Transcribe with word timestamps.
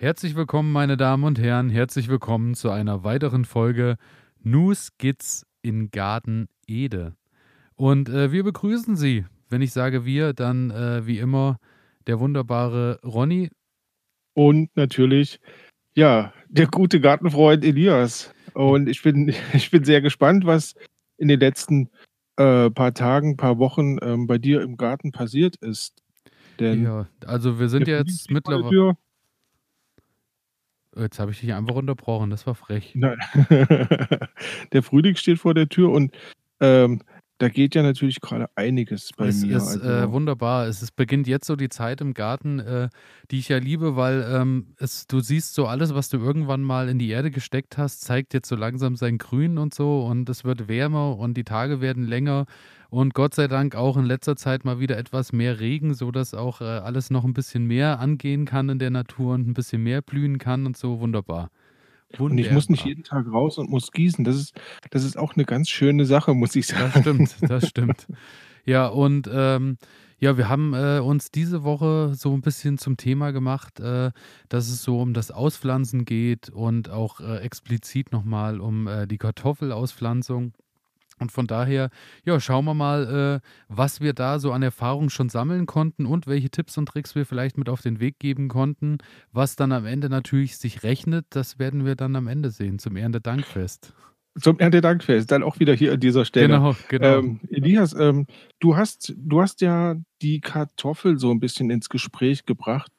Herzlich 0.00 0.36
willkommen, 0.36 0.70
meine 0.70 0.96
Damen 0.96 1.24
und 1.24 1.40
Herren. 1.40 1.70
Herzlich 1.70 2.06
willkommen 2.06 2.54
zu 2.54 2.70
einer 2.70 3.02
weiteren 3.02 3.44
Folge 3.44 3.96
New 4.40 4.72
Skits 4.72 5.44
in 5.60 5.90
Garten 5.90 6.46
Ede. 6.68 7.16
Und 7.74 8.08
äh, 8.08 8.30
wir 8.30 8.44
begrüßen 8.44 8.94
Sie. 8.94 9.24
Wenn 9.48 9.60
ich 9.60 9.72
sage 9.72 10.04
wir, 10.04 10.34
dann 10.34 10.70
äh, 10.70 11.04
wie 11.04 11.18
immer 11.18 11.58
der 12.06 12.20
wunderbare 12.20 13.00
Ronny. 13.02 13.50
Und 14.34 14.70
natürlich, 14.76 15.40
ja, 15.96 16.32
der 16.48 16.68
gute 16.68 17.00
Gartenfreund 17.00 17.64
Elias. 17.64 18.32
Und 18.54 18.88
ich 18.88 19.02
bin, 19.02 19.34
ich 19.52 19.72
bin 19.72 19.82
sehr 19.82 20.00
gespannt, 20.00 20.46
was 20.46 20.76
in 21.16 21.26
den 21.26 21.40
letzten 21.40 21.90
äh, 22.36 22.70
paar 22.70 22.94
Tagen, 22.94 23.36
paar 23.36 23.58
Wochen 23.58 23.96
ähm, 24.00 24.28
bei 24.28 24.38
dir 24.38 24.62
im 24.62 24.76
Garten 24.76 25.10
passiert 25.10 25.56
ist. 25.56 26.04
Denn 26.60 26.84
ja, 26.84 27.08
also 27.26 27.58
wir 27.58 27.68
sind 27.68 27.88
jetzt 27.88 28.30
mittlerweile. 28.30 28.96
Jetzt 30.98 31.18
habe 31.18 31.30
ich 31.30 31.40
dich 31.40 31.54
einfach 31.54 31.74
unterbrochen, 31.74 32.30
das 32.30 32.46
war 32.46 32.54
frech. 32.54 32.92
Nein. 32.94 33.18
der 34.72 34.82
Frühling 34.82 35.16
steht 35.16 35.38
vor 35.38 35.54
der 35.54 35.68
Tür 35.68 35.90
und 35.90 36.14
ähm, 36.60 37.00
da 37.38 37.48
geht 37.48 37.76
ja 37.76 37.82
natürlich 37.82 38.20
gerade 38.20 38.48
einiges 38.56 39.10
bei 39.16 39.28
es 39.28 39.44
mir. 39.44 39.56
Es 39.56 39.74
ist 39.74 39.82
äh, 39.82 39.86
also. 39.86 40.06
äh, 40.06 40.12
wunderbar. 40.12 40.66
Es 40.66 40.82
ist, 40.82 40.96
beginnt 40.96 41.28
jetzt 41.28 41.46
so 41.46 41.54
die 41.54 41.68
Zeit 41.68 42.00
im 42.00 42.12
Garten, 42.12 42.58
äh, 42.58 42.88
die 43.30 43.38
ich 43.38 43.48
ja 43.48 43.58
liebe, 43.58 43.94
weil 43.94 44.26
ähm, 44.28 44.74
es, 44.78 45.06
du 45.06 45.20
siehst 45.20 45.54
so 45.54 45.66
alles, 45.66 45.94
was 45.94 46.08
du 46.08 46.18
irgendwann 46.18 46.62
mal 46.62 46.88
in 46.88 46.98
die 46.98 47.08
Erde 47.10 47.30
gesteckt 47.30 47.78
hast, 47.78 48.00
zeigt 48.00 48.34
jetzt 48.34 48.48
so 48.48 48.56
langsam 48.56 48.96
sein 48.96 49.18
Grün 49.18 49.56
und 49.56 49.72
so 49.72 50.04
und 50.04 50.28
es 50.28 50.44
wird 50.44 50.68
wärmer 50.68 51.16
und 51.16 51.36
die 51.36 51.44
Tage 51.44 51.80
werden 51.80 52.04
länger 52.04 52.46
und 52.90 53.14
Gott 53.14 53.34
sei 53.34 53.48
Dank 53.48 53.74
auch 53.74 53.96
in 53.96 54.04
letzter 54.04 54.36
Zeit 54.36 54.64
mal 54.64 54.80
wieder 54.80 54.96
etwas 54.96 55.32
mehr 55.32 55.60
Regen, 55.60 55.94
sodass 55.94 56.34
auch 56.34 56.60
äh, 56.60 56.64
alles 56.64 57.10
noch 57.10 57.24
ein 57.24 57.34
bisschen 57.34 57.66
mehr 57.66 58.00
angehen 58.00 58.46
kann 58.46 58.68
in 58.68 58.78
der 58.78 58.90
Natur 58.90 59.34
und 59.34 59.46
ein 59.46 59.54
bisschen 59.54 59.82
mehr 59.82 60.00
blühen 60.00 60.38
kann 60.38 60.66
und 60.66 60.76
so. 60.76 61.00
Wunderbar. 61.00 61.50
Wunderbar. 62.16 62.30
Und 62.30 62.38
ich 62.38 62.50
muss 62.50 62.70
nicht 62.70 62.86
jeden 62.86 63.04
Tag 63.04 63.30
raus 63.30 63.58
und 63.58 63.68
muss 63.68 63.92
gießen. 63.92 64.24
Das 64.24 64.36
ist, 64.36 64.58
das 64.90 65.04
ist 65.04 65.18
auch 65.18 65.34
eine 65.34 65.44
ganz 65.44 65.68
schöne 65.68 66.06
Sache, 66.06 66.32
muss 66.32 66.56
ich 66.56 66.66
sagen. 66.66 66.92
Das 66.94 67.02
stimmt, 67.02 67.36
das 67.50 67.68
stimmt. 67.68 68.06
Ja, 68.64 68.86
und 68.86 69.28
ähm, 69.32 69.76
ja, 70.18 70.36
wir 70.36 70.48
haben 70.48 70.74
äh, 70.74 71.00
uns 71.00 71.30
diese 71.30 71.64
Woche 71.64 72.12
so 72.14 72.34
ein 72.34 72.40
bisschen 72.40 72.76
zum 72.76 72.96
Thema 72.96 73.30
gemacht, 73.30 73.80
äh, 73.80 74.10
dass 74.48 74.68
es 74.68 74.82
so 74.82 75.00
um 75.00 75.14
das 75.14 75.30
Auspflanzen 75.30 76.04
geht 76.04 76.48
und 76.48 76.90
auch 76.90 77.20
äh, 77.20 77.38
explizit 77.38 78.12
nochmal 78.12 78.60
um 78.60 78.88
äh, 78.88 79.06
die 79.06 79.18
Kartoffelauspflanzung. 79.18 80.54
Und 81.18 81.32
von 81.32 81.46
daher, 81.46 81.90
ja, 82.24 82.40
schauen 82.40 82.64
wir 82.64 82.74
mal, 82.74 83.40
äh, 83.42 83.48
was 83.68 84.00
wir 84.00 84.12
da 84.12 84.38
so 84.38 84.52
an 84.52 84.62
Erfahrung 84.62 85.10
schon 85.10 85.28
sammeln 85.28 85.66
konnten 85.66 86.06
und 86.06 86.26
welche 86.26 86.50
Tipps 86.50 86.78
und 86.78 86.86
Tricks 86.86 87.14
wir 87.14 87.26
vielleicht 87.26 87.58
mit 87.58 87.68
auf 87.68 87.82
den 87.82 88.00
Weg 88.00 88.18
geben 88.18 88.48
konnten. 88.48 88.98
Was 89.32 89.56
dann 89.56 89.72
am 89.72 89.86
Ende 89.86 90.08
natürlich 90.08 90.56
sich 90.58 90.82
rechnet, 90.82 91.26
das 91.30 91.58
werden 91.58 91.84
wir 91.84 91.96
dann 91.96 92.16
am 92.16 92.26
Ende 92.26 92.50
sehen, 92.50 92.78
zum 92.78 92.96
Erntedankfest. 92.96 93.94
Zum 94.40 94.58
Erntedankfest, 94.58 95.30
dann 95.32 95.42
auch 95.42 95.58
wieder 95.58 95.74
hier 95.74 95.92
an 95.94 96.00
dieser 96.00 96.24
Stelle. 96.24 96.54
Genau, 96.54 96.76
genau. 96.88 97.18
Ähm, 97.18 97.40
Elias, 97.50 97.92
ähm, 97.94 98.26
du, 98.60 98.76
hast, 98.76 99.14
du 99.16 99.40
hast 99.42 99.60
ja 99.60 99.96
die 100.22 100.40
Kartoffel 100.40 101.18
so 101.18 101.30
ein 101.30 101.40
bisschen 101.40 101.70
ins 101.70 101.88
Gespräch 101.88 102.44
gebracht 102.44 102.92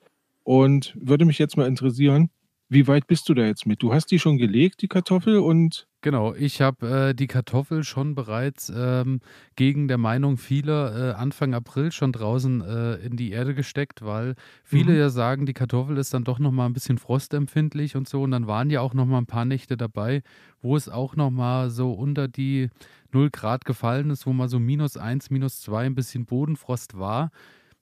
und 0.44 0.98
würde 1.00 1.26
mich 1.26 1.40
jetzt 1.40 1.56
mal 1.56 1.68
interessieren, 1.68 2.30
wie 2.70 2.88
weit 2.88 3.08
bist 3.08 3.28
du 3.28 3.34
da 3.34 3.44
jetzt 3.46 3.66
mit? 3.66 3.82
Du 3.82 3.94
hast 3.94 4.08
die 4.08 4.20
schon 4.20 4.38
gelegt, 4.38 4.82
die 4.82 4.88
Kartoffel, 4.88 5.38
und 5.38 5.88
Genau, 6.02 6.34
ich 6.34 6.62
habe 6.62 7.10
äh, 7.10 7.14
die 7.14 7.28
Kartoffel 7.28 7.84
schon 7.84 8.16
bereits 8.16 8.72
ähm, 8.74 9.20
gegen 9.58 9.90
der 9.90 9.98
Meinung 9.98 10.38
vieler 10.38 11.10
äh, 11.10 11.14
Anfang 11.14 11.54
April 11.54 11.92
schon 11.92 12.14
draußen 12.14 12.62
äh, 12.62 12.94
in 13.06 13.18
die 13.18 13.32
Erde 13.32 13.54
gesteckt, 13.54 14.02
weil 14.02 14.36
viele 14.64 14.94
Mhm. 14.94 14.98
ja 14.98 15.10
sagen, 15.10 15.46
die 15.46 15.54
Kartoffel 15.54 15.98
ist 15.98 16.14
dann 16.14 16.24
doch 16.24 16.40
noch 16.40 16.54
mal 16.54 16.68
ein 16.68 16.72
bisschen 16.74 17.00
frostempfindlich 17.00 17.98
und 17.98 18.08
so. 18.08 18.22
Und 18.22 18.32
dann 18.32 18.48
waren 18.48 18.70
ja 18.70 18.80
auch 18.80 18.94
noch 18.94 19.06
mal 19.06 19.18
ein 19.18 19.26
paar 19.26 19.44
Nächte 19.44 19.76
dabei, 19.76 20.22
wo 20.62 20.78
es 20.78 20.88
auch 20.88 21.18
noch 21.18 21.32
mal 21.32 21.70
so 21.70 21.92
unter 21.92 22.30
die 22.30 22.70
0 23.12 23.30
Grad 23.30 23.66
gefallen 23.66 24.10
ist, 24.10 24.26
wo 24.26 24.32
mal 24.32 24.48
so 24.48 24.58
minus 24.60 24.96
eins, 24.96 25.30
minus 25.30 25.60
zwei 25.60 25.86
ein 25.86 25.96
bisschen 25.96 26.26
Bodenfrost 26.26 26.98
war 26.98 27.30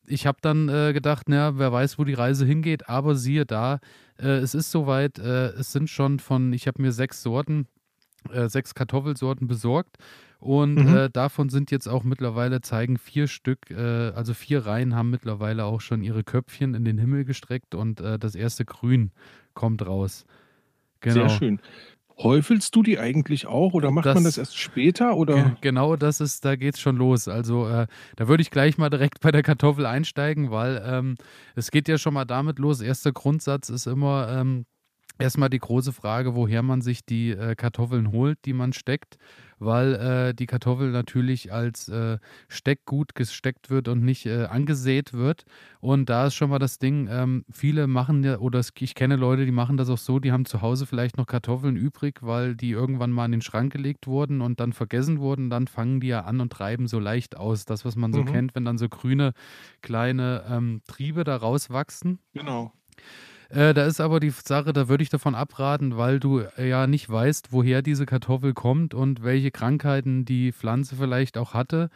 ich 0.10 0.26
habe 0.26 0.38
dann 0.42 0.70
äh, 0.70 0.94
gedacht, 0.94 1.28
naja, 1.30 1.58
wer 1.58 1.72
weiß, 1.72 2.00
wo 2.00 2.04
die 2.06 2.14
Reise 2.14 2.46
hingeht, 2.46 2.88
aber 2.88 3.16
siehe 3.16 3.46
da, 3.46 3.80
äh, 4.18 4.38
es 4.38 4.56
ist 4.56 4.72
soweit, 4.72 5.20
äh, 5.20 5.48
es 5.50 5.72
sind 5.74 5.90
schon 5.90 6.20
von, 6.20 6.54
ich 6.54 6.68
habe 6.68 6.82
mir 6.82 6.92
sechs 6.94 7.22
Sorten, 7.22 7.68
äh, 8.32 8.50
sechs 8.50 8.76
Kartoffelsorten 8.76 9.48
besorgt 9.48 9.98
und 10.40 10.76
Mhm. 10.78 10.94
äh, 10.94 11.10
davon 11.10 11.50
sind 11.50 11.72
jetzt 11.72 11.88
auch 11.88 12.04
mittlerweile, 12.04 12.62
zeigen 12.62 12.98
vier 12.98 13.28
Stück, 13.28 13.72
äh, 13.72 14.12
also 14.12 14.34
vier 14.34 14.66
Reihen 14.66 14.96
haben 14.96 15.10
mittlerweile 15.10 15.66
auch 15.66 15.82
schon 15.82 16.04
ihre 16.04 16.24
Köpfchen 16.24 16.74
in 16.76 16.86
den 16.86 16.98
Himmel 16.98 17.26
gestreckt 17.26 17.74
und 17.76 18.02
äh, 18.02 18.20
das 18.20 18.36
erste 18.36 18.66
Grün 18.66 19.12
kommt 19.54 19.86
raus. 19.86 20.26
Sehr 21.04 21.14
Genau. 21.14 21.28
schön. 21.30 21.62
Häufelst 22.20 22.76
du 22.76 22.82
die 22.82 22.98
eigentlich 22.98 23.46
auch 23.46 23.74
oder 23.74 23.92
macht 23.92 24.06
man 24.16 24.24
das 24.24 24.36
Das, 24.36 24.38
erst 24.38 24.58
später 24.58 25.16
oder? 25.16 25.56
genau 25.62 25.96
das 25.96 26.20
ist, 26.20 26.44
da 26.46 26.56
geht's 26.56 26.80
schon 26.80 26.98
los. 26.98 27.28
Also 27.28 27.68
äh, 27.68 27.86
da 28.16 28.28
würde 28.28 28.42
ich 28.42 28.50
gleich 28.50 28.80
mal 28.80 28.90
direkt 28.90 29.20
bei 29.22 29.32
der 29.32 29.44
Kartoffel 29.44 29.86
einsteigen, 29.86 30.50
weil 30.50 30.82
ähm, 30.84 31.16
es 31.56 31.70
geht 31.70 31.88
ja 31.88 32.00
schon 32.00 32.16
mal 32.16 32.26
damit 32.26 32.58
los. 32.58 32.82
Erster 32.82 33.12
Grundsatz 33.12 33.70
ist 33.70 33.86
immer 33.86 34.30
ähm, 34.32 34.66
erstmal 35.20 35.50
die 35.50 35.60
große 35.60 35.94
Frage, 35.94 36.36
woher 36.36 36.64
man 36.64 36.82
sich 36.82 37.06
die 37.06 37.32
äh, 37.32 37.56
Kartoffeln 37.56 38.12
holt, 38.12 38.40
die 38.46 38.54
man 38.54 38.74
steckt, 38.74 39.18
weil 39.60 39.96
äh, 39.96 40.34
die 40.34 40.46
Kartoffel 40.46 40.92
natürlich 40.92 41.52
als 41.52 41.90
äh, 41.90 42.20
Steckgut 42.48 43.16
gesteckt 43.16 43.70
wird 43.70 43.88
und 43.88 44.04
nicht 44.04 44.26
äh, 44.26 44.46
angesät 44.46 45.14
wird. 45.14 45.44
Und 45.80 46.10
da 46.10 46.28
ist 46.28 46.36
schon 46.36 46.50
mal 46.50 46.60
das 46.60 46.80
Ding, 46.80 47.08
ähm, 47.12 47.46
viele 47.52 47.88
machen 47.88 48.24
ja, 48.24 48.38
oder 48.40 48.62
ich 48.80 48.96
kenne 48.96 49.16
Leute, 49.16 49.46
die 49.46 49.52
machen 49.52 49.78
das 49.78 49.90
auch 49.90 49.98
so, 49.98 50.20
die 50.20 50.32
haben 50.32 50.46
zu 50.46 50.62
Hause 50.62 50.86
vielleicht 50.86 51.18
noch 51.18 51.26
Kartoffeln 51.26 51.76
übrig, 51.76 52.20
weil 52.22 52.56
die 52.56 52.72
irgendwann 52.72 53.12
mal 53.12 53.26
in 53.26 53.32
den 53.32 53.42
Schrank 53.42 53.72
gelegt 53.74 54.08
wurden 54.08 54.42
und 54.42 54.60
dann 54.60 54.74
vergessen 54.74 55.20
wurden. 55.20 55.50
Dann 55.50 55.68
fangen 55.68 56.00
die 56.00 56.08
ja 56.08 56.22
an 56.22 56.40
und 56.42 56.52
treiben 56.52 56.88
so 56.88 57.00
leicht 57.00 57.38
aus. 57.38 57.66
Das, 57.66 57.86
was 57.86 57.96
man 57.96 58.14
so 58.14 58.20
Mhm. 58.20 58.24
kennt, 58.24 58.56
wenn 58.56 58.66
dann 58.66 58.78
so 58.78 58.90
grüne 58.90 59.34
kleine 59.82 60.44
ähm, 60.50 60.82
Triebe 60.88 61.24
da 61.24 61.36
rauswachsen. 61.36 62.20
Genau. 62.34 62.74
Äh, 63.50 63.74
da 63.74 63.86
ist 63.86 64.02
aber 64.02 64.20
die 64.20 64.30
Sache, 64.30 64.74
da 64.74 64.90
würde 64.90 65.04
ich 65.04 65.10
davon 65.10 65.36
abraten, 65.36 65.98
weil 65.98 66.20
du 66.20 66.40
äh, 66.58 66.68
ja 66.68 66.88
nicht 66.88 67.10
weißt, 67.10 67.52
woher 67.52 67.82
diese 67.82 68.06
Kartoffel 68.06 68.54
kommt 68.54 68.94
und 68.94 69.24
welche 69.24 69.52
Krankheiten 69.52 70.26
die 70.26 70.52
Pflanze 70.52 70.96
vielleicht 70.98 71.38
auch 71.38 71.54
hatte, 71.54 71.90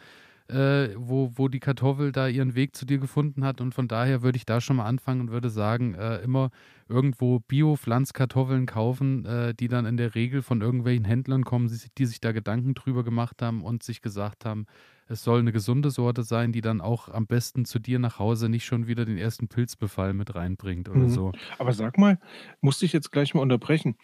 äh, 0.48 0.88
wo, 0.96 1.32
wo 1.34 1.48
die 1.48 1.60
Kartoffel 1.60 2.10
da 2.10 2.26
ihren 2.26 2.54
Weg 2.54 2.74
zu 2.74 2.86
dir 2.86 2.98
gefunden 2.98 3.44
hat. 3.44 3.60
Und 3.60 3.74
von 3.74 3.86
daher 3.86 4.22
würde 4.22 4.36
ich 4.36 4.46
da 4.46 4.60
schon 4.60 4.76
mal 4.76 4.86
anfangen 4.86 5.22
und 5.22 5.30
würde 5.30 5.50
sagen, 5.50 5.94
äh, 5.94 6.18
immer 6.18 6.50
irgendwo 6.88 7.40
Bio-Pflanzkartoffeln 7.40 8.66
kaufen, 8.66 9.26
äh, 9.26 9.54
die 9.54 9.68
dann 9.68 9.84
in 9.86 9.96
der 9.98 10.14
Regel 10.14 10.42
von 10.42 10.62
irgendwelchen 10.62 11.04
Händlern 11.04 11.44
kommen, 11.44 11.68
die, 11.68 11.78
die 11.98 12.06
sich 12.06 12.20
da 12.20 12.32
Gedanken 12.32 12.74
drüber 12.74 13.04
gemacht 13.04 13.42
haben 13.42 13.62
und 13.62 13.82
sich 13.82 14.00
gesagt 14.00 14.46
haben, 14.46 14.66
es 15.12 15.22
soll 15.24 15.40
eine 15.40 15.52
gesunde 15.52 15.90
Sorte 15.90 16.22
sein, 16.24 16.52
die 16.52 16.60
dann 16.62 16.80
auch 16.80 17.08
am 17.08 17.26
besten 17.26 17.64
zu 17.64 17.78
dir 17.78 17.98
nach 17.98 18.18
Hause 18.18 18.48
nicht 18.48 18.64
schon 18.64 18.86
wieder 18.86 19.04
den 19.04 19.18
ersten 19.18 19.48
Pilzbefall 19.48 20.14
mit 20.14 20.34
reinbringt 20.34 20.88
oder 20.88 21.08
Mhm. 21.08 21.10
so. 21.10 21.34
Aber 21.58 21.72
sag 21.72 21.96
mal, 21.98 22.18
musste 22.60 22.84
ich 22.84 22.92
jetzt 22.92 23.10
gleich 23.12 23.34
mal 23.34 23.40
unterbrechen. 23.40 23.96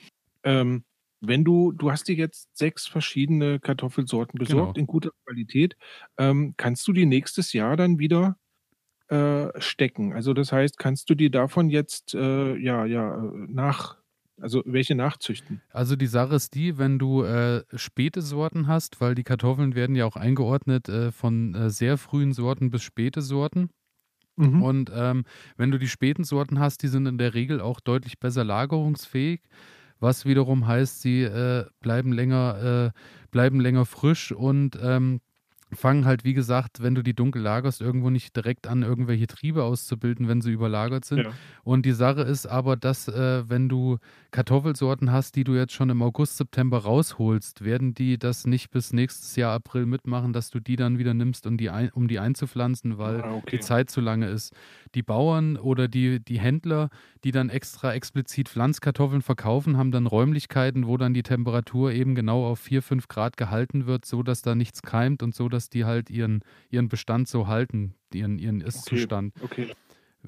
Ähm, 0.45 0.85
wenn 1.21 1.45
du, 1.45 1.73
du 1.73 1.91
hast 1.91 2.09
dir 2.09 2.15
jetzt 2.15 2.57
sechs 2.57 2.87
verschiedene 2.87 3.61
Kartoffelsorten 3.61 4.39
besorgt 4.39 4.77
Genau. 4.77 4.79
in 4.79 4.87
guter 4.87 5.11
Qualität, 5.27 5.77
ähm, 6.19 6.55
kannst 6.57 6.87
du 6.89 6.93
die 6.93 7.07
nächstes 7.07 7.53
Jahr 7.53 7.77
dann 7.77 7.99
wieder 7.99 8.39
äh, 9.09 9.49
stecken? 9.61 10.15
Also 10.15 10.35
das 10.35 10.53
heißt, 10.53 10.79
kannst 10.79 11.11
du 11.11 11.15
die 11.17 11.31
davon 11.31 11.71
jetzt 11.71 12.15
äh, 12.15 12.57
ja, 12.57 12.87
ja, 12.87 13.17
äh, 13.25 13.31
nach, 13.49 13.99
also 14.41 14.63
welche 14.67 14.95
nachzüchten? 14.95 15.61
Also 15.71 15.97
die 15.97 16.07
Sache 16.07 16.35
ist 16.35 16.55
die, 16.55 16.79
wenn 16.79 16.99
du 16.99 17.23
äh, 17.23 17.65
späte 17.75 18.23
Sorten 18.23 18.67
hast, 18.67 19.01
weil 19.01 19.15
die 19.15 19.25
Kartoffeln 19.25 19.75
werden 19.75 19.97
ja 19.97 20.07
auch 20.07 20.17
eingeordnet 20.17 20.89
äh, 20.89 21.13
von 21.13 21.55
äh, 21.55 21.71
sehr 21.71 21.99
frühen 21.99 22.33
Sorten 22.33 22.71
bis 22.71 22.83
späte 22.83 23.23
Sorten. 23.23 23.71
Mhm. 24.37 24.63
Und 24.63 24.93
ähm, 24.95 25.25
wenn 25.57 25.71
du 25.71 25.79
die 25.79 25.89
späten 25.89 26.25
Sorten 26.25 26.59
hast, 26.61 26.83
die 26.83 26.89
sind 26.89 27.07
in 27.07 27.19
der 27.19 27.35
Regel 27.35 27.61
auch 27.61 27.81
deutlich 27.81 28.19
besser 28.21 28.45
lagerungsfähig, 28.45 29.41
was 30.01 30.27
wiederum 30.27 30.67
heißt, 30.67 31.03
sie 31.03 31.23
äh, 31.23 31.67
bleiben 31.81 32.13
länger, 32.13 32.93
äh, 32.95 32.99
bleiben 33.31 33.61
länger 33.61 33.85
frisch 33.85 34.31
und 34.31 34.79
ähm, 34.81 35.21
fangen 35.73 36.05
halt, 36.05 36.25
wie 36.25 36.35
gesagt, 36.35 36.83
wenn 36.83 36.95
du 36.95 37.03
die 37.03 37.15
dunkel 37.15 37.43
lagerst, 37.43 37.81
irgendwo 37.81 38.11
nicht 38.11 38.35
direkt 38.35 38.67
an, 38.67 38.83
irgendwelche 38.83 39.27
Triebe 39.27 39.65
auszubilden, 39.65 40.29
wenn 40.29 40.41
sie 40.41 40.51
überlagert 40.53 41.05
sind. 41.05 41.25
Ja. 41.25 41.31
Und 41.65 41.85
die 41.85 41.93
Sache 41.93 42.23
ist 42.23 42.47
aber, 42.47 42.77
dass 42.77 43.09
äh, 43.09 43.49
wenn 43.49 43.69
du 43.69 43.99
Kartoffelsorten 44.31 45.11
hast, 45.11 45.37
die 45.37 45.45
du 45.45 45.55
jetzt 45.55 45.73
schon 45.73 45.91
im 45.91 46.03
August, 46.03 46.37
September 46.37 46.79
rausholst, 46.79 47.65
werden 47.65 47.95
die 47.95 48.19
das 48.19 48.47
nicht 48.47 48.71
bis 48.71 48.93
nächstes 48.93 49.37
Jahr 49.37 49.53
April 49.55 49.87
mitmachen, 49.87 50.33
dass 50.33 50.51
du 50.51 50.61
die 50.61 50.77
dann 50.77 50.99
wieder 50.99 51.13
nimmst, 51.15 51.47
um 51.47 51.57
die, 51.57 51.71
ein, 51.71 51.91
um 51.91 52.09
die 52.09 52.19
einzupflanzen, 52.19 52.99
weil 52.99 53.21
Ah, 53.23 53.31
die 53.31 53.57
okay. 53.57 53.61
Zeit 53.61 53.91
zu 53.91 54.01
lange 54.01 54.29
ist. 54.29 54.55
Die 54.95 55.03
Bauern 55.03 55.57
oder 55.57 55.89
die, 55.89 56.21
die 56.23 56.39
Händler, 56.39 56.91
die 57.25 57.33
dann 57.33 57.49
extra 57.51 57.93
explizit 57.95 58.49
Pflanzkartoffeln 58.49 59.23
verkaufen, 59.23 59.77
haben 59.77 59.91
dann 59.91 60.07
Räumlichkeiten, 60.07 60.87
wo 60.87 60.97
dann 60.97 61.15
die 61.15 61.23
Temperatur 61.23 61.91
eben 61.93 62.15
genau 62.15 62.47
auf 62.47 62.61
4, 62.61 62.83
5 62.83 63.09
Grad 63.09 63.37
gehalten 63.37 63.87
wird, 63.87 64.05
so 64.05 64.23
dass 64.23 64.43
da 64.43 64.55
nichts 64.55 64.83
keimt 64.83 65.23
und 65.23 65.35
so, 65.35 65.49
dass 65.49 65.58
die 65.69 65.85
halt 65.85 66.11
ihren, 66.11 66.41
ihren 66.71 66.89
Bestand 66.89 67.29
so 67.29 67.47
halten, 67.47 67.95
ihren, 68.13 68.39
ihren 68.39 68.59
Okay. 68.59 68.69
Ist-Zustand. 68.69 69.35
Okay. 69.41 69.69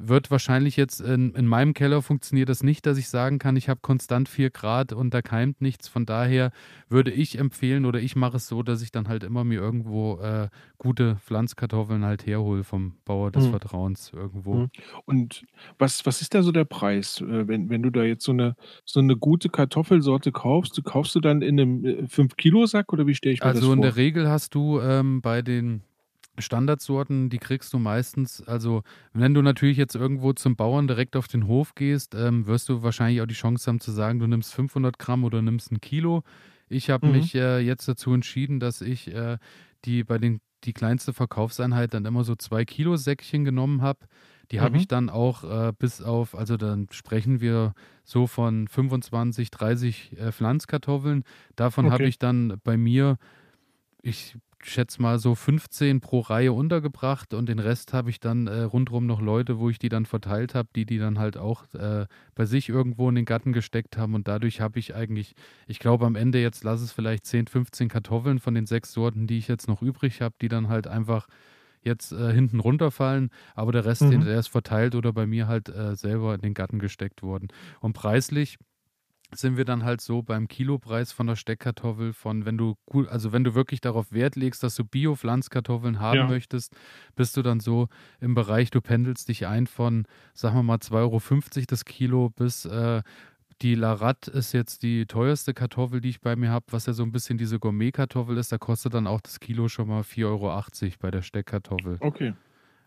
Wird 0.02 0.30
wahrscheinlich 0.30 0.76
jetzt 0.76 1.00
in, 1.00 1.34
in 1.34 1.46
meinem 1.46 1.74
Keller 1.74 2.02
funktioniert 2.02 2.48
das 2.48 2.62
nicht, 2.62 2.86
dass 2.86 2.98
ich 2.98 3.08
sagen 3.08 3.38
kann, 3.38 3.56
ich 3.56 3.68
habe 3.68 3.80
konstant 3.82 4.28
4 4.28 4.50
Grad 4.50 4.92
und 4.92 5.12
da 5.14 5.22
keimt 5.22 5.60
nichts. 5.60 5.88
Von 5.88 6.06
daher 6.06 6.50
würde 6.88 7.10
ich 7.10 7.38
empfehlen 7.38 7.84
oder 7.84 8.00
ich 8.00 8.16
mache 8.16 8.36
es 8.38 8.48
so, 8.48 8.62
dass 8.62 8.82
ich 8.82 8.90
dann 8.92 9.08
halt 9.08 9.22
immer 9.24 9.44
mir 9.44 9.60
irgendwo 9.60 10.18
äh, 10.20 10.48
gute 10.78 11.16
Pflanzkartoffeln 11.16 12.04
halt 12.04 12.26
herhole 12.26 12.64
vom 12.64 12.96
Bauer 13.04 13.30
des 13.30 13.46
Mhm. 13.46 13.50
Vertrauens 13.50 14.12
irgendwo. 14.14 14.54
Mhm. 14.54 14.70
Und 15.04 15.44
was, 15.78 16.04
was 16.06 16.20
ist 16.20 16.34
da 16.34 16.42
so 16.42 16.52
der 16.52 16.64
Preis, 16.64 17.20
äh, 17.20 17.46
wenn, 17.48 17.68
wenn 17.70 17.82
du 17.82 17.90
da 17.90 18.02
jetzt 18.02 18.24
so 18.24 18.32
eine, 18.32 18.56
so 18.84 19.00
eine 19.00 19.16
gute 19.16 19.48
Kartoffelsorte 19.48 20.32
kaufst? 20.32 20.76
Du 20.76 20.82
kaufst 20.82 21.14
du 21.14 21.20
dann 21.20 21.42
in 21.42 21.60
einem 21.60 22.06
5-Kilo-Sack 22.06 22.92
oder 22.92 23.06
wie 23.06 23.14
stelle 23.14 23.34
ich 23.34 23.44
mir 23.44 23.52
das 23.52 23.60
Also 23.60 23.72
in 23.72 23.76
vor? 23.76 23.82
der 23.82 23.96
Regel 23.96 24.28
hast 24.28 24.54
du 24.54 24.80
ähm, 24.80 25.20
bei 25.22 25.42
den 25.42 25.82
Standardsorten, 26.40 27.30
die 27.30 27.38
kriegst 27.38 27.72
du 27.72 27.78
meistens, 27.78 28.42
also 28.42 28.82
wenn 29.12 29.34
du 29.34 29.42
natürlich 29.42 29.76
jetzt 29.76 29.94
irgendwo 29.94 30.32
zum 30.32 30.56
Bauern 30.56 30.86
direkt 30.88 31.16
auf 31.16 31.28
den 31.28 31.46
Hof 31.46 31.74
gehst, 31.74 32.14
ähm, 32.14 32.46
wirst 32.46 32.68
du 32.68 32.82
wahrscheinlich 32.82 33.20
auch 33.22 33.26
die 33.26 33.34
Chance 33.34 33.66
haben 33.68 33.80
zu 33.80 33.92
sagen, 33.92 34.18
du 34.18 34.26
nimmst 34.26 34.54
500 34.54 34.98
Gramm 34.98 35.24
oder 35.24 35.42
nimmst 35.42 35.72
ein 35.72 35.80
Kilo. 35.80 36.22
Ich 36.68 36.90
habe 36.90 37.08
Mhm. 37.08 37.10
mich 37.10 37.34
äh, 37.34 37.58
jetzt 37.60 37.88
dazu 37.88 38.12
entschieden, 38.14 38.60
dass 38.60 38.80
ich 38.80 39.08
äh, 39.14 39.38
die 39.84 40.04
bei 40.04 40.18
den 40.18 40.40
die 40.64 40.74
kleinste 40.74 41.14
Verkaufseinheit 41.14 41.94
dann 41.94 42.04
immer 42.04 42.22
so 42.22 42.34
zwei 42.36 42.66
Kilo 42.66 42.96
Säckchen 42.96 43.46
genommen 43.46 43.80
habe. 43.80 44.00
Die 44.50 44.60
habe 44.60 44.76
Mhm. 44.76 44.76
ich 44.76 44.88
dann 44.88 45.08
auch 45.08 45.42
äh, 45.42 45.72
bis 45.78 46.02
auf, 46.02 46.34
also 46.34 46.58
dann 46.58 46.86
sprechen 46.90 47.40
wir 47.40 47.72
so 48.04 48.26
von 48.26 48.68
25, 48.68 49.50
30 49.50 50.18
äh, 50.18 50.32
Pflanzkartoffeln. 50.32 51.24
Davon 51.56 51.90
habe 51.90 52.02
Okay. 52.02 52.10
ich 52.10 52.18
dann 52.18 52.60
bei 52.62 52.76
mir, 52.76 53.16
ich 54.02 54.36
schätze 54.62 55.00
mal 55.00 55.18
so 55.18 55.34
15 55.34 56.00
pro 56.00 56.20
Reihe 56.20 56.52
untergebracht 56.52 57.34
und 57.34 57.48
den 57.48 57.58
Rest 57.58 57.92
habe 57.92 58.10
ich 58.10 58.20
dann 58.20 58.46
äh, 58.46 58.62
rundherum 58.62 59.06
noch 59.06 59.20
Leute, 59.20 59.58
wo 59.58 59.70
ich 59.70 59.78
die 59.78 59.88
dann 59.88 60.06
verteilt 60.06 60.54
habe, 60.54 60.68
die 60.76 60.84
die 60.86 60.98
dann 60.98 61.18
halt 61.18 61.36
auch 61.36 61.72
äh, 61.74 62.06
bei 62.34 62.44
sich 62.44 62.68
irgendwo 62.68 63.08
in 63.08 63.14
den 63.14 63.24
Garten 63.24 63.52
gesteckt 63.52 63.96
haben 63.96 64.14
und 64.14 64.28
dadurch 64.28 64.60
habe 64.60 64.78
ich 64.78 64.94
eigentlich, 64.94 65.34
ich 65.66 65.78
glaube 65.78 66.06
am 66.06 66.16
Ende 66.16 66.40
jetzt 66.40 66.64
lass 66.64 66.80
es 66.82 66.92
vielleicht 66.92 67.26
10, 67.26 67.46
15 67.46 67.88
Kartoffeln 67.88 68.38
von 68.38 68.54
den 68.54 68.66
sechs 68.66 68.92
Sorten, 68.92 69.26
die 69.26 69.38
ich 69.38 69.48
jetzt 69.48 69.68
noch 69.68 69.82
übrig 69.82 70.20
habe, 70.20 70.34
die 70.40 70.48
dann 70.48 70.68
halt 70.68 70.86
einfach 70.86 71.26
jetzt 71.82 72.12
äh, 72.12 72.32
hinten 72.32 72.60
runterfallen, 72.60 73.30
aber 73.54 73.72
der 73.72 73.86
Rest, 73.86 74.02
den, 74.02 74.20
Mhm. 74.20 74.24
der 74.26 74.38
ist 74.38 74.48
verteilt 74.48 74.94
oder 74.94 75.12
bei 75.14 75.26
mir 75.26 75.48
halt 75.48 75.70
äh, 75.70 75.96
selber 75.96 76.34
in 76.34 76.42
den 76.42 76.52
Garten 76.54 76.78
gesteckt 76.78 77.22
worden. 77.22 77.48
Und 77.80 77.94
preislich 77.94 78.58
sind 79.34 79.56
wir 79.56 79.64
dann 79.64 79.84
halt 79.84 80.00
so 80.00 80.22
beim 80.22 80.48
Kilopreis 80.48 81.12
von 81.12 81.26
der 81.26 81.36
Steckkartoffel 81.36 82.12
von, 82.12 82.44
wenn 82.46 82.58
du 82.58 82.76
gut, 82.86 83.08
also 83.08 83.32
wenn 83.32 83.44
du 83.44 83.54
wirklich 83.54 83.80
darauf 83.80 84.12
Wert 84.12 84.36
legst, 84.36 84.62
dass 84.62 84.74
du 84.74 84.84
Bio-Pflanzkartoffeln 84.84 86.00
haben 86.00 86.20
Ja. 86.20 86.26
möchtest, 86.28 86.74
bist 87.14 87.36
du 87.36 87.42
dann 87.42 87.60
so 87.60 87.88
im 88.20 88.34
Bereich, 88.34 88.70
du 88.70 88.80
pendelst 88.80 89.28
dich 89.28 89.46
ein 89.46 89.66
von, 89.66 90.06
sagen 90.34 90.56
wir 90.56 90.62
mal, 90.62 90.78
2,50 90.78 91.56
Euro 91.56 91.64
das 91.68 91.84
Kilo 91.84 92.30
bis 92.30 92.64
äh, 92.64 93.02
die 93.62 93.74
Larat 93.74 94.26
ist 94.28 94.52
jetzt 94.52 94.82
die 94.82 95.04
teuerste 95.06 95.52
Kartoffel, 95.52 96.00
die 96.00 96.08
ich 96.08 96.20
bei 96.20 96.34
mir 96.34 96.50
habe, 96.50 96.64
was 96.70 96.86
ja 96.86 96.94
so 96.94 97.02
ein 97.02 97.12
bisschen 97.12 97.36
diese 97.36 97.58
Gourmet-Kartoffel 97.58 98.38
ist. 98.38 98.52
Da 98.52 98.58
kostet 98.58 98.94
dann 98.94 99.06
auch 99.06 99.20
das 99.20 99.38
Kilo 99.38 99.68
schon 99.68 99.88
mal 99.88 100.00
4,80 100.00 100.24
Euro 100.26 100.96
bei 100.98 101.10
der 101.10 101.22
Steckkartoffel. 101.22 101.98
Okay. 102.00 102.32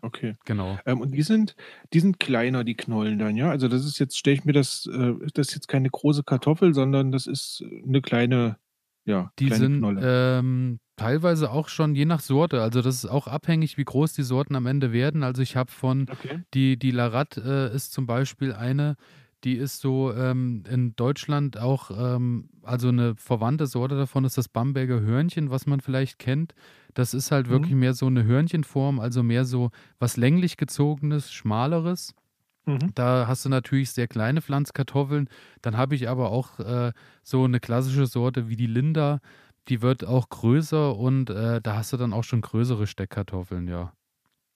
Okay. 0.03 0.35
Genau. 0.45 0.79
Ähm, 0.85 0.99
und 1.01 1.11
die 1.11 1.21
sind, 1.23 1.55
die 1.93 1.99
sind 2.01 2.19
kleiner, 2.19 2.63
die 2.65 2.75
Knollen 2.75 3.19
dann, 3.19 3.37
ja? 3.37 3.49
Also 3.49 3.67
das 3.69 3.85
ist 3.85 3.99
jetzt, 3.99 4.17
stelle 4.17 4.35
ich 4.35 4.45
mir 4.45 4.51
das, 4.53 4.85
äh, 4.87 5.13
das 5.33 5.49
ist 5.49 5.55
jetzt 5.55 5.67
keine 5.69 5.89
große 5.89 6.23
Kartoffel, 6.23 6.73
sondern 6.73 7.11
das 7.11 7.25
ist 7.25 7.63
eine 7.87 8.01
kleine, 8.01 8.57
ja, 9.05 9.31
Die 9.39 9.45
kleine 9.47 9.51
sind 9.51 9.77
Knolle. 9.77 10.07
ähm, 10.39 10.79
teilweise 10.95 11.51
auch 11.51 11.67
schon 11.69 11.95
je 11.95 12.05
nach 12.05 12.19
Sorte. 12.19 12.61
Also 12.61 12.81
das 12.81 12.95
ist 12.97 13.05
auch 13.07 13.27
abhängig, 13.27 13.77
wie 13.77 13.83
groß 13.83 14.13
die 14.13 14.23
Sorten 14.23 14.55
am 14.55 14.67
Ende 14.67 14.91
werden. 14.93 15.23
Also 15.23 15.41
ich 15.41 15.55
habe 15.55 15.71
von 15.71 16.07
Okay. 16.09 16.43
Die, 16.53 16.77
die 16.77 16.91
Larat 16.91 17.37
äh, 17.37 17.73
ist 17.73 17.93
zum 17.93 18.05
Beispiel 18.05 18.53
eine, 18.53 18.95
die 19.43 19.55
ist 19.55 19.79
so 19.81 20.13
ähm, 20.13 20.63
in 20.69 20.95
Deutschland 20.95 21.57
auch, 21.57 21.89
ähm, 21.91 22.49
also 22.61 22.89
eine 22.89 23.15
verwandte 23.15 23.65
Sorte 23.65 23.95
davon 23.97 24.23
ist 24.23 24.37
das 24.37 24.49
Bamberger 24.49 25.01
Hörnchen, 25.01 25.49
was 25.49 25.65
man 25.65 25.79
vielleicht 25.81 26.19
kennt. 26.19 26.53
Das 26.93 27.13
ist 27.13 27.31
halt 27.31 27.49
Mhm. 27.49 27.49
wirklich 27.49 27.75
mehr 27.75 27.93
so 27.93 28.07
eine 28.07 28.23
Hörnchenform, 28.23 28.99
also 28.99 29.23
mehr 29.23 29.45
so 29.45 29.71
was 29.99 30.17
länglich 30.17 30.57
gezogenes, 30.57 31.31
schmaleres. 31.31 32.13
Mhm. 32.67 32.93
Da 32.95 33.27
hast 33.27 33.45
du 33.45 33.49
natürlich 33.49 33.91
sehr 33.91 34.07
kleine 34.07 34.41
Pflanzkartoffeln. 34.41 35.29
Dann 35.61 35.77
habe 35.77 35.95
ich 35.95 36.09
aber 36.09 36.31
auch 36.31 36.59
äh, 36.59 36.93
so 37.23 37.45
eine 37.45 37.59
klassische 37.59 38.05
Sorte 38.07 38.49
wie 38.49 38.55
die 38.57 38.67
Linda. 38.67 39.19
Die 39.69 39.81
wird 39.81 40.05
auch 40.05 40.29
größer 40.29 40.95
und 40.97 41.29
äh, 41.29 41.61
da 41.61 41.75
hast 41.77 41.93
du 41.93 41.97
dann 41.97 42.13
auch 42.13 42.23
schon 42.23 42.41
größere 42.41 42.87
Steckkartoffeln, 42.87 43.67
ja. 43.67 43.93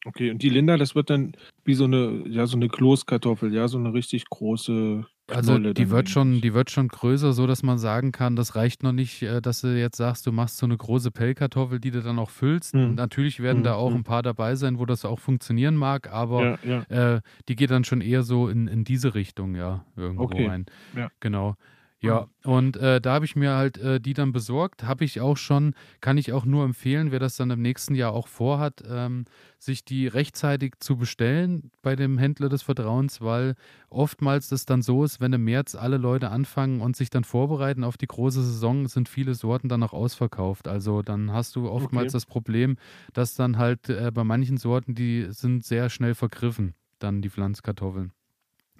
Okay, 0.06 0.30
und 0.32 0.42
die 0.42 0.50
Linda, 0.50 0.78
das 0.78 0.96
wird 0.96 1.10
dann 1.10 1.34
wie 1.66 1.74
so 1.74 1.84
eine, 1.86 2.24
ja, 2.28 2.46
so 2.46 2.56
eine 2.56 2.70
Kloßkartoffel, 2.70 3.54
ja, 3.54 3.68
so 3.68 3.78
eine 3.78 3.94
richtig 3.94 4.26
große 4.30 5.06
Also 5.30 5.58
die 5.60 5.90
wird 5.90 6.10
schon, 6.10 6.40
die 6.40 6.54
wird 6.54 6.72
schon 6.72 6.88
größer, 6.88 7.34
so 7.34 7.48
dass 7.48 7.62
man 7.62 7.78
sagen 7.78 8.14
kann, 8.14 8.38
das 8.38 8.56
reicht 8.56 8.82
noch 8.82 8.94
nicht, 8.94 9.22
äh, 9.24 9.42
dass 9.42 9.60
du 9.62 9.68
jetzt 9.78 9.98
sagst, 9.98 10.26
du 10.26 10.32
machst 10.32 10.58
so 10.58 10.66
eine 10.66 10.78
große 10.78 11.12
Pellkartoffel, 11.12 11.80
die 11.82 11.92
du 11.92 12.02
dann 12.02 12.18
auch 12.18 12.30
füllst. 12.30 12.74
Mhm. 12.76 12.96
Natürlich 12.96 13.42
werden 13.42 13.60
Mhm. 13.60 13.64
da 13.64 13.74
auch 13.74 13.90
Mhm. 13.90 13.98
ein 13.98 14.04
paar 14.04 14.24
dabei 14.24 14.56
sein, 14.56 14.80
wo 14.80 14.86
das 14.86 15.04
auch 15.04 15.20
funktionieren 15.20 15.76
mag, 15.76 16.12
aber 16.12 16.58
Ja, 16.64 16.84
ja. 16.90 17.16
äh, 17.16 17.22
die 17.50 17.56
geht 17.58 17.72
dann 17.72 17.84
schon 17.84 18.00
eher 18.00 18.24
so 18.24 18.48
in, 18.48 18.68
in 18.68 18.86
diese 18.86 19.16
Richtung, 19.16 19.56
ja, 19.56 19.84
irgendwo 19.98 20.24
Okay. 20.24 20.48
rein. 20.48 20.66
Ja. 20.96 21.10
Genau. 21.20 21.56
Ja, 22.00 22.28
und 22.44 22.78
äh, 22.78 23.02
da 23.02 23.14
habe 23.16 23.26
ich 23.26 23.36
mir 23.36 23.56
halt 23.56 23.80
äh, 23.80 24.00
die 24.00 24.14
dann 24.14 24.32
besorgt. 24.32 24.84
Habe 24.84 25.04
ich 25.04 25.20
auch 25.20 25.36
schon, 25.36 25.74
kann 26.00 26.20
ich 26.20 26.32
auch 26.32 26.46
nur 26.46 26.64
empfehlen, 26.64 27.12
wer 27.12 27.18
das 27.20 27.38
dann 27.38 27.50
im 27.50 27.60
nächsten 27.64 27.96
Jahr 27.96 28.14
auch 28.14 28.28
vorhat, 28.28 28.84
ähm, 28.88 29.26
sich 29.58 29.84
die 29.84 30.06
rechtzeitig 30.06 30.76
zu 30.80 30.96
bestellen 30.98 31.72
bei 31.82 31.96
dem 31.96 32.20
Händler 32.20 32.50
des 32.50 32.62
Vertrauens, 32.62 33.20
weil 33.22 33.56
oftmals 33.90 34.50
das 34.50 34.66
dann 34.68 34.84
so 34.84 35.04
ist, 35.04 35.20
wenn 35.22 35.34
im 35.34 35.44
März 35.44 35.74
alle 35.74 35.98
Leute 35.98 36.30
anfangen 36.30 36.82
und 36.82 36.96
sich 36.96 37.10
dann 37.10 37.24
vorbereiten 37.24 37.84
auf 37.84 37.98
die 37.98 38.08
große 38.08 38.44
Saison, 38.44 38.88
sind 38.88 39.10
viele 39.10 39.34
Sorten 39.34 39.68
dann 39.68 39.82
auch 39.82 39.94
ausverkauft. 39.94 40.68
Also 40.68 41.02
dann 41.02 41.32
hast 41.32 41.56
du 41.56 41.68
oftmals 41.68 42.12
Okay. 42.12 42.12
das 42.14 42.28
Problem, 42.28 42.78
dass 43.14 43.34
dann 43.34 43.58
halt 43.58 43.90
äh, 43.90 44.12
bei 44.14 44.24
manchen 44.24 44.58
Sorten, 44.58 44.94
die 44.94 45.28
sind 45.32 45.66
sehr 45.66 45.90
schnell 45.90 46.14
vergriffen, 46.14 46.76
dann 47.00 47.24
die 47.24 47.30
Pflanzkartoffeln. 47.32 48.12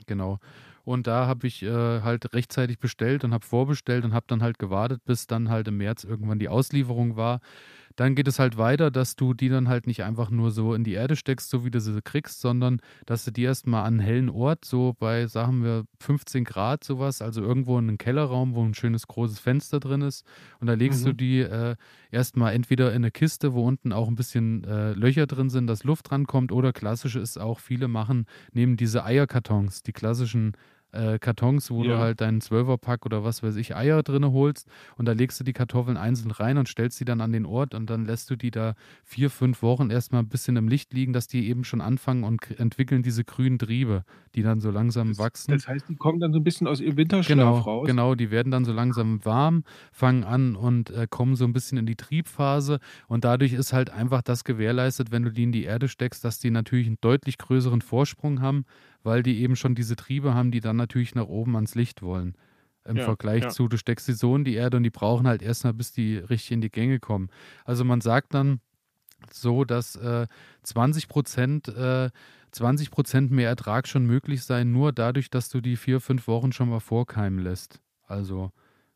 Genau. 0.06 0.40
Und 0.88 1.06
da 1.06 1.28
habe 1.28 1.48
ich 1.48 1.64
äh, 1.64 2.02
halt 2.02 2.34
rechtzeitig 2.34 2.80
bestellt 2.80 3.26
und 3.26 3.34
habe 3.34 3.46
vorbestellt 3.46 4.06
und 4.06 4.14
habe 4.14 4.26
dann 4.30 4.42
halt 4.42 4.58
gewartet, 4.58 5.04
bis 5.04 5.28
dann 5.28 5.50
halt 5.50 5.68
im 5.68 5.76
März 5.76 6.06
irgendwann 6.06 6.40
die 6.40 6.48
Auslieferung 6.48 7.18
war. 7.18 7.42
Dann 7.98 8.16
geht 8.16 8.28
es 8.28 8.40
halt 8.40 8.58
weiter, 8.58 8.90
dass 8.92 9.16
du 9.16 9.34
die 9.34 9.50
dann 9.50 9.68
halt 9.68 9.86
nicht 9.88 10.04
einfach 10.04 10.30
nur 10.30 10.52
so 10.52 10.74
in 10.74 10.84
die 10.86 10.94
Erde 10.94 11.16
steckst, 11.16 11.50
so 11.50 11.66
wie 11.66 11.72
du 11.72 11.82
sie 11.82 12.00
kriegst, 12.02 12.40
sondern 12.40 12.80
dass 13.06 13.26
du 13.26 13.32
die 13.32 13.42
erstmal 13.44 13.82
an 13.82 13.96
einen 13.96 14.00
hellen 14.00 14.30
Ort, 14.30 14.64
so 14.66 14.96
bei, 14.98 15.28
sagen 15.28 15.62
wir, 15.64 15.84
15 16.00 16.46
Grad 16.46 16.84
sowas, 16.86 17.22
also 17.22 17.42
irgendwo 17.42 17.78
in 17.80 17.90
einen 17.90 17.98
Kellerraum, 17.98 18.56
wo 18.56 18.64
ein 18.64 18.76
schönes 18.76 19.08
großes 19.08 19.40
Fenster 19.40 19.80
drin 19.82 20.02
ist. 20.02 20.24
Und 20.60 20.68
da 20.68 20.74
legst 20.76 21.06
du 21.06 21.10
Mhm. 21.10 21.18
die 21.18 21.40
äh, 21.40 21.76
erstmal 22.12 22.54
entweder 22.54 22.92
in 22.92 22.98
eine 22.98 23.12
Kiste, 23.12 23.54
wo 23.54 23.68
unten 23.68 23.92
auch 23.92 24.08
ein 24.08 24.16
bisschen 24.16 24.64
äh, 24.64 24.94
Löcher 24.94 25.26
drin 25.28 25.50
sind, 25.50 25.68
dass 25.68 25.84
Luft 25.84 26.12
rankommt, 26.12 26.52
oder 26.54 26.72
klassisch 26.72 27.16
ist 27.18 27.38
auch, 27.38 27.60
viele 27.60 27.88
machen, 27.90 28.26
nehmen 28.54 28.78
diese 28.78 29.04
Eierkartons, 29.04 29.82
die 29.84 29.92
klassischen 29.94 30.54
äh, 30.98 31.20
Kartons, 31.20 31.72
wo 31.72 31.84
du 31.84 31.90
Ja. 31.92 32.00
halt 32.00 32.22
deinen 32.22 32.42
Zwölferpack 32.42 33.06
oder 33.06 33.24
was 33.24 33.44
weiß 33.44 33.56
ich, 33.58 33.76
Eier 33.76 34.04
drin 34.04 34.26
holst 34.26 34.68
und 34.98 35.06
da 35.06 35.14
legst 35.14 35.40
du 35.40 35.44
die 35.44 35.54
Kartoffeln 35.54 35.98
einzeln 35.98 36.32
rein 36.32 36.58
und 36.58 36.68
stellst 36.68 37.00
die 37.00 37.06
dann 37.06 37.22
an 37.22 37.32
den 37.32 37.46
Ort 37.46 37.76
und 37.76 37.90
dann 37.90 38.06
lässt 38.06 38.30
du 38.30 38.36
die 38.36 38.52
da 38.52 38.74
vier, 39.04 39.30
fünf 39.30 39.62
Wochen 39.62 39.90
erstmal 39.90 40.22
ein 40.24 40.30
bisschen 40.30 40.56
im 40.58 40.68
Licht 40.68 40.94
liegen, 40.94 41.14
dass 41.14 41.28
die 41.28 41.48
eben 41.48 41.64
schon 41.64 41.82
anfangen 41.82 42.24
und 42.24 42.60
entwickeln 42.60 43.04
diese 43.04 43.24
grünen 43.24 43.60
Triebe, 43.60 44.04
die 44.36 44.42
dann 44.44 44.60
so 44.60 44.72
langsam 44.72 45.10
Das, 45.10 45.20
wachsen. 45.20 45.52
das 45.52 45.68
heißt, 45.68 45.88
die 45.90 45.96
kommen 45.96 46.20
dann 46.20 46.34
so 46.34 46.40
ein 46.40 46.44
bisschen 46.44 46.68
aus 46.68 46.80
ihrem 46.82 46.98
Winterschlaf 46.98 47.28
Genau, 47.28 47.58
raus. 47.62 47.88
genau, 47.88 48.16
die 48.16 48.32
werden 48.32 48.52
dann 48.52 48.66
so 48.66 48.74
langsam 48.74 49.24
warm, 49.26 49.64
fangen 49.92 50.24
an 50.24 50.56
und 50.56 50.90
äh, 50.90 51.08
kommen 51.10 51.36
so 51.36 51.46
ein 51.46 51.54
bisschen 51.54 51.78
in 51.78 51.86
die 51.86 51.96
Triebphase 51.96 52.80
und 53.08 53.24
dadurch 53.24 53.54
ist 53.54 53.74
halt 53.74 53.90
einfach 53.90 54.22
das 54.22 54.44
gewährleistet, 54.44 55.12
wenn 55.12 55.24
du 55.24 55.32
die 55.32 55.44
in 55.44 55.52
die 55.52 55.64
Erde 55.64 55.88
steckst, 55.88 56.24
dass 56.24 56.40
die 56.40 56.52
natürlich 56.52 56.88
einen 56.88 56.98
deutlich 57.02 57.38
größeren 57.38 57.82
Vorsprung 57.82 58.42
haben, 58.42 58.66
weil 59.08 59.24
die 59.24 59.40
eben 59.42 59.56
schon 59.56 59.74
diese 59.74 59.96
Triebe 59.96 60.34
haben, 60.36 60.52
die 60.52 60.60
dann 60.60 60.76
natürlich 60.76 61.16
nach 61.16 61.28
oben 61.28 61.56
ans 61.56 61.76
Licht 61.76 62.02
wollen. 62.02 62.36
Im 62.86 62.98
Ja, 62.98 63.06
Vergleich 63.06 63.44
ja. 63.44 63.50
zu, 63.50 63.70
du 63.70 63.78
steckst 63.78 64.08
die 64.10 64.14
so 64.14 64.36
in 64.36 64.44
die 64.44 64.56
Erde 64.56 64.76
und 64.78 64.84
die 64.84 64.90
brauchen 64.90 65.28
halt 65.28 65.42
erstmal, 65.42 65.74
bis 65.74 65.94
die 65.94 66.18
richtig 66.18 66.52
in 66.52 66.62
die 66.62 66.70
Gänge 66.70 67.00
kommen. 67.00 67.30
Also 67.64 67.86
man 67.86 68.02
sagt 68.02 68.34
dann 68.34 68.60
so, 69.32 69.64
dass 69.64 69.96
äh, 69.96 70.28
20 70.64 71.08
Prozent 71.08 71.70
äh, 71.70 72.10
20 72.52 72.92
Prozent 72.92 73.32
mehr 73.32 73.48
Ertrag 73.48 73.88
schon 73.88 74.06
möglich 74.06 74.44
sein, 74.44 74.74
nur 74.74 74.92
dadurch, 74.92 75.30
dass 75.30 75.48
du 75.50 75.62
die 75.62 75.78
vier, 75.78 76.02
fünf 76.02 76.28
Wochen 76.28 76.52
schon 76.52 76.70
mal 76.70 76.80
vorkeimen 76.80 77.40
lässt. 77.40 77.82
Also, 78.04 78.52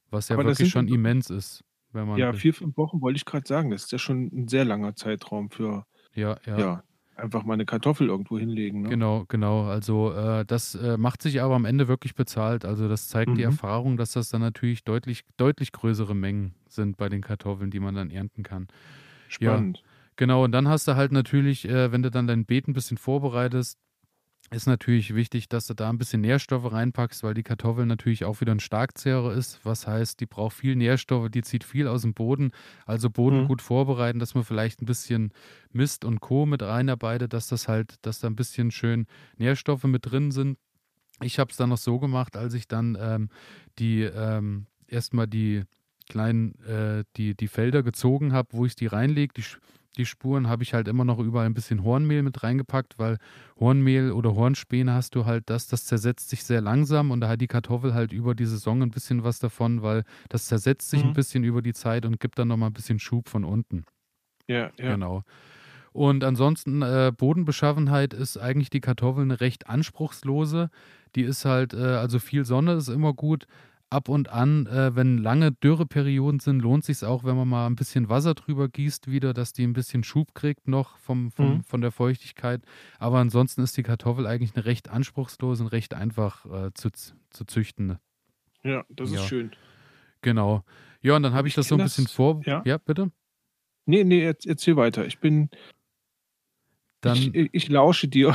was 0.10 0.30
ja 0.30 0.36
Aber 0.36 0.46
wirklich 0.46 0.72
schon 0.72 0.88
immens 0.88 1.30
ist, 1.30 1.64
wenn 1.94 2.08
man. 2.08 2.18
Ja, 2.18 2.34
vier, 2.34 2.54
fünf 2.54 2.76
Wochen 2.78 3.02
wollte 3.02 3.18
ich 3.18 3.26
gerade 3.26 3.48
sagen. 3.48 3.72
Das 3.72 3.84
ist 3.84 3.92
ja 3.92 3.98
schon 3.98 4.30
ein 4.34 4.48
sehr 4.48 4.66
langer 4.66 4.96
Zeitraum 4.96 5.50
für, 5.52 5.86
ja, 6.14 6.38
ja. 6.46 6.60
ja, 6.60 6.84
einfach 7.22 7.44
mal 7.44 7.54
eine 7.56 7.66
Kartoffel 7.66 8.08
irgendwo 8.10 8.38
hinlegen, 8.40 8.82
ne? 8.82 9.00
Genau, 9.00 9.26
genau. 9.28 9.66
Also 9.68 10.12
äh, 10.14 10.44
das 10.46 10.76
äh, 10.76 10.98
macht 10.98 11.22
sich 11.22 11.42
aber 11.42 11.56
am 11.56 11.66
Ende 11.66 11.88
wirklich 11.88 12.16
bezahlt. 12.16 12.66
Also 12.66 12.90
das 12.90 13.08
zeigt 13.10 13.38
die 13.38 13.42
Mhm. 13.42 13.44
Erfahrung, 13.44 13.96
dass 13.96 14.12
das 14.14 14.30
dann 14.30 14.42
natürlich 14.42 14.84
deutlich, 14.84 15.24
deutlich 15.38 15.72
größere 15.72 16.16
Mengen 16.16 16.56
sind 16.68 16.98
bei 16.98 17.08
den 17.08 17.22
Kartoffeln, 17.22 17.70
die 17.72 17.80
man 17.80 17.96
dann 17.96 18.10
ernten 18.10 18.44
kann. 18.44 18.68
Spannend. 19.28 19.84
Genau, 20.18 20.44
und 20.44 20.52
dann 20.52 20.68
hast 20.68 20.88
du 20.88 20.96
halt 20.96 21.12
natürlich, 21.12 21.68
äh, 21.68 21.92
wenn 21.92 22.04
du 22.04 22.12
dann 22.12 22.28
dein 22.28 22.46
Beet 22.46 22.68
ein 22.68 22.74
bisschen 22.74 22.98
vorbereitest, 22.98 23.80
ist 24.54 24.68
natürlich 24.68 25.16
wichtig, 25.16 25.48
dass 25.48 25.68
du 25.68 25.74
da 25.74 25.90
ein 25.90 25.98
bisschen 25.98 26.22
Nährstoffe 26.22 26.72
reinpackst, 26.72 27.24
weil 27.24 27.34
die 27.34 27.44
Kartoffel 27.44 27.86
natürlich 27.86 28.26
auch 28.26 28.42
wieder 28.42 28.54
ein 28.54 28.60
Starkzehrer 28.60 29.34
ist. 29.34 29.62
Was 29.64 29.88
heißt, 29.88 30.20
die 30.20 30.26
braucht 30.26 30.58
viel 30.58 30.76
Nährstoffe, 30.76 31.30
die 31.30 31.42
zieht 31.42 31.64
viel 31.64 31.88
aus 31.88 32.02
dem 32.02 32.14
Boden. 32.14 32.52
Also 32.86 33.10
Boden 33.10 33.44
Mhm. 33.44 33.48
gut 33.48 33.62
vorbereiten, 33.62 34.20
dass 34.20 34.36
man 34.36 34.44
vielleicht 34.44 34.82
ein 34.82 34.86
bisschen 34.86 35.32
Mist 35.72 36.04
und 36.04 36.20
Co. 36.20 36.46
mit 36.46 36.62
reinarbeitet, 36.64 37.32
dass 37.32 37.48
das 37.48 37.70
halt, 37.70 37.96
dass 38.02 38.20
da 38.20 38.28
ein 38.28 38.36
bisschen 38.36 38.72
schön 38.72 39.08
Nährstoffe 39.38 39.86
mit 39.86 40.12
drin 40.12 40.32
sind. 40.32 40.58
Ich 41.22 41.40
habe 41.40 41.52
es 41.52 41.58
dann 41.58 41.70
noch 41.70 41.78
so 41.78 42.00
gemacht, 42.00 42.36
als 42.36 42.54
ich 42.54 42.68
dann 42.68 42.98
ähm, 43.00 43.30
die 43.80 44.02
ähm, 44.02 44.66
erstmal 44.88 45.28
die 45.28 45.64
kleinen, 46.10 46.56
äh, 46.66 47.06
die, 47.16 47.36
die 47.36 47.48
Felder 47.48 47.84
gezogen 47.84 48.34
habe, 48.34 48.50
wo 48.52 48.66
ich 48.66 48.76
die 48.76 48.88
reinlege, 48.88 49.34
die, 49.34 49.44
die 49.98 50.06
Spuren, 50.06 50.48
habe 50.48 50.64
ich 50.64 50.74
halt 50.74 50.88
immer 50.88 51.06
noch 51.06 51.20
überall 51.20 51.46
ein 51.46 51.54
bisschen 51.54 51.84
Hornmehl 51.84 52.24
mit 52.24 52.44
reingepackt, 52.44 52.98
weil 52.98 53.18
Hornmehl 53.60 54.12
oder 54.12 54.36
Hornspäne 54.36 54.94
hast 54.94 55.16
du 55.16 55.26
halt 55.26 55.50
das, 55.50 55.68
das 55.68 55.86
zersetzt 55.86 56.30
sich 56.30 56.44
sehr 56.44 56.62
langsam 56.62 57.12
und 57.12 57.20
da 57.22 57.30
hat 57.30 57.42
die 57.42 57.48
Kartoffel 57.48 57.94
halt 57.94 58.14
über 58.14 58.34
die 58.36 58.46
Saison 58.46 58.82
ein 58.84 58.92
bisschen 58.92 59.24
was 59.24 59.40
davon, 59.40 59.82
weil 59.82 60.04
das 60.30 60.46
zersetzt 60.46 60.90
sich 60.90 61.04
ein 61.04 61.10
Mhm. 61.10 61.14
bisschen 61.14 61.44
über 61.44 61.62
die 61.62 61.74
Zeit 61.74 62.06
und 62.06 62.20
gibt 62.20 62.40
dann 62.40 62.48
nochmal 62.48 62.70
ein 62.70 62.74
bisschen 62.74 63.00
Schub 63.00 63.30
von 63.30 63.44
unten. 63.44 63.84
Ja, 64.48 64.72
ja. 64.78 64.96
Genau. 64.96 65.24
Und 65.94 66.24
ansonsten 66.24 66.82
äh, 66.82 67.12
Bodenbeschaffenheit 67.16 68.14
ist 68.14 68.38
eigentlich 68.38 68.70
die 68.70 68.80
Kartoffel 68.82 69.24
eine 69.24 69.42
recht 69.42 69.68
anspruchslose. 69.68 70.70
Die 71.16 71.24
ist 71.24 71.46
halt, 71.46 71.74
äh, 71.74 71.78
also 71.80 72.20
viel 72.20 72.46
Sonne 72.46 72.74
ist 72.74 72.88
immer 72.90 73.14
gut. 73.14 73.46
Ab 73.92 74.08
und 74.08 74.30
an, 74.30 74.68
äh, 74.68 74.96
wenn 74.96 75.18
lange 75.18 75.52
Dürreperioden 75.52 76.40
sind, 76.40 76.62
lohnt 76.62 76.86
sich 76.86 77.04
auch, 77.04 77.26
wenn 77.26 77.36
man 77.36 77.48
mal 77.50 77.68
ein 77.68 77.76
bisschen 77.76 78.08
Wasser 78.08 78.34
drüber 78.36 78.70
gießt 78.70 79.12
wieder, 79.12 79.34
dass 79.34 79.52
die 79.52 79.64
ein 79.68 79.74
bisschen 79.74 80.06
Schub 80.06 80.34
kriegt 80.34 80.68
noch 80.70 80.98
vom, 80.98 81.30
vom, 81.30 81.56
Mhm. 81.58 81.64
von 81.66 81.82
der 81.82 81.92
Feuchtigkeit. 81.92 82.62
Aber 83.00 83.20
ansonsten 83.20 83.62
ist 83.62 83.76
die 83.76 83.84
Kartoffel 83.84 84.26
eigentlich 84.28 84.56
eine 84.56 84.64
recht 84.64 84.90
anspruchslose 84.90 85.64
und 85.64 85.70
recht 85.74 85.94
einfach 85.94 86.46
äh, 86.46 86.74
zu, 86.74 86.90
zu 87.32 87.44
züchten. 87.46 87.98
Ja, 88.64 88.86
das 88.90 89.12
Ja. 89.12 89.20
ist 89.20 89.28
schön. 89.28 89.52
Genau. 90.22 90.64
Ja, 91.02 91.18
und 91.18 91.24
dann 91.24 91.34
habe 91.34 91.50
ich 91.50 91.52
Ich 91.52 91.56
das 91.56 91.68
so 91.68 91.76
ein 91.76 91.84
bisschen 91.84 92.06
das- 92.06 92.14
vor. 92.14 92.42
ja. 92.46 92.62
ja 92.66 92.78
bitte. 92.78 93.12
Nee, 93.86 94.06
nee, 94.06 94.26
erz- 94.26 94.48
erzähl 94.48 94.78
weiter. 94.78 95.06
Ich 95.06 95.20
bin, 95.20 95.50
Dann, 97.02 97.18
ich, 97.18 97.50
ich 97.52 97.70
lausche 97.70 98.08
dir. 98.08 98.34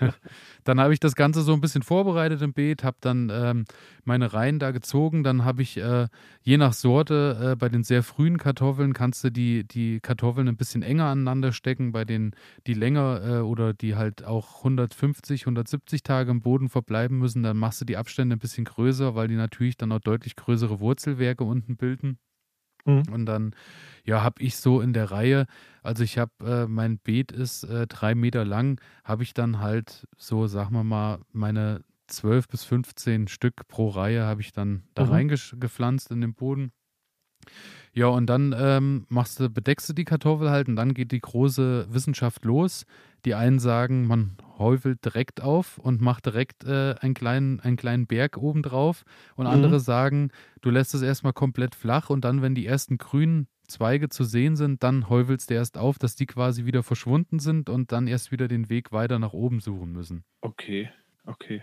dann 0.64 0.80
habe 0.80 0.92
ich 0.92 1.00
das 1.00 1.16
Ganze 1.16 1.42
so 1.42 1.52
ein 1.52 1.60
bisschen 1.60 1.82
vorbereitet 1.82 2.40
im 2.40 2.52
Beet, 2.52 2.84
habe 2.84 2.96
dann 3.00 3.30
ähm, 3.32 3.64
meine 4.04 4.32
Reihen 4.32 4.60
da 4.60 4.70
gezogen. 4.70 5.24
Dann 5.24 5.44
habe 5.44 5.62
ich 5.62 5.76
äh, 5.76 6.06
je 6.42 6.56
nach 6.56 6.72
Sorte, 6.72 7.52
äh, 7.52 7.56
bei 7.56 7.68
den 7.68 7.82
sehr 7.82 8.04
frühen 8.04 8.38
Kartoffeln 8.38 8.92
kannst 8.92 9.24
du 9.24 9.30
die, 9.30 9.64
die 9.64 9.98
Kartoffeln 10.00 10.46
ein 10.46 10.56
bisschen 10.56 10.82
enger 10.82 11.06
aneinander 11.06 11.52
stecken. 11.52 11.90
Bei 11.90 12.04
den, 12.04 12.30
die 12.68 12.74
länger 12.74 13.22
äh, 13.24 13.40
oder 13.40 13.74
die 13.74 13.96
halt 13.96 14.24
auch 14.24 14.58
150, 14.58 15.42
170 15.42 16.04
Tage 16.04 16.30
im 16.30 16.42
Boden 16.42 16.68
verbleiben 16.68 17.18
müssen, 17.18 17.42
dann 17.42 17.56
machst 17.56 17.80
du 17.80 17.84
die 17.84 17.96
Abstände 17.96 18.36
ein 18.36 18.40
bisschen 18.40 18.64
größer, 18.64 19.16
weil 19.16 19.26
die 19.26 19.36
natürlich 19.36 19.76
dann 19.76 19.90
auch 19.90 20.00
deutlich 20.00 20.36
größere 20.36 20.78
Wurzelwerke 20.78 21.42
unten 21.42 21.76
bilden. 21.76 22.18
Mhm. 22.86 23.02
Und 23.12 23.26
dann, 23.26 23.54
ja, 24.04 24.22
habe 24.22 24.42
ich 24.42 24.56
so 24.56 24.80
in 24.80 24.92
der 24.92 25.10
Reihe, 25.10 25.46
also 25.82 26.02
ich 26.04 26.18
habe, 26.18 26.32
äh, 26.44 26.66
mein 26.66 26.98
Beet 26.98 27.32
ist 27.32 27.64
äh, 27.64 27.86
drei 27.86 28.14
Meter 28.14 28.44
lang, 28.44 28.80
habe 29.04 29.22
ich 29.22 29.34
dann 29.34 29.60
halt 29.60 30.06
so, 30.16 30.46
sagen 30.46 30.74
wir 30.74 30.84
mal, 30.84 31.18
meine 31.32 31.82
12 32.08 32.48
bis 32.48 32.64
15 32.64 33.26
Stück 33.28 33.66
pro 33.68 33.88
Reihe 33.88 34.24
habe 34.24 34.40
ich 34.40 34.52
dann 34.52 34.84
da 34.94 35.04
Mhm. 35.04 35.10
reingepflanzt 35.10 36.10
in 36.12 36.20
den 36.20 36.34
Boden. 36.34 36.72
Ja, 37.96 38.08
und 38.08 38.26
dann 38.26 38.54
ähm, 38.58 39.06
machst 39.08 39.40
du, 39.40 39.48
bedeckst 39.48 39.88
du 39.88 39.94
die 39.94 40.04
Kartoffel 40.04 40.50
halt 40.50 40.68
und 40.68 40.76
dann 40.76 40.92
geht 40.92 41.12
die 41.12 41.18
große 41.18 41.86
Wissenschaft 41.88 42.44
los. 42.44 42.84
Die 43.24 43.34
einen 43.34 43.58
sagen, 43.58 44.06
man 44.06 44.36
häufelt 44.58 45.02
direkt 45.02 45.40
auf 45.40 45.78
und 45.78 46.02
macht 46.02 46.26
direkt 46.26 46.64
äh, 46.64 46.94
einen, 47.00 47.14
kleinen, 47.14 47.58
einen 47.60 47.76
kleinen 47.76 48.06
Berg 48.06 48.36
obendrauf. 48.36 49.04
Und 49.34 49.46
Mhm. 49.46 49.52
andere 49.54 49.80
sagen, 49.80 50.30
du 50.60 50.68
lässt 50.68 50.92
es 50.94 51.00
erstmal 51.00 51.32
komplett 51.32 51.74
flach 51.74 52.10
und 52.10 52.22
dann, 52.22 52.42
wenn 52.42 52.54
die 52.54 52.66
ersten 52.66 52.98
grünen 52.98 53.48
Zweige 53.66 54.10
zu 54.10 54.24
sehen 54.24 54.56
sind, 54.56 54.82
dann 54.82 55.08
häufelst 55.08 55.48
du 55.48 55.54
erst 55.54 55.78
auf, 55.78 55.98
dass 55.98 56.14
die 56.16 56.26
quasi 56.26 56.66
wieder 56.66 56.82
verschwunden 56.82 57.38
sind 57.38 57.70
und 57.70 57.92
dann 57.92 58.08
erst 58.08 58.30
wieder 58.30 58.46
den 58.46 58.68
Weg 58.68 58.92
weiter 58.92 59.18
nach 59.18 59.32
oben 59.32 59.60
suchen 59.60 59.92
müssen. 59.92 60.22
Okay, 60.42 60.90
okay. 61.26 61.62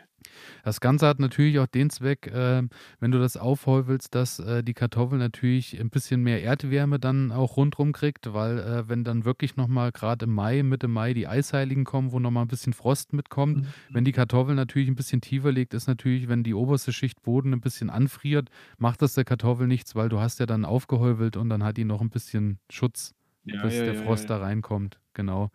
Das 0.63 0.79
Ganze 0.79 1.05
hat 1.05 1.20
natürlich 1.20 1.60
auch 1.60 1.67
den 1.67 1.89
Zweck, 1.89 2.27
äh, 2.27 2.63
wenn 3.00 3.12
du 3.12 3.20
das 3.20 3.36
aufhäufelst, 3.36 4.15
dass 4.15 4.39
äh, 4.39 4.63
die 4.63 4.74
Kartoffel 4.74 5.17
natürlich 5.20 5.77
ein 5.79 5.89
bisschen 5.89 6.24
mehr 6.24 6.41
Erdwärme 6.41 6.98
dann 6.98 7.32
auch 7.34 7.58
rundrum 7.58 7.91
kriegt, 7.91 8.34
weil 8.34 8.60
äh, 8.60 8.88
wenn 8.88 9.03
dann 9.03 9.25
wirklich 9.25 9.58
nochmal 9.58 9.91
gerade 9.91 10.24
im 10.25 10.34
Mai, 10.34 10.63
Mitte 10.63 10.88
Mai 10.88 11.13
die 11.13 11.27
Eisheiligen 11.27 11.84
kommen, 11.84 12.13
wo 12.13 12.20
nochmal 12.20 12.46
ein 12.46 12.48
bisschen 12.48 12.72
Frost 12.74 13.12
mitkommt, 13.12 13.58
Mhm. 13.58 13.67
wenn 13.91 14.05
die 14.05 14.13
Kartoffel 14.13 14.55
natürlich 14.55 14.88
ein 14.88 14.96
bisschen 14.96 15.20
tiefer 15.20 15.51
liegt, 15.51 15.74
ist 15.74 15.88
natürlich, 15.88 16.29
wenn 16.29 16.43
die 16.43 16.53
oberste 16.53 16.93
Schicht 16.93 17.22
Boden 17.22 17.51
ein 17.53 17.62
bisschen 17.62 17.89
anfriert, 17.89 18.50
macht 18.77 19.01
das 19.01 19.15
der 19.15 19.25
Kartoffel 19.25 19.67
nichts, 19.67 19.93
weil 19.93 20.08
du 20.08 20.20
hast 20.22 20.39
ja 20.39 20.46
dann 20.46 20.63
aufgehäufelt 20.63 21.36
und 21.36 21.50
dann 21.50 21.63
hat 21.63 21.75
die 21.75 21.86
noch 21.86 22.00
ein 22.01 22.10
bisschen 22.10 22.60
Schutz, 22.70 23.13
Ja, 23.43 23.62
bis 23.63 23.75
ja, 23.75 23.84
der 23.84 23.96
ja, 23.96 24.01
Frost 24.03 24.29
da 24.29 24.38
reinkommt. 24.38 25.00
Genau. 25.13 25.51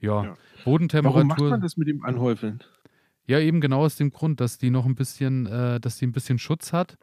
Ja, 0.00 0.24
Ja. 0.24 0.36
Bodentemperatur. 0.64 1.14
Warum 1.14 1.28
macht 1.28 1.40
man 1.40 1.60
das 1.62 1.76
mit 1.78 1.88
dem 1.88 2.04
Anhäufeln? 2.04 2.60
Ja, 3.30 3.38
eben 3.38 3.60
genau 3.60 3.84
aus 3.84 3.94
dem 3.94 4.10
Grund, 4.10 4.40
dass 4.40 4.58
die 4.58 4.70
noch 4.70 4.86
ein 4.86 4.96
bisschen, 4.96 5.46
äh, 5.46 5.78
dass 5.78 5.98
die 5.98 6.06
ein 6.08 6.10
bisschen 6.10 6.40
Schutz 6.40 6.72
hat. 6.72 6.98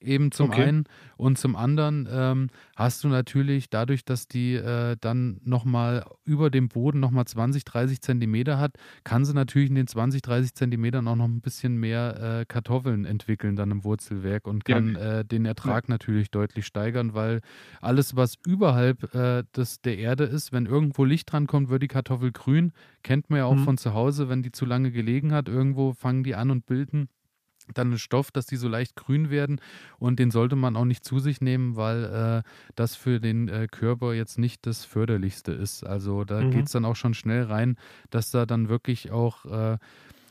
Eben 0.00 0.30
zum 0.32 0.50
Okay. 0.50 0.52
einen 0.52 0.84
und 1.16 1.38
zum 1.38 1.56
anderen 1.56 2.08
ähm, 2.10 2.48
hast 2.76 3.02
du 3.04 3.08
natürlich 3.08 3.68
dadurch, 3.68 4.04
dass 4.04 4.28
die 4.28 4.54
äh, 4.54 4.96
dann 5.00 5.40
nochmal 5.44 6.04
über 6.24 6.50
dem 6.50 6.68
Boden 6.68 7.00
nochmal 7.00 7.26
20, 7.26 7.64
30 7.64 8.00
Zentimeter 8.00 8.58
hat, 8.58 8.76
kann 9.04 9.24
sie 9.24 9.34
natürlich 9.34 9.68
in 9.70 9.74
den 9.74 9.88
20, 9.88 10.22
30 10.22 10.54
Zentimetern 10.54 11.08
auch 11.08 11.16
noch 11.16 11.24
ein 11.26 11.40
bisschen 11.40 11.76
mehr 11.76 12.40
äh, 12.40 12.44
Kartoffeln 12.46 13.04
entwickeln 13.04 13.56
dann 13.56 13.70
im 13.72 13.84
Wurzelwerk 13.84 14.46
und 14.46 14.64
Ja. 14.66 14.80
kann 14.80 14.94
äh, 14.94 15.24
den 15.24 15.44
Ertrag 15.44 15.88
natürlich 15.88 16.30
deutlich 16.30 16.64
steigern, 16.66 17.12
weil 17.14 17.40
alles, 17.80 18.14
was 18.16 18.36
überhalb 18.46 19.12
äh, 19.14 19.42
des, 19.56 19.80
der 19.82 19.98
Erde 19.98 20.24
ist, 20.24 20.52
wenn 20.52 20.66
irgendwo 20.66 21.04
Licht 21.04 21.30
dran 21.32 21.46
kommt, 21.46 21.68
wird 21.70 21.82
die 21.82 21.88
Kartoffel 21.88 22.32
grün. 22.32 22.72
Kennt 23.02 23.30
man 23.30 23.38
ja 23.40 23.44
auch 23.46 23.58
Mhm. 23.58 23.58
von 23.58 23.76
zu 23.78 23.94
Hause, 23.94 24.28
wenn 24.28 24.42
die 24.42 24.52
zu 24.52 24.64
lange 24.64 24.90
gelegen 24.92 25.32
hat, 25.32 25.48
irgendwo 25.48 25.92
fangen 25.92 26.22
die 26.22 26.34
an 26.34 26.50
und 26.50 26.66
bilden 26.66 27.08
dann 27.74 27.88
einen 27.88 27.98
Stoff, 27.98 28.30
dass 28.30 28.46
die 28.46 28.56
so 28.56 28.68
leicht 28.68 28.96
grün 28.96 29.30
werden 29.30 29.60
und 29.98 30.18
den 30.18 30.30
sollte 30.30 30.56
man 30.56 30.76
auch 30.76 30.84
nicht 30.84 31.04
zu 31.04 31.18
sich 31.18 31.40
nehmen, 31.40 31.76
weil 31.76 32.04
äh, 32.44 32.48
das 32.74 32.96
für 32.96 33.20
den 33.20 33.48
äh, 33.48 33.68
Körper 33.70 34.14
jetzt 34.14 34.38
nicht 34.38 34.66
das 34.66 34.84
förderlichste 34.84 35.52
ist. 35.52 35.84
Also 35.84 36.24
da 36.24 36.42
Mhm. 36.42 36.50
geht 36.50 36.66
es 36.66 36.72
dann 36.72 36.84
auch 36.84 36.96
schon 36.96 37.14
schnell 37.14 37.44
rein, 37.44 37.76
dass 38.10 38.30
da 38.30 38.46
dann 38.46 38.68
wirklich 38.68 39.10
auch, 39.10 39.44
äh, 39.46 39.78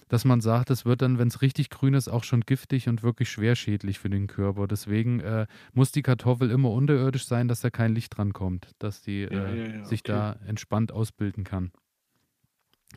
dass 0.09 0.25
man 0.25 0.41
sagt, 0.41 0.69
es 0.71 0.85
wird 0.85 1.01
dann, 1.01 1.17
wenn 1.19 1.29
es 1.29 1.41
richtig 1.41 1.69
grün 1.69 1.93
ist, 1.93 2.09
auch 2.09 2.25
schon 2.25 2.41
giftig 2.41 2.89
und 2.89 3.01
wirklich 3.01 3.29
schwerschädlich 3.31 3.99
für 3.99 4.09
den 4.09 4.27
Körper. 4.27 4.67
Deswegen 4.67 5.21
äh, 5.21 5.47
muss 5.73 5.91
die 5.93 6.01
Kartoffel 6.01 6.51
immer 6.51 6.71
unterirdisch 6.71 7.25
sein, 7.25 7.47
dass 7.47 7.61
da 7.61 7.69
kein 7.69 7.93
Licht 7.95 8.17
dran 8.17 8.33
kommt, 8.33 8.71
dass 8.79 9.01
die 9.01 9.21
Ja, 9.29 9.47
äh, 9.47 9.55
ja, 9.55 9.67
ja, 9.67 9.83
sich 9.85 10.01
okay. 10.01 10.11
da 10.11 10.33
entspannt 10.45 10.91
ausbilden 10.91 11.43
kann. 11.45 11.71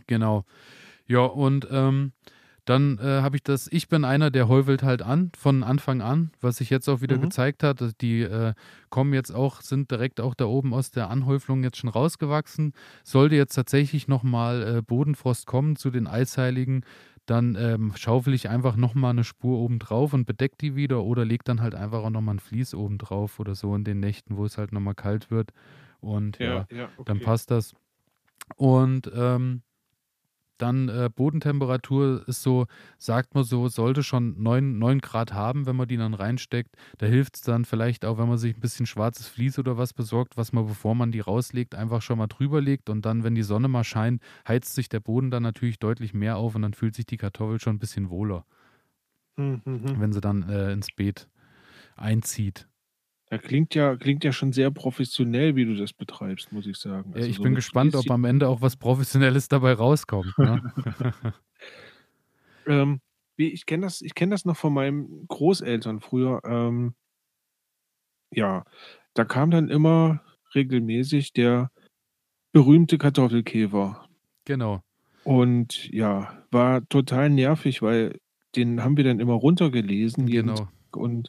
Genau. 0.06 0.44
Ja, 1.06 1.20
und 1.20 1.68
ähm, 1.70 2.12
dann 2.64 2.99
äh, 2.99 3.21
habe 3.23 3.37
ich 3.37 3.42
das, 3.42 3.68
ich 3.71 3.88
bin 3.88 4.04
einer, 4.04 4.30
der 4.30 4.49
häufelt 4.49 4.83
halt 4.83 5.02
an, 5.02 5.30
von 5.37 5.62
Anfang 5.62 6.00
an, 6.00 6.30
was 6.40 6.56
sich 6.56 6.71
jetzt 6.71 6.88
auch 6.88 7.00
wieder 7.02 7.16
Mhm. 7.16 7.23
gezeigt 7.23 7.62
hat. 7.62 7.80
dass 7.80 7.94
Die 7.97 8.23
äh, 8.23 8.54
kommen 8.90 9.12
jetzt 9.12 9.30
auch, 9.33 9.61
sind 9.61 9.90
direkt 9.90 10.21
auch 10.21 10.35
da 10.35 10.47
oben 10.47 10.73
aus 10.73 10.90
der 10.90 11.11
Anhäuflung 11.11 11.62
jetzt 11.62 11.76
schon 11.76 11.90
rausgewachsen. 11.90 12.73
Sollte 13.02 13.37
jetzt 13.37 13.54
tatsächlich 13.54 14.09
nochmal 14.09 14.78
äh, 14.78 14.83
Bodenfrost 14.83 15.47
kommen 15.47 15.76
zu 15.76 15.90
den 15.90 16.06
Eisheiligen, 16.06 16.85
dann 17.26 17.56
ähm, 17.59 17.92
schaufel 17.97 18.35
ich 18.35 18.49
einfach 18.50 18.76
nochmal 18.76 19.11
eine 19.11 19.25
Spur 19.25 19.59
oben 19.59 19.78
drauf 19.78 20.12
und 20.12 20.26
bedeck 20.26 20.59
die 20.59 20.75
wieder 20.76 21.04
oder 21.04 21.25
leg 21.25 21.42
dann 21.44 21.61
halt 21.62 21.75
einfach 21.75 22.02
auch 22.02 22.11
nochmal 22.11 22.37
ein 22.37 22.40
Vlies 22.40 22.75
oben 22.75 22.99
drauf 22.99 23.40
oder 23.40 23.54
so 23.54 23.75
in 23.75 23.85
den 23.85 24.00
Nächten, 24.00 24.37
wo 24.37 24.44
es 24.44 24.59
halt 24.59 24.73
nochmal 24.73 24.94
kalt 24.94 25.30
wird. 25.30 25.50
Und 26.00 26.38
ja, 26.38 26.66
Ja, 26.71 26.76
ja, 26.76 26.88
dann 27.04 27.16
okay. 27.16 27.25
passt 27.25 27.50
das. 27.50 27.75
Und 28.56 29.11
ähm, 29.14 29.62
dann 30.58 30.88
äh, 30.88 31.11
Bodentemperatur 31.14 32.26
ist 32.28 32.42
so, 32.42 32.66
sagt 32.99 33.34
man 33.34 33.44
so, 33.44 33.68
sollte 33.68 34.02
schon 34.02 34.42
9, 34.42 34.78
9 34.78 35.00
Grad 35.00 35.32
haben, 35.32 35.66
wenn 35.66 35.76
man 35.76 35.88
die 35.88 35.96
dann 35.96 36.14
reinsteckt. 36.14 36.76
Da 36.99 37.06
hilft 37.06 37.37
es 37.37 37.42
dann 37.42 37.64
vielleicht 37.64 38.04
auch, 38.04 38.18
wenn 38.18 38.28
man 38.28 38.38
sich 38.38 38.56
ein 38.56 38.61
bisschen 38.61 38.87
schwarzes 38.87 39.28
Vlies 39.28 39.58
oder 39.58 39.76
was 39.78 39.92
besorgt, 39.92 40.37
was 40.37 40.52
man, 40.52 40.66
bevor 40.66 40.94
man 40.94 41.12
die 41.12 41.20
rauslegt, 41.20 41.75
einfach 41.75 42.02
schon 42.02 42.18
mal 42.18 42.26
drüber 42.28 42.61
legt. 42.61 42.88
Und 42.90 43.04
dann, 43.04 43.25
wenn 43.25 43.34
die 43.34 43.42
Sonne 43.42 43.68
mal 43.68 43.84
scheint, 43.84 44.23
heizt 44.46 44.75
sich 44.75 44.88
der 44.88 45.00
Boden 45.00 45.30
dann 45.30 45.42
natürlich 45.42 45.78
deutlich 45.78 46.14
mehr 46.14 46.37
auf 46.37 46.54
und 46.54 46.62
dann 46.62 46.75
fühlt 46.75 46.94
sich 46.94 47.06
die 47.06 47.16
Kartoffel 47.16 47.61
schon 47.61 47.76
ein 47.76 47.80
bisschen 47.80 48.11
wohler, 48.11 48.44
Hm, 49.37 49.61
hm, 49.64 49.82
hm. 49.84 50.00
wenn 50.00 50.12
sie 50.12 50.20
dann 50.20 50.49
äh, 50.49 50.73
ins 50.73 50.90
Beet 50.92 51.28
einzieht. 51.96 52.68
Ja, 53.34 53.38
klingt 53.38 53.74
ja, 53.74 53.96
klingt 53.96 54.22
ja 54.22 54.30
schon 54.30 54.52
sehr 54.52 54.70
professionell, 54.70 55.56
wie 55.56 55.64
du 55.64 55.74
das 55.74 55.92
betreibst, 55.92 56.52
muss 56.52 56.68
ich 56.68 56.76
sagen. 56.76 57.10
Ja, 57.10 57.16
Also 57.16 57.28
ich 57.28 57.36
so 57.38 57.42
bin 57.42 57.56
gespannt, 57.56 57.96
ob 57.96 58.08
am 58.08 58.24
Ende 58.24 58.48
auch 58.48 58.60
was 58.60 58.76
Professionelles 58.76 59.48
dabei 59.48 59.72
rauskommt. 59.72 60.32
Ne? 60.38 60.62
Ähm, 62.66 63.00
ich 63.36 63.66
kenne 63.66 63.84
das, 63.84 64.00
ich 64.00 64.14
kenn 64.14 64.30
das 64.30 64.46
noch 64.46 64.56
von 64.56 64.72
meinen 64.72 65.26
Großeltern 65.28 66.00
früher. 66.00 66.40
Ähm, 66.44 66.94
ja, 68.30 68.64
da 69.12 69.24
kam 69.26 69.50
dann 69.50 69.68
immer 69.68 70.22
regelmäßig 70.54 71.34
der 71.34 71.70
berühmte 72.52 72.96
Kartoffelkäfer. 72.96 74.08
genau. 74.46 74.80
Und 75.24 75.92
ja, 75.92 76.46
war 76.50 76.88
total 76.88 77.28
nervig, 77.28 77.82
weil 77.82 78.18
den 78.56 78.82
haben 78.82 78.96
wir 78.96 79.04
dann 79.04 79.20
immer 79.20 79.34
runtergelesen 79.34 80.24
Genau. 80.24 80.68
Und 80.92 81.28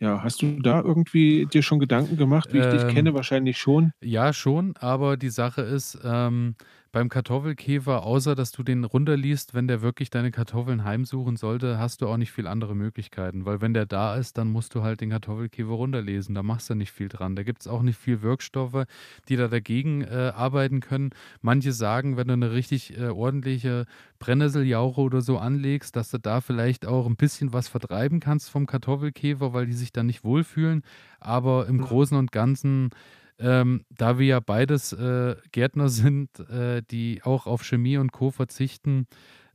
ja, 0.00 0.22
hast 0.22 0.42
du 0.42 0.60
da 0.60 0.80
irgendwie 0.80 1.46
dir 1.46 1.62
schon 1.62 1.78
Gedanken 1.80 2.16
gemacht, 2.16 2.52
wie 2.52 2.58
ich 2.58 2.68
dich 2.68 2.86
Ähm, 2.86 2.86
kenne? 2.86 3.14
Wahrscheinlich 3.14 3.58
schon. 3.58 3.92
Ja, 4.02 4.32
schon, 4.32 4.76
aber 4.78 5.16
die 5.18 5.28
Sache 5.30 5.60
ist, 5.62 5.98
ähm, 6.04 6.56
beim 6.92 7.08
Kartoffelkäfer, 7.08 8.02
außer 8.04 8.34
dass 8.34 8.50
du 8.52 8.62
den 8.62 8.84
runterliest, 8.84 9.54
wenn 9.54 9.68
der 9.68 9.80
wirklich 9.82 10.10
deine 10.10 10.30
Kartoffeln 10.30 10.84
heimsuchen 10.84 11.36
sollte, 11.36 11.78
hast 11.78 12.02
du 12.02 12.08
auch 12.08 12.16
nicht 12.16 12.32
viel 12.32 12.46
andere 12.46 12.74
Möglichkeiten. 12.74 13.44
Weil 13.44 13.60
wenn 13.60 13.74
der 13.74 13.86
da 13.86 14.16
ist, 14.16 14.38
dann 14.38 14.48
musst 14.48 14.74
du 14.74 14.82
halt 14.82 15.00
den 15.00 15.10
Kartoffelkäfer 15.10 15.70
runterlesen. 15.70 16.34
Da 16.34 16.42
machst 16.42 16.68
du 16.70 16.74
nicht 16.74 16.92
viel 16.92 17.08
dran. 17.08 17.36
Da 17.36 17.42
gibt 17.42 17.60
es 17.60 17.68
auch 17.68 17.82
nicht 17.82 17.98
viel 17.98 18.22
Wirkstoffe, 18.22 18.84
die 19.28 19.36
da 19.36 19.48
dagegen 19.48 20.02
äh, 20.02 20.32
arbeiten 20.34 20.80
können. 20.80 21.10
Manche 21.42 21.72
sagen, 21.72 22.16
wenn 22.16 22.26
du 22.28 22.34
eine 22.34 22.52
richtig 22.52 22.98
äh, 22.98 23.08
ordentliche 23.08 23.86
Brennnesseljauche 24.18 25.00
oder 25.00 25.20
so 25.20 25.38
anlegst, 25.38 25.96
dass 25.96 26.10
du 26.10 26.18
da 26.18 26.40
vielleicht 26.40 26.86
auch 26.86 27.06
ein 27.06 27.16
bisschen 27.16 27.52
was 27.52 27.68
vertreiben 27.68 28.20
kannst 28.20 28.50
vom 28.50 28.66
Kartoffelkäfer, 28.66 29.52
weil 29.52 29.66
die 29.66 29.72
sich 29.72 29.92
dann 29.92 30.06
nicht 30.06 30.24
wohlfühlen. 30.24 30.82
Aber 31.20 31.66
im 31.66 31.76
Mhm. 31.76 31.82
Großen 31.82 32.16
und 32.16 32.32
Ganzen 32.32 32.90
ähm, 33.40 33.84
da 33.90 34.18
wir 34.18 34.26
ja 34.26 34.40
beides 34.40 34.92
äh, 34.92 35.36
Gärtner 35.52 35.88
sind, 35.88 36.38
äh, 36.40 36.82
die 36.90 37.22
auch 37.24 37.46
auf 37.46 37.64
Chemie 37.64 37.96
und 37.98 38.12
Co. 38.12 38.30
verzichten, 38.30 39.06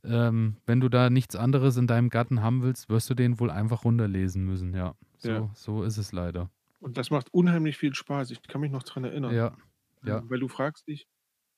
ähm, 0.04 0.56
wenn 0.66 0.80
du 0.80 0.88
da 0.88 1.10
nichts 1.10 1.34
anderes 1.36 1.76
in 1.76 1.86
deinem 1.86 2.10
Garten 2.10 2.42
haben 2.42 2.62
willst, 2.62 2.88
wirst 2.88 3.08
du 3.10 3.14
den 3.14 3.40
wohl 3.40 3.50
einfach 3.50 3.84
runterlesen 3.84 4.44
müssen. 4.44 4.74
Ja, 4.74 4.94
so, 5.18 5.28
Ja. 5.30 5.50
so 5.54 5.82
ist 5.82 5.96
es 5.98 6.12
leider. 6.12 6.50
Und 6.80 6.96
das 6.96 7.10
macht 7.10 7.32
unheimlich 7.32 7.76
viel 7.78 7.94
Spaß. 7.94 8.30
Ich 8.30 8.42
kann 8.42 8.60
mich 8.60 8.70
noch 8.70 8.82
dran 8.84 9.04
erinnern. 9.04 9.34
Ja, 9.34 9.56
ja. 10.04 10.22
Weil 10.28 10.38
du 10.40 10.46
fragst 10.48 10.86
dich, 10.86 11.06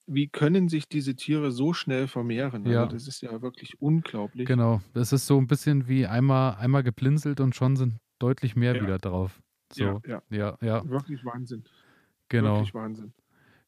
wie 0.06 0.28
können 0.28 0.68
sich 0.70 0.88
diese 0.88 1.14
Tiere 1.16 1.50
so 1.52 1.74
schnell 1.74 2.08
vermehren? 2.08 2.64
Ja. 2.64 2.84
Also 2.84 2.94
das 2.94 3.08
ist 3.08 3.20
ja 3.20 3.42
wirklich 3.42 3.80
unglaublich. 3.82 4.46
genau. 4.46 4.80
Das 4.94 5.12
ist 5.12 5.26
so 5.26 5.38
ein 5.38 5.46
bisschen 5.46 5.86
wie 5.88 6.06
einmal, 6.06 6.54
einmal 6.54 6.82
geblinzelt 6.82 7.40
und 7.40 7.54
schon 7.54 7.76
sind 7.76 7.96
deutlich 8.18 8.56
mehr 8.56 8.74
Ja. 8.76 8.82
wieder 8.82 8.98
drauf. 8.98 9.42
So, 9.70 9.84
Ja, 9.84 10.00
ja. 10.06 10.22
ja, 10.30 10.58
ja, 10.62 10.88
Wirklich 10.88 11.22
Wahnsinn. 11.26 11.64
Genau. 12.28 12.56
Wirklich 12.56 12.74
Wahnsinn. 12.74 13.12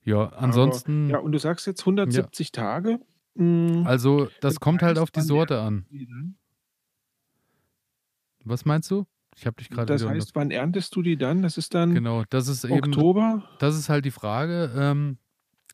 Ja, 0.03 0.29
ansonsten, 0.31 1.05
Aber, 1.07 1.13
ja, 1.13 1.19
und 1.19 1.33
du 1.33 1.39
sagst 1.39 1.67
jetzt 1.67 1.81
170 1.83 2.53
Tage. 2.53 3.01
Mm, 3.35 3.83
also 3.87 4.25
das 4.25 4.35
das 4.41 4.61
kommt 4.61 4.83
halt 4.83 4.99
auf 4.99 5.11
die 5.11 5.21
Sorte 5.21 5.61
an. 5.61 5.87
Was 8.45 8.65
meinst 8.65 8.91
du? 8.91 9.07
Ich 9.37 9.47
habe 9.47 9.57
dich 9.57 9.71
gerade 9.71 9.87
Das 9.87 10.05
heißt, 10.05 10.35
wann 10.35 10.51
erntest 10.51 10.97
du 10.97 11.03
die 11.03 11.17
dann? 11.17 11.43
Das 11.43 11.57
ist 11.57 11.75
dann 11.75 11.95
Genau, 11.95 12.25
das 12.31 12.49
ist 12.49 12.65
eben 12.65 12.77
Oktober? 12.79 13.49
das 13.59 13.77
ist 13.79 13.89
halt 13.89 14.05
die 14.05 14.11
Frage, 14.11 14.73
ähm, 14.77 15.19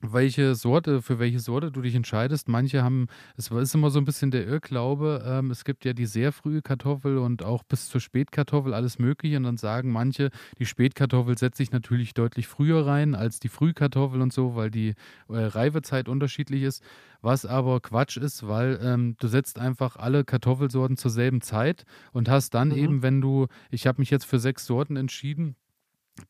welche 0.02 0.54
Sorte, 0.54 1.00
für 1.02 1.18
welche 1.18 1.40
Sorte 1.40 1.70
du 1.70 1.80
dich 1.82 1.94
entscheidest. 1.94 2.48
Manche 2.48 2.82
haben, 2.82 3.06
es 3.36 3.50
ist 3.50 3.74
immer 3.74 3.90
so 3.90 3.98
ein 3.98 4.04
bisschen 4.04 4.30
der 4.30 4.46
Irrglaube, 4.46 5.24
ähm, 5.26 5.50
es 5.50 5.64
gibt 5.64 5.84
ja 5.84 5.92
die 5.94 6.06
sehr 6.06 6.32
frühe 6.32 6.62
Kartoffel 6.62 7.18
und 7.18 7.42
auch 7.42 7.62
bis 7.64 7.88
zur 7.88 8.00
Spätkartoffel 8.00 8.74
alles 8.74 8.98
Mögliche. 8.98 9.36
Und 9.38 9.44
dann 9.44 9.56
sagen 9.56 9.90
manche, 9.90 10.30
die 10.58 10.66
Spätkartoffel 10.66 11.38
setze 11.38 11.62
ich 11.62 11.70
natürlich 11.72 12.14
deutlich 12.14 12.46
früher 12.46 12.86
rein 12.86 13.14
als 13.14 13.40
die 13.40 13.48
Frühkartoffel 13.48 14.20
und 14.20 14.32
so, 14.32 14.54
weil 14.56 14.70
die 14.70 14.90
äh, 15.28 15.36
Reifezeit 15.38 16.08
unterschiedlich 16.08 16.62
ist. 16.62 16.82
Was 17.22 17.46
aber 17.46 17.80
Quatsch 17.80 18.16
ist, 18.18 18.46
weil 18.46 18.78
ähm, 18.82 19.16
du 19.18 19.28
setzt 19.28 19.58
einfach 19.58 19.96
alle 19.96 20.24
Kartoffelsorten 20.24 20.96
zur 20.96 21.10
selben 21.10 21.40
Zeit 21.40 21.84
und 22.12 22.28
hast 22.28 22.54
dann 22.54 22.70
Mhm. 22.70 22.76
eben, 22.76 23.02
wenn 23.02 23.20
du, 23.20 23.46
ich 23.70 23.86
habe 23.86 24.00
mich 24.00 24.10
jetzt 24.10 24.24
für 24.26 24.38
sechs 24.38 24.66
Sorten 24.66 24.96
entschieden, 24.96 25.56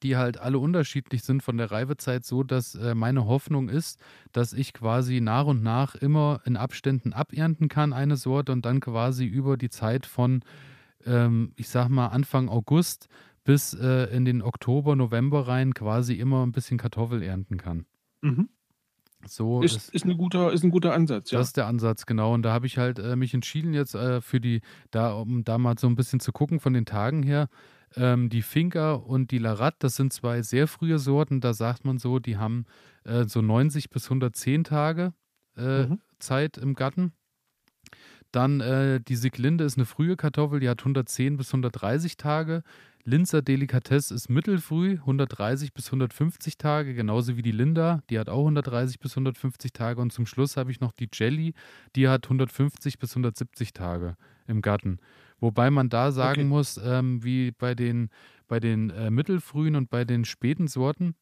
die 0.02 0.16
halt 0.16 0.38
alle 0.38 0.58
unterschiedlich 0.58 1.22
sind 1.22 1.42
von 1.42 1.56
der 1.56 1.70
Reifezeit, 1.70 2.24
so 2.24 2.42
dass 2.42 2.74
äh, 2.74 2.94
meine 2.94 3.26
Hoffnung 3.26 3.68
ist, 3.68 4.00
dass 4.32 4.52
ich 4.52 4.72
quasi 4.72 5.20
nach 5.20 5.46
und 5.46 5.62
nach 5.62 5.94
immer 5.94 6.40
in 6.44 6.56
Abständen 6.56 7.12
abernten 7.12 7.68
kann, 7.68 7.92
eine 7.92 8.16
Sorte 8.16 8.52
und 8.52 8.64
dann 8.64 8.80
quasi 8.80 9.24
über 9.24 9.56
die 9.56 9.70
Zeit 9.70 10.06
von, 10.06 10.42
ähm, 11.04 11.52
ich 11.56 11.68
sag 11.68 11.88
mal, 11.88 12.08
Anfang 12.08 12.48
August 12.48 13.08
bis 13.44 13.74
äh, 13.74 14.14
in 14.14 14.24
den 14.24 14.42
Oktober, 14.42 14.96
November 14.96 15.46
rein 15.46 15.72
quasi 15.72 16.14
immer 16.14 16.44
ein 16.44 16.52
bisschen 16.52 16.78
Kartoffel 16.78 17.22
ernten 17.22 17.56
kann. 17.56 17.86
Mhm. 18.22 18.48
So 19.24 19.62
Ist, 19.62 19.92
ist, 19.92 20.04
eine 20.04 20.16
guter, 20.16 20.52
ist 20.52 20.62
ein 20.62 20.70
guter 20.70 20.92
Ansatz, 20.92 21.30
ja. 21.30 21.38
das 21.38 21.48
ist 21.48 21.56
der 21.56 21.66
Ansatz, 21.66 22.06
genau. 22.06 22.34
Und 22.34 22.42
da 22.42 22.52
habe 22.52 22.66
ich 22.66 22.78
halt 22.78 22.98
äh, 22.98 23.16
mich 23.16 23.34
entschieden 23.34 23.74
jetzt 23.74 23.94
äh, 23.94 24.20
für 24.20 24.40
die, 24.40 24.60
da, 24.90 25.14
um 25.14 25.42
da 25.44 25.58
mal 25.58 25.78
so 25.78 25.86
ein 25.86 25.96
bisschen 25.96 26.20
zu 26.20 26.32
gucken 26.32 26.60
von 26.60 26.72
den 26.72 26.86
Tagen 26.86 27.22
her. 27.22 27.48
Ähm, 27.94 28.28
die 28.28 28.42
Finca 28.42 28.92
und 28.94 29.30
die 29.30 29.38
Larat, 29.38 29.76
das 29.80 29.96
sind 29.96 30.12
zwei 30.12 30.42
sehr 30.42 30.66
frühe 30.66 30.98
Sorten. 30.98 31.40
Da 31.40 31.54
sagt 31.54 31.84
man 31.84 31.98
so, 31.98 32.18
die 32.18 32.36
haben 32.36 32.66
äh, 33.04 33.24
so 33.26 33.40
90 33.42 33.90
bis 33.90 34.04
110 34.06 34.64
Tage 34.64 35.12
äh, 35.56 35.86
Mhm. 35.86 36.00
Zeit 36.18 36.58
im 36.58 36.74
Garten. 36.74 37.12
Dann 38.32 38.60
äh, 38.60 39.00
die 39.00 39.16
Siglinde 39.16 39.64
ist 39.64 39.76
eine 39.78 39.86
frühe 39.86 40.16
Kartoffel, 40.16 40.60
die 40.60 40.68
hat 40.68 40.80
110 40.80 41.36
bis 41.36 41.48
130 41.48 42.16
Tage. 42.16 42.62
Linzer 43.04 43.40
Delikatesse 43.40 44.12
ist 44.14 44.28
mittelfrüh, 44.28 44.94
130 44.98 45.72
bis 45.72 45.86
150 45.86 46.58
Tage, 46.58 46.92
genauso 46.94 47.36
wie 47.36 47.42
die 47.42 47.52
Linda, 47.52 48.02
die 48.10 48.18
hat 48.18 48.28
auch 48.28 48.40
130 48.40 48.98
bis 48.98 49.12
150 49.12 49.72
Tage. 49.72 50.00
Und 50.00 50.12
zum 50.12 50.26
Schluss 50.26 50.56
habe 50.56 50.72
ich 50.72 50.80
noch 50.80 50.92
die 50.92 51.08
Jelly, 51.12 51.54
die 51.94 52.08
hat 52.08 52.26
150 52.26 52.98
bis 52.98 53.12
170 53.12 53.72
Tage 53.72 54.16
im 54.48 54.60
Garten. 54.60 54.98
Wobei 55.40 55.70
man 55.70 55.88
da 55.88 56.12
sagen 56.12 56.44
Okay. 56.44 56.48
muss, 56.48 56.80
ähm, 56.82 57.22
wie 57.24 57.52
bei 57.52 57.74
den, 57.74 58.10
bei 58.48 58.60
den 58.60 58.90
äh, 58.90 59.10
mittelfrühen 59.10 59.76
und 59.76 59.90
bei 59.90 60.04
den 60.04 60.24
späten 60.24 60.68
Sorten, 60.68 61.14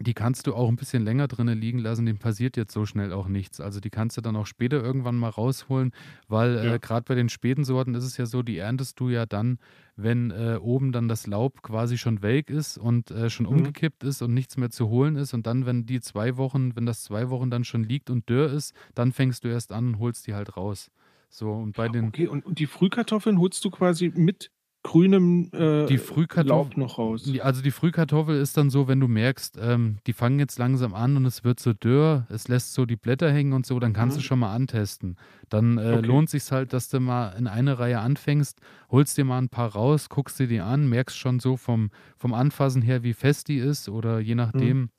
die 0.00 0.14
kannst 0.14 0.46
du 0.46 0.54
auch 0.54 0.68
ein 0.68 0.76
bisschen 0.76 1.04
länger 1.04 1.28
drinnen 1.28 1.60
liegen 1.60 1.78
lassen, 1.78 2.06
dem 2.06 2.18
passiert 2.18 2.56
jetzt 2.56 2.72
so 2.72 2.84
schnell 2.86 3.12
auch 3.12 3.28
nichts. 3.28 3.60
Also 3.60 3.80
die 3.80 3.90
kannst 3.90 4.16
du 4.16 4.22
dann 4.22 4.34
auch 4.34 4.46
später 4.46 4.82
irgendwann 4.82 5.16
mal 5.16 5.28
rausholen, 5.28 5.92
weil 6.26 6.56
Ja. 6.60 6.76
äh, 6.76 6.78
gerade 6.80 7.04
bei 7.06 7.14
den 7.14 7.28
späten 7.28 7.64
Sorten 7.64 7.94
ist 7.94 8.04
es 8.04 8.16
ja 8.16 8.26
so, 8.26 8.42
die 8.42 8.58
erntest 8.58 8.98
du 8.98 9.08
ja 9.08 9.26
dann, 9.26 9.58
wenn 9.94 10.30
äh, 10.30 10.58
oben 10.60 10.90
dann 10.92 11.08
das 11.08 11.26
Laub 11.26 11.62
quasi 11.62 11.96
schon 11.98 12.22
welk 12.22 12.50
ist 12.50 12.76
und 12.78 13.10
äh, 13.10 13.30
schon 13.30 13.46
Mhm. 13.48 13.74
umgekippt 13.74 14.02
ist 14.04 14.22
und 14.22 14.34
nichts 14.34 14.56
mehr 14.56 14.70
zu 14.70 14.88
holen 14.88 15.16
ist. 15.16 15.32
Und 15.34 15.46
dann, 15.46 15.64
wenn 15.66 15.86
die 15.86 16.00
zwei 16.00 16.36
Wochen, 16.36 16.74
wenn 16.76 16.86
das 16.86 17.02
zwei 17.04 17.30
Wochen 17.30 17.50
dann 17.50 17.64
schon 17.64 17.84
liegt 17.84 18.10
und 18.10 18.28
dürr 18.28 18.50
ist, 18.52 18.74
dann 18.94 19.12
fängst 19.12 19.44
du 19.44 19.48
erst 19.48 19.70
an 19.72 19.88
und 19.88 19.98
holst 20.00 20.26
die 20.26 20.34
halt 20.34 20.56
raus. 20.56 20.90
So, 21.36 21.50
und 21.50 21.74
bei 21.74 21.88
den, 21.88 22.08
Okay, 22.08 22.28
und, 22.28 22.46
und 22.46 22.60
die 22.60 22.66
Frühkartoffeln 22.66 23.40
holst 23.40 23.64
du 23.64 23.70
quasi 23.70 24.12
mit 24.14 24.52
grünem 24.84 25.50
äh, 25.52 25.86
Die 25.86 25.98
Frühkartoffel- 25.98 26.46
Laub 26.48 26.76
noch 26.76 26.98
raus. 26.98 27.28
Also 27.40 27.60
die 27.60 27.72
Frühkartoffel 27.72 28.36
ist 28.38 28.56
dann 28.56 28.70
so, 28.70 28.86
wenn 28.86 29.00
du 29.00 29.08
merkst, 29.08 29.58
ähm, 29.60 29.96
die 30.06 30.12
fangen 30.12 30.38
jetzt 30.38 30.58
langsam 30.60 30.94
an 30.94 31.16
und 31.16 31.24
es 31.26 31.42
wird 31.42 31.58
so 31.58 31.72
dürr, 31.72 32.26
es 32.30 32.46
lässt 32.46 32.74
so 32.74 32.86
die 32.86 32.94
Blätter 32.94 33.32
hängen 33.32 33.52
und 33.52 33.66
so, 33.66 33.80
dann 33.80 33.92
kannst 33.94 34.16
Mhm. 34.16 34.20
du 34.20 34.24
schon 34.26 34.38
mal 34.38 34.54
antesten. 34.54 35.16
Dann 35.48 35.78
äh, 35.78 35.96
Okay. 35.98 36.06
lohnt 36.06 36.30
sich 36.30 36.52
halt, 36.52 36.72
dass 36.72 36.88
du 36.88 37.00
mal 37.00 37.30
in 37.36 37.48
eine 37.48 37.80
Reihe 37.80 37.98
anfängst, 37.98 38.60
holst 38.92 39.18
dir 39.18 39.24
mal 39.24 39.38
ein 39.38 39.48
paar 39.48 39.72
raus, 39.72 40.08
guckst 40.08 40.38
dir 40.38 40.46
die 40.46 40.60
an, 40.60 40.88
merkst 40.88 41.18
schon 41.18 41.40
so 41.40 41.56
vom, 41.56 41.90
vom 42.16 42.32
Anfassen 42.32 42.80
her, 42.82 43.02
wie 43.02 43.12
fest 43.14 43.48
die 43.48 43.58
ist 43.58 43.88
oder 43.88 44.20
je 44.20 44.36
nachdem. 44.36 44.90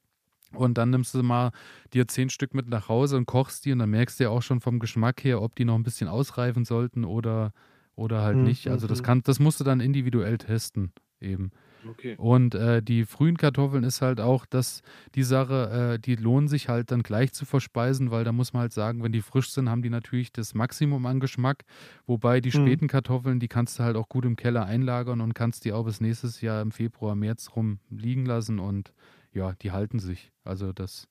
Und 0.58 0.78
dann 0.78 0.90
nimmst 0.90 1.14
du 1.14 1.24
mal 1.24 1.52
dir 1.94 2.08
zehn 2.08 2.30
Stück 2.30 2.54
mit 2.54 2.68
nach 2.70 2.90
Hause 2.90 3.18
und 3.18 3.26
kochst 3.26 3.66
die 3.66 3.72
und 3.72 3.80
dann 3.80 3.90
merkst 3.90 4.20
du 4.20 4.26
ja 4.26 4.30
auch 4.30 4.42
schon 4.42 4.62
vom 4.62 4.80
Geschmack 4.80 5.24
her, 5.24 5.42
ob 5.42 5.56
die 5.56 5.66
noch 5.66 5.76
ein 5.76 5.84
bisschen 5.84 6.08
ausreifen 6.08 6.66
sollten 6.66 7.06
oder, 7.06 7.52
oder 7.96 8.22
halt 8.24 8.40
Mhm, 8.40 8.42
nicht. 8.42 8.68
Also 8.70 8.88
das 8.88 9.02
mhm. 9.02 9.04
kann, 9.04 9.22
das 9.24 9.40
musst 9.40 9.60
du 9.60 9.64
dann 9.64 9.80
individuell 9.82 10.38
testen 10.38 10.92
eben. 11.22 11.52
Okay. 11.86 12.18
Und 12.18 12.56
äh, 12.56 12.82
die 12.82 13.04
frühen 13.04 13.36
Kartoffeln 13.36 13.84
ist 13.84 14.02
halt 14.02 14.22
auch 14.22 14.46
das, 14.46 14.82
die 15.16 15.24
Sache, 15.24 15.96
äh, 15.96 16.00
die 16.00 16.16
lohnen 16.16 16.48
sich 16.48 16.70
halt 16.70 16.90
dann 16.92 17.04
gleich 17.04 17.34
zu 17.34 17.44
verspeisen, 17.46 18.10
weil 18.10 18.24
da 18.24 18.32
muss 18.32 18.54
man 18.54 18.62
halt 18.62 18.74
sagen, 18.74 19.04
wenn 19.04 19.12
die 19.12 19.22
frisch 19.22 19.50
sind, 19.50 19.70
haben 19.70 19.82
die 19.82 19.90
natürlich 19.90 20.32
das 20.32 20.54
Maximum 20.54 21.06
an 21.08 21.20
Geschmack. 21.20 21.66
Wobei 22.06 22.40
die 22.40 22.54
Mhm. 22.54 22.76
späten 22.76 22.88
Kartoffeln, 22.88 23.42
die 23.42 23.50
kannst 23.50 23.80
du 23.80 23.84
halt 23.84 23.98
auch 23.98 24.08
gut 24.08 24.24
im 24.24 24.38
Keller 24.38 24.66
einlagern 24.66 25.20
und 25.20 25.34
kannst 25.34 25.66
die 25.66 25.74
auch 25.74 25.84
bis 25.84 26.00
nächstes 26.00 26.40
Jahr 26.40 26.62
im 26.62 26.72
Februar, 26.72 27.16
März 27.16 27.50
rum 27.54 27.80
liegen 27.90 28.26
lassen 28.26 28.60
und 28.60 28.94
ja, 29.36 29.54
die 29.54 29.72
halten 29.72 30.00
sich. 30.00 30.32
Also 30.44 30.74
das, 30.74 31.08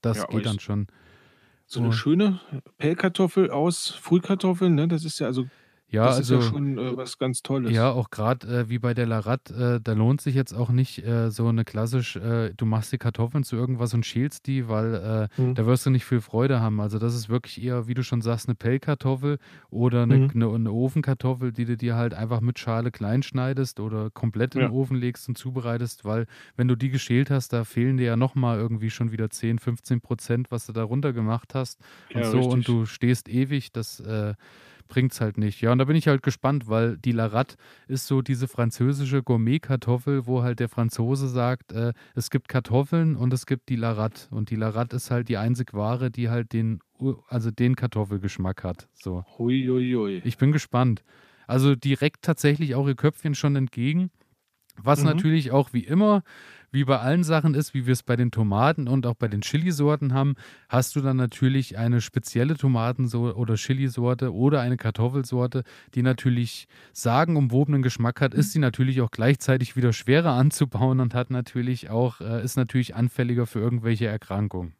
das 0.00 0.18
Ja, 0.18 0.24
geht 0.26 0.46
dann 0.46 0.58
schon. 0.58 0.86
So 1.66 1.80
eine 1.80 1.92
schöne 1.92 2.40
Pellkartoffel 2.78 3.50
aus 3.50 3.88
Frühkartoffeln, 3.90 4.74
ne? 4.74 4.88
Das 4.88 5.04
ist 5.04 5.18
ja 5.20 5.26
also, 5.26 5.48
Ja, 5.92 6.06
das 6.06 6.16
also. 6.16 6.34
ist 6.36 6.44
ja 6.44 6.48
schon 6.50 6.78
äh, 6.78 6.96
was 6.96 7.18
ganz 7.18 7.42
Tolles. 7.42 7.72
Ja, 7.74 7.90
auch 7.92 8.10
gerade 8.10 8.48
äh, 8.62 8.68
wie 8.68 8.80
bei 8.80 8.92
der 8.92 9.06
Larat, 9.06 9.50
äh, 9.52 9.80
da 9.80 9.92
lohnt 9.92 10.20
sich 10.20 10.34
jetzt 10.34 10.52
auch 10.52 10.70
nicht 10.70 11.06
äh, 11.06 11.30
so 11.30 11.46
eine 11.46 11.64
klassisch, 11.64 12.16
äh, 12.16 12.52
du 12.56 12.66
machst 12.66 12.90
die 12.92 12.98
Kartoffeln 12.98 13.44
zu 13.44 13.54
irgendwas 13.54 13.94
und 13.94 14.04
schälst 14.04 14.48
die, 14.48 14.68
weil 14.68 15.28
Mhm. 15.36 15.54
da 15.54 15.64
wirst 15.66 15.86
du 15.86 15.90
nicht 15.90 16.04
viel 16.04 16.20
Freude 16.20 16.60
haben. 16.60 16.80
Also 16.80 16.98
das 16.98 17.14
ist 17.14 17.28
wirklich 17.28 17.62
eher, 17.62 17.86
wie 17.86 17.94
du 17.94 18.02
schon 18.02 18.20
sagst, 18.20 18.48
eine 18.48 18.56
Pellkartoffel 18.56 19.38
oder 19.70 20.02
eine, 20.02 20.20
Mhm. 20.20 20.32
eine, 20.34 20.48
eine 20.52 20.72
Ofenkartoffel, 20.72 21.52
die 21.52 21.64
du 21.64 21.76
dir 21.76 21.94
halt 21.94 22.14
einfach 22.14 22.40
mit 22.40 22.58
Schale 22.58 22.90
klein 22.90 23.22
schneidest 23.22 23.78
oder 23.78 24.10
komplett 24.10 24.56
in 24.56 24.60
Ja. 24.60 24.66
den 24.66 24.70
Ofen 24.70 24.96
legst 24.96 25.28
und 25.28 25.38
zubereitest, 25.38 26.04
weil 26.04 26.26
wenn 26.56 26.66
du 26.68 26.74
die 26.76 26.90
geschält 26.90 27.30
hast, 27.30 27.52
da 27.52 27.62
fehlen 27.64 27.96
dir 27.96 28.06
ja 28.06 28.16
nochmal 28.16 28.58
irgendwie 28.58 28.90
schon 28.90 29.12
wieder 29.12 29.30
10, 29.30 29.58
15 29.60 30.00
Prozent, 30.00 30.50
was 30.50 30.66
du 30.66 30.72
da 30.72 30.82
runter 30.82 31.12
gemacht 31.12 31.54
hast. 31.54 31.78
Und 32.12 32.22
Ja, 32.22 32.26
so, 32.26 32.48
und 32.50 32.66
richtig. 32.66 32.66
du 32.66 32.86
stehst 32.86 33.28
ewig, 33.28 33.70
das 33.72 34.00
bringt's 34.92 35.20
halt 35.22 35.38
nicht. 35.38 35.62
Ja, 35.62 35.72
und 35.72 35.78
da 35.78 35.84
bin 35.84 35.96
ich 35.96 36.06
halt 36.06 36.22
gespannt, 36.22 36.68
weil 36.68 36.98
die 36.98 37.12
Larat 37.12 37.56
ist 37.88 38.06
so 38.06 38.20
diese 38.20 38.46
französische 38.46 39.22
Gourmet-Kartoffel, 39.22 40.26
wo 40.26 40.42
halt 40.42 40.60
der 40.60 40.68
Franzose 40.68 41.28
sagt, 41.28 41.72
äh, 41.72 41.92
es 42.14 42.28
gibt 42.28 42.48
Kartoffeln 42.48 43.16
und 43.16 43.32
es 43.32 43.46
gibt 43.46 43.70
die 43.70 43.76
Larat. 43.76 44.28
Und 44.30 44.50
die 44.50 44.56
Larat 44.56 44.92
ist 44.92 45.10
halt 45.10 45.28
die 45.30 45.38
einzig 45.38 45.72
Ware, 45.72 46.10
die 46.10 46.28
halt 46.28 46.52
den, 46.52 46.80
also 47.28 47.50
den 47.50 47.74
Kartoffelgeschmack 47.74 48.62
hat. 48.64 48.88
So. 48.92 49.24
Hui, 49.38 49.66
hui, 49.66 49.92
hui. 49.94 50.20
Ich 50.24 50.36
bin 50.36 50.52
gespannt. 50.52 51.02
Also 51.46 51.74
direkt 51.74 52.22
tatsächlich 52.22 52.74
auch 52.74 52.86
ihr 52.86 52.94
Köpfchen 52.94 53.34
schon 53.34 53.56
entgegen. 53.56 54.10
Was 54.76 55.00
Mhm. 55.00 55.06
natürlich 55.06 55.50
auch 55.52 55.72
wie 55.72 55.84
immer, 55.84 56.22
wie 56.72 56.84
bei 56.84 56.98
allen 56.98 57.22
Sachen 57.22 57.54
ist, 57.54 57.74
wie 57.74 57.86
wir 57.86 57.92
es 57.92 58.02
bei 58.02 58.16
den 58.16 58.30
Tomaten 58.30 58.88
und 58.88 59.06
auch 59.06 59.14
bei 59.14 59.28
den 59.28 59.42
Chilisorten 59.42 60.14
haben, 60.14 60.34
hast 60.68 60.96
du 60.96 61.00
dann 61.00 61.16
natürlich 61.16 61.78
eine 61.78 62.00
spezielle 62.00 62.56
Tomatensorte 62.56 63.36
oder 63.36 63.54
Chilisorte 63.56 64.34
oder 64.34 64.60
eine 64.60 64.76
Kartoffelsorte, 64.76 65.62
die 65.94 66.02
natürlich 66.02 66.66
sagenumwobenen 66.92 67.82
Geschmack 67.82 68.20
hat, 68.20 68.34
ist 68.34 68.52
sie 68.52 68.58
natürlich 68.58 69.00
auch 69.02 69.10
gleichzeitig 69.10 69.76
wieder 69.76 69.92
schwerer 69.92 70.32
anzubauen 70.32 71.00
und 71.00 71.14
hat 71.14 71.30
natürlich 71.30 71.90
auch, 71.90 72.20
äh, 72.20 72.42
ist 72.42 72.56
natürlich 72.56 72.94
anfälliger 72.94 73.46
für 73.46 73.60
irgendwelche 73.60 74.06
Erkrankungen. 74.06 74.74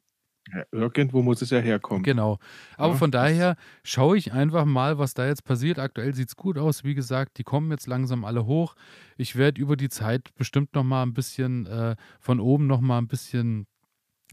Ja, 0.52 0.64
irgendwo 0.72 1.22
muss 1.22 1.40
es 1.40 1.50
ja 1.50 1.58
herkommen. 1.60 2.02
Genau. 2.02 2.38
Aber 2.76 2.94
Ja, 2.94 2.98
von 2.98 3.10
daher 3.10 3.56
schaue 3.84 4.16
ich 4.16 4.32
einfach 4.32 4.64
mal, 4.64 4.98
was 4.98 5.14
da 5.14 5.26
jetzt 5.26 5.44
passiert. 5.44 5.78
Aktuell 5.78 6.14
sieht 6.14 6.28
es 6.28 6.36
gut 6.36 6.58
aus. 6.58 6.82
Wie 6.82 6.94
gesagt, 6.94 7.38
die 7.38 7.44
kommen 7.44 7.70
jetzt 7.70 7.86
langsam 7.86 8.24
alle 8.24 8.44
hoch. 8.44 8.74
Ich 9.16 9.36
werde 9.36 9.60
über 9.60 9.76
die 9.76 9.88
Zeit 9.88 10.34
bestimmt 10.34 10.74
noch 10.74 10.82
mal 10.82 11.04
ein 11.04 11.14
bisschen 11.14 11.66
äh, 11.66 11.96
von 12.18 12.40
oben 12.40 12.66
noch 12.66 12.80
mal 12.80 12.98
ein 12.98 13.06
bisschen 13.06 13.66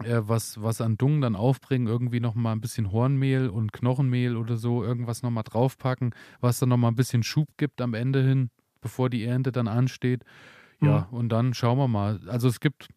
äh, 0.03 0.21
was, 0.21 0.61
was 0.61 0.81
an 0.81 0.97
Dung 0.97 1.21
dann 1.21 1.35
aufbringen. 1.35 1.87
Irgendwie 1.87 2.19
noch 2.19 2.33
mal 2.33 2.53
ein 2.53 2.61
bisschen 2.61 2.91
Hornmehl 2.91 3.47
und 3.47 3.71
Knochenmehl 3.71 4.35
oder 4.35 4.57
so. 4.57 4.83
Irgendwas 4.83 5.21
noch 5.21 5.31
mal 5.31 5.43
draufpacken, 5.43 6.15
was 6.41 6.59
dann 6.59 6.69
noch 6.69 6.77
mal 6.77 6.87
ein 6.87 6.95
bisschen 6.95 7.21
Schub 7.21 7.49
gibt 7.57 7.81
am 7.81 7.93
Ende 7.93 8.23
hin, 8.23 8.49
bevor 8.81 9.11
die 9.11 9.23
Ernte 9.23 9.51
dann 9.51 9.67
ansteht. 9.67 10.23
Ja, 10.81 11.09
und 11.11 11.29
dann 11.29 11.53
schauen 11.53 11.77
wir 11.77 11.87
mal. 11.89 12.21
Also 12.27 12.47
es 12.47 12.59
gibt 12.61 12.87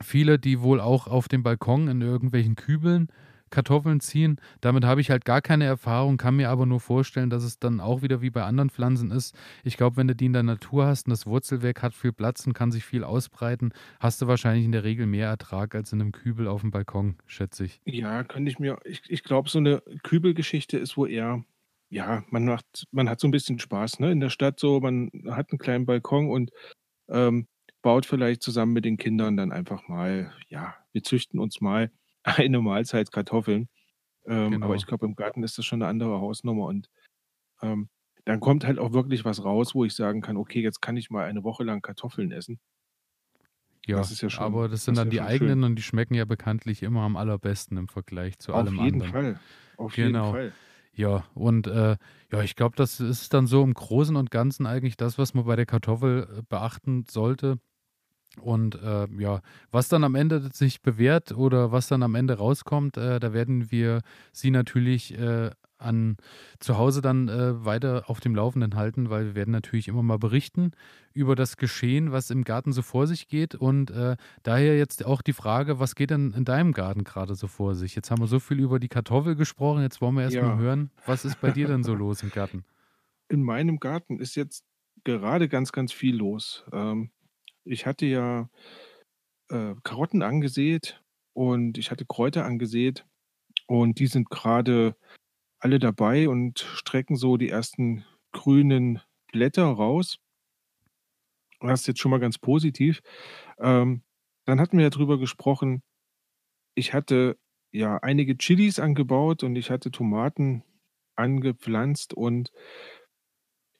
viele, 0.00 0.38
die 0.38 0.60
wohl 0.60 0.80
auch 0.80 1.06
auf 1.06 1.28
dem 1.28 1.42
Balkon 1.42 1.88
in 1.88 2.02
irgendwelchen 2.02 2.56
Kübeln 2.56 3.08
Kartoffeln 3.54 4.00
ziehen. 4.00 4.40
Damit 4.60 4.84
habe 4.84 5.00
ich 5.00 5.10
halt 5.10 5.24
gar 5.24 5.40
keine 5.40 5.64
Erfahrung, 5.64 6.16
kann 6.16 6.36
mir 6.36 6.50
aber 6.50 6.66
nur 6.66 6.80
vorstellen, 6.80 7.30
dass 7.30 7.44
es 7.44 7.58
dann 7.58 7.80
auch 7.80 8.02
wieder 8.02 8.20
wie 8.20 8.30
bei 8.30 8.42
anderen 8.42 8.68
Pflanzen 8.68 9.10
ist. 9.10 9.34
Ich 9.62 9.76
glaube, 9.76 9.96
wenn 9.96 10.08
du 10.08 10.16
die 10.16 10.26
in 10.26 10.32
der 10.32 10.42
Natur 10.42 10.86
hast 10.86 11.06
und 11.06 11.12
das 11.12 11.24
Wurzelwerk 11.24 11.82
hat 11.82 11.94
viel 11.94 12.12
Platz 12.12 12.46
und 12.46 12.52
kann 12.52 12.72
sich 12.72 12.84
viel 12.84 13.04
ausbreiten, 13.04 13.72
hast 14.00 14.20
du 14.20 14.26
wahrscheinlich 14.26 14.64
in 14.64 14.72
der 14.72 14.84
Regel 14.84 15.06
mehr 15.06 15.28
Ertrag 15.28 15.74
als 15.74 15.92
in 15.92 16.00
einem 16.00 16.12
Kübel 16.12 16.48
auf 16.48 16.62
dem 16.62 16.72
Balkon, 16.72 17.16
schätze 17.26 17.64
ich. 17.64 17.80
Ja, 17.84 18.24
könnte 18.24 18.50
ich 18.50 18.58
mir, 18.58 18.78
ich, 18.84 19.02
ich 19.08 19.22
glaube, 19.22 19.48
so 19.48 19.58
eine 19.58 19.82
Kübelgeschichte 20.02 20.76
ist 20.76 20.96
wo 20.96 21.06
eher, 21.06 21.44
ja, 21.90 22.24
man 22.30 22.44
macht, 22.44 22.86
man 22.90 23.08
hat 23.08 23.20
so 23.20 23.28
ein 23.28 23.30
bisschen 23.30 23.60
Spaß, 23.60 24.00
ne? 24.00 24.10
In 24.10 24.18
der 24.20 24.30
Stadt 24.30 24.58
so, 24.58 24.80
man 24.80 25.10
hat 25.30 25.52
einen 25.52 25.58
kleinen 25.58 25.86
Balkon 25.86 26.28
und 26.28 26.50
ähm, 27.08 27.46
baut 27.84 28.06
vielleicht 28.06 28.42
zusammen 28.42 28.72
mit 28.72 28.84
den 28.86 28.96
Kindern 28.96 29.36
dann 29.36 29.52
einfach 29.52 29.88
mal, 29.88 30.32
ja, 30.48 30.74
wir 30.92 31.02
züchten 31.02 31.38
uns 31.38 31.60
mal 31.60 31.92
eine 32.24 32.60
Mahlzeit 32.60 33.12
Kartoffeln. 33.12 33.68
Ähm, 34.26 34.52
Genau. 34.52 34.66
Aber 34.66 34.74
ich 34.74 34.86
glaube, 34.86 35.04
im 35.06 35.14
Garten 35.14 35.42
ist 35.42 35.58
das 35.58 35.66
schon 35.66 35.82
eine 35.82 35.90
andere 35.90 36.18
Hausnummer 36.20 36.64
und 36.64 36.88
ähm, 37.62 37.90
dann 38.24 38.40
kommt 38.40 38.64
halt 38.64 38.78
auch 38.78 38.94
wirklich 38.94 39.26
was 39.26 39.44
raus, 39.44 39.74
wo 39.74 39.84
ich 39.84 39.94
sagen 39.94 40.22
kann, 40.22 40.38
okay, 40.38 40.62
jetzt 40.62 40.80
kann 40.80 40.96
ich 40.96 41.10
mal 41.10 41.26
eine 41.26 41.44
Woche 41.44 41.62
lang 41.62 41.82
Kartoffeln 41.82 42.32
essen. 42.32 42.58
Ja, 43.86 43.98
Das 43.98 44.10
ist 44.10 44.22
ja 44.22 44.30
schon- 44.30 44.44
aber 44.44 44.68
das 44.70 44.86
sind 44.86 44.96
das 44.96 45.04
dann 45.04 45.08
ja 45.08 45.10
die 45.10 45.20
eigenen 45.20 45.58
schön. 45.60 45.64
und 45.64 45.76
die 45.76 45.82
schmecken 45.82 46.14
ja 46.14 46.24
bekanntlich 46.24 46.82
immer 46.82 47.02
am 47.02 47.16
allerbesten 47.16 47.76
im 47.76 47.88
Vergleich 47.88 48.38
zu 48.38 48.54
Auf 48.54 48.60
allem 48.60 48.78
jeden 48.78 49.02
anderen. 49.02 49.12
Fall. 49.12 49.40
Auf 49.76 49.94
Genau. 49.94 50.24
jeden 50.28 50.32
Fall. 50.32 50.52
Ja, 50.96 51.24
und 51.34 51.66
äh, 51.66 51.96
ja, 52.32 52.42
ich 52.42 52.56
glaube, 52.56 52.76
das 52.76 53.00
ist 53.00 53.34
dann 53.34 53.46
so 53.46 53.62
im 53.62 53.74
Großen 53.74 54.16
und 54.16 54.30
Ganzen 54.30 54.64
eigentlich 54.64 54.96
das, 54.96 55.18
was 55.18 55.34
man 55.34 55.44
bei 55.44 55.56
der 55.56 55.66
Kartoffel 55.66 56.38
äh, 56.38 56.42
beachten 56.48 57.04
sollte. 57.10 57.58
Und 58.40 58.74
äh, 58.82 59.06
ja, 59.18 59.40
was 59.70 59.88
dann 59.88 60.04
am 60.04 60.14
Ende 60.14 60.50
sich 60.52 60.82
bewährt 60.82 61.32
oder 61.32 61.72
was 61.72 61.86
dann 61.88 62.02
am 62.02 62.14
Ende 62.14 62.34
rauskommt, 62.38 62.96
äh, 62.96 63.20
da 63.20 63.32
werden 63.32 63.70
wir 63.70 64.00
Sie 64.32 64.50
natürlich 64.50 65.16
äh, 65.18 65.50
an 65.78 66.16
zu 66.60 66.78
Hause 66.78 67.00
dann 67.02 67.28
äh, 67.28 67.64
weiter 67.64 68.04
auf 68.08 68.20
dem 68.20 68.34
Laufenden 68.34 68.74
halten, 68.76 69.10
weil 69.10 69.26
wir 69.26 69.34
werden 69.34 69.50
natürlich 69.50 69.88
immer 69.88 70.02
mal 70.02 70.18
berichten 70.18 70.72
über 71.12 71.34
das 71.36 71.56
Geschehen, 71.56 72.12
was 72.12 72.30
im 72.30 72.44
Garten 72.44 72.72
so 72.72 72.82
vor 72.82 73.06
sich 73.06 73.28
geht. 73.28 73.54
Und 73.54 73.90
äh, 73.90 74.16
daher 74.42 74.78
jetzt 74.78 75.04
auch 75.04 75.20
die 75.22 75.32
Frage, 75.32 75.80
was 75.80 75.94
geht 75.94 76.10
denn 76.10 76.32
in 76.32 76.44
deinem 76.44 76.72
Garten 76.72 77.04
gerade 77.04 77.34
so 77.34 77.46
vor 77.48 77.74
sich? 77.74 77.94
Jetzt 77.94 78.10
haben 78.10 78.20
wir 78.22 78.26
so 78.28 78.40
viel 78.40 78.60
über 78.60 78.78
die 78.78 78.88
Kartoffel 78.88 79.36
gesprochen, 79.36 79.82
jetzt 79.82 80.00
wollen 80.00 80.14
wir 80.14 80.22
erst 80.22 80.36
Ja. 80.36 80.42
mal 80.42 80.56
hören, 80.56 80.90
was 81.04 81.24
ist 81.24 81.36
bei 81.40 81.52
dir 81.52 81.66
denn 81.66 81.82
so 81.84 81.94
los 81.94 82.22
im 82.22 82.30
Garten? 82.30 82.64
in 83.28 83.42
meinem 83.42 83.78
Garten 83.80 84.18
ist 84.18 84.34
jetzt 84.34 84.64
gerade 85.04 85.48
ganz, 85.48 85.72
ganz 85.72 85.92
viel 85.92 86.16
los. 86.16 86.64
Ähm, 86.72 87.10
ich 87.64 87.86
hatte 87.86 88.06
ja 88.06 88.48
äh, 89.50 89.74
Karotten 89.82 90.22
angesät 90.22 91.02
und 91.32 91.78
ich 91.78 91.90
hatte 91.90 92.06
Kräuter 92.06 92.44
angesät 92.44 93.06
und 93.66 93.98
die 93.98 94.06
sind 94.06 94.30
gerade 94.30 94.96
alle 95.58 95.78
dabei 95.78 96.28
und 96.28 96.60
strecken 96.60 97.16
so 97.16 97.36
die 97.36 97.48
ersten 97.48 98.04
grünen 98.32 99.00
Blätter 99.32 99.64
raus. 99.64 100.18
Das 101.60 101.80
ist 101.80 101.86
jetzt 101.86 102.00
schon 102.00 102.10
mal 102.10 102.20
ganz 102.20 102.38
positiv. 102.38 103.02
Ähm, 103.58 104.02
dann 104.44 104.60
hatten 104.60 104.76
wir 104.76 104.84
ja 104.84 104.90
drüber 104.90 105.18
gesprochen, 105.18 105.82
ich 106.74 106.92
hatte 106.92 107.38
ja 107.72 107.98
einige 107.98 108.36
Chilis 108.36 108.78
angebaut 108.78 109.42
und 109.42 109.56
ich 109.56 109.70
hatte 109.70 109.90
Tomaten 109.90 110.64
angepflanzt 111.16 112.14
und 112.14 112.50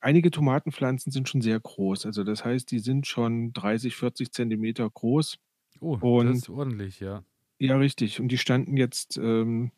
einige 0.04 0.30
Tomatenpflanzen 0.30 1.10
sind 1.10 1.28
schon 1.28 1.40
sehr 1.40 1.58
groß. 1.58 2.06
Also 2.06 2.24
das 2.24 2.44
heißt, 2.44 2.70
die 2.70 2.78
sind 2.78 3.06
schon 3.06 3.52
30, 3.52 3.96
40 3.96 4.32
Zentimeter 4.32 4.88
groß. 4.88 5.38
Oh, 5.80 5.96
Und- 6.00 6.26
das 6.26 6.38
ist 6.38 6.48
ordentlich, 6.50 7.00
ja. 7.00 7.24
Ja, 7.58 7.76
richtig. 7.76 8.20
Und 8.20 8.28
die 8.28 8.38
standen 8.38 8.76
jetzt 8.76 9.16
ähm, 9.16 9.70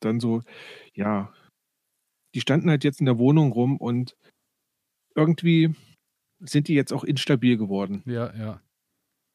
dann 0.00 0.20
so, 0.20 0.42
ja, 0.94 1.32
die 2.34 2.40
standen 2.40 2.70
halt 2.70 2.84
jetzt 2.84 3.00
in 3.00 3.06
der 3.06 3.18
Wohnung 3.18 3.52
rum 3.52 3.76
und 3.76 4.16
irgendwie 5.14 5.74
sind 6.40 6.68
die 6.68 6.74
jetzt 6.74 6.92
auch 6.92 7.04
instabil 7.04 7.56
geworden. 7.56 8.02
Ja, 8.06 8.34
ja. 8.34 8.62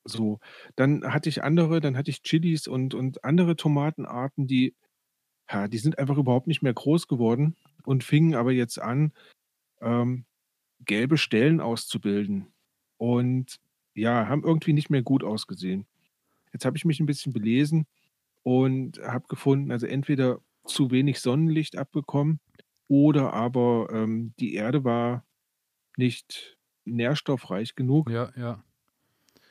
So, 0.06 0.39
dann 0.75 1.03
hatte 1.13 1.30
ich 1.30 1.43
andere, 1.43 1.82
dann 1.82 1.97
hatte 1.97 2.10
ich 2.10 2.23
Chilis 2.23 2.67
und, 2.67 2.93
und 2.93 3.23
andere 3.25 3.58
Tomatenarten, 3.58 4.47
die, 4.47 4.73
ja, 5.51 5.67
die 5.67 5.77
sind 5.77 5.99
einfach 5.99 6.17
überhaupt 6.17 6.47
nicht 6.47 6.62
mehr 6.62 6.73
groß 6.73 7.08
geworden 7.08 7.56
und 7.84 8.06
fingen 8.06 8.34
aber 8.34 8.53
jetzt 8.53 8.82
an, 8.82 9.12
ähm, 9.82 10.26
gelbe 10.86 11.18
Stellen 11.18 11.60
auszubilden. 11.62 12.48
Und 12.98 13.60
ja, 13.94 14.28
haben 14.28 14.44
irgendwie 14.44 14.74
nicht 14.74 14.90
mehr 14.90 15.02
gut 15.02 15.24
ausgesehen. 15.24 15.86
Jetzt 16.54 16.66
habe 16.66 16.78
ich 16.78 16.86
mich 16.86 17.00
ein 17.00 17.06
bisschen 17.06 17.34
belesen 17.34 17.86
und 18.44 19.00
habe 19.00 19.28
gefunden, 19.28 19.72
also 19.72 19.86
entweder 19.88 20.40
zu 20.66 20.92
wenig 20.92 21.20
Sonnenlicht 21.20 21.78
abbekommen 21.78 22.40
oder 22.88 23.34
aber 23.34 23.90
ähm, 23.92 24.34
die 24.40 24.54
Erde 24.56 24.84
war 24.84 25.26
nicht 25.98 26.58
nährstoffreich 26.86 27.76
genug. 27.76 28.10
Ja, 28.10 28.32
ja. 28.38 28.63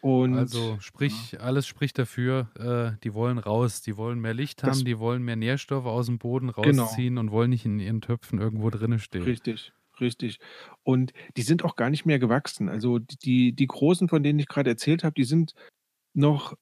Und 0.00 0.34
Also 0.34 0.78
sprich, 0.80 1.40
alles 1.40 1.66
spricht 1.66 1.98
dafür, 1.98 2.50
äh, 2.96 2.98
die 3.02 3.12
wollen 3.14 3.38
raus, 3.38 3.82
die 3.82 3.96
wollen 3.96 4.20
mehr 4.20 4.34
Licht 4.34 4.62
Das- 4.62 4.78
haben, 4.78 4.84
die 4.84 4.98
wollen 4.98 5.22
mehr 5.22 5.36
Nährstoffe 5.36 5.86
aus 5.86 6.06
dem 6.06 6.18
Boden 6.18 6.52
Genau. 6.52 6.84
rausziehen 6.84 7.18
und 7.18 7.30
wollen 7.30 7.50
nicht 7.50 7.64
in 7.64 7.80
ihren 7.80 8.00
Töpfen 8.00 8.38
irgendwo 8.38 8.70
drinnen 8.70 8.98
stehen. 8.98 9.22
Richtig, 9.24 9.72
richtig. 10.00 10.38
Und 10.82 11.12
die 11.36 11.42
sind 11.42 11.64
auch 11.64 11.76
gar 11.76 11.90
nicht 11.90 12.06
mehr 12.06 12.18
gewachsen. 12.18 12.68
Also 12.68 12.98
die, 12.98 13.52
die 13.52 13.66
großen, 13.66 14.08
von 14.08 14.22
denen 14.22 14.38
ich 14.38 14.48
gerade 14.48 14.70
erzählt 14.70 15.04
habe, 15.04 15.14
die 15.14 15.24
sind 15.24 15.54
noch, 16.14 16.54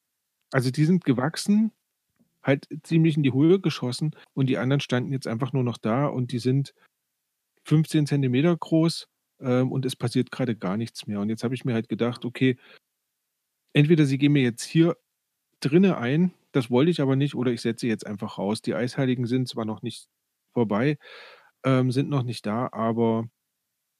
also 0.52 0.70
die 0.70 0.84
sind 0.84 1.04
gewachsen, 1.04 1.72
halt 2.42 2.68
ziemlich 2.82 3.16
in 3.16 3.22
die 3.22 3.32
Höhe 3.32 3.60
geschossen 3.60 4.14
und 4.34 4.46
die 4.46 4.58
anderen 4.58 4.80
standen 4.80 5.12
jetzt 5.12 5.26
einfach 5.26 5.52
nur 5.52 5.64
noch 5.64 5.78
da 5.78 6.06
und 6.06 6.32
die 6.32 6.38
sind 6.38 6.74
15 7.64 8.06
Zentimeter 8.06 8.56
groß 8.56 9.08
ähm, 9.40 9.72
und 9.72 9.86
es 9.86 9.96
passiert 9.96 10.30
gerade 10.30 10.56
gar 10.56 10.76
nichts 10.76 11.06
mehr. 11.06 11.20
Und 11.20 11.30
jetzt 11.30 11.44
habe 11.44 11.54
ich 11.54 11.64
mir 11.64 11.74
halt 11.74 11.88
gedacht, 11.88 12.24
okay, 12.24 12.58
entweder 13.72 14.04
sie 14.04 14.18
gehen 14.18 14.32
mir 14.32 14.42
jetzt 14.42 14.62
hier 14.62 14.96
drinne 15.60 15.98
ein, 15.98 16.32
das 16.52 16.70
wollte 16.70 16.90
ich 16.90 17.00
aber 17.00 17.16
nicht, 17.16 17.34
oder 17.34 17.50
ich 17.50 17.62
setze 17.62 17.86
jetzt 17.86 18.06
einfach 18.06 18.38
raus. 18.38 18.62
Die 18.62 18.74
Eisheiligen 18.74 19.26
sind 19.26 19.48
zwar 19.48 19.64
noch 19.64 19.82
nicht 19.82 20.08
vorbei, 20.52 20.98
ähm, 21.64 21.90
sind 21.90 22.08
noch 22.08 22.22
nicht 22.22 22.46
da, 22.46 22.68
aber 22.72 23.28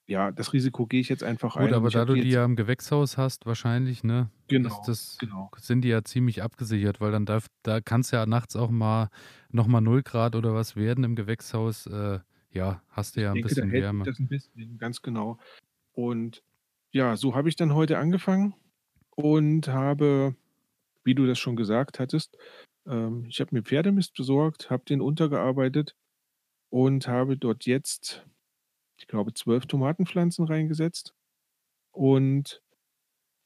ja, 0.07 0.31
das 0.33 0.53
Risiko 0.53 0.87
gehe 0.87 1.01
ich 1.01 1.09
jetzt 1.09 1.23
einfach 1.23 1.57
ein. 1.57 1.67
Gut, 1.67 1.75
aber 1.75 1.89
ich 1.89 1.95
da 1.95 2.05
du 2.05 2.15
die 2.15 2.29
ja 2.29 2.45
im 2.45 2.57
Gewächshaus 2.57 3.17
hast, 3.17 3.47
wahrscheinlich, 3.47 4.05
ne? 4.05 4.31
genau, 4.49 4.69
ist 4.69 4.83
das, 4.87 5.17
genau. 5.19 5.51
sind 5.57 5.83
die 5.83 5.89
ja 5.89 6.05
ziemlich 6.05 6.43
abgesichert, 6.43 7.01
weil 7.01 7.11
dann 7.11 7.25
darf, 7.25 7.47
da 7.63 7.81
kann 7.81 8.03
es 8.03 8.11
ja 8.11 8.27
nachts 8.27 8.55
auch 8.55 8.71
mal 8.71 9.09
nochmal 9.51 9.81
0 9.81 10.03
Grad 10.03 10.37
oder 10.37 10.55
was 10.55 10.77
werden 10.77 11.05
im 11.05 11.15
Gewächshaus. 11.15 11.87
Äh, 11.87 12.21
ja, 12.51 12.83
hast 12.91 13.17
du 13.17 13.23
ja 13.23 13.31
ein 13.31 13.37
Ich 13.37 13.47
denke, 13.47 13.55
da 13.55 13.63
bisschen 13.63 13.71
hält 13.71 13.73
sich 13.73 13.83
Wärme. 13.83 14.05
das 14.05 14.19
ein 14.19 14.29
bisschen, 14.29 14.79
ganz 14.79 15.03
genau. 15.03 15.39
Und 15.93 16.43
ja, 16.91 17.17
so 17.17 17.35
habe 17.35 17.49
ich 17.49 17.57
dann 17.57 17.75
heute 17.75 17.99
angefangen 17.99 18.55
und 19.11 19.69
habe, 19.69 20.37
wie 21.03 21.15
du 21.15 21.27
das 21.27 21.39
schon 21.39 21.57
gesagt 21.57 21.99
hattest, 21.99 22.37
ähm, 22.87 23.25
ich 23.29 23.41
habe 23.41 23.55
mir 23.55 23.63
Pferdemist 23.63 24.15
besorgt, 24.15 24.71
habe 24.71 24.85
den 24.85 25.01
untergearbeitet 25.01 25.97
und 26.75 27.07
habe 27.07 27.37
dort 27.37 27.67
jetzt, 27.67 28.27
ich 28.99 29.07
glaube, 29.09 29.35
12 29.35 29.67
Tomatenpflanzen 29.67 30.47
reingesetzt 30.47 31.15
und, 31.93 32.63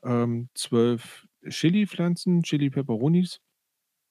ähm, 0.05 0.51
12 0.55 1.27
Chilipflanzen, 1.49 2.43
Chili 2.45 2.71
Peperonis. 2.71 3.41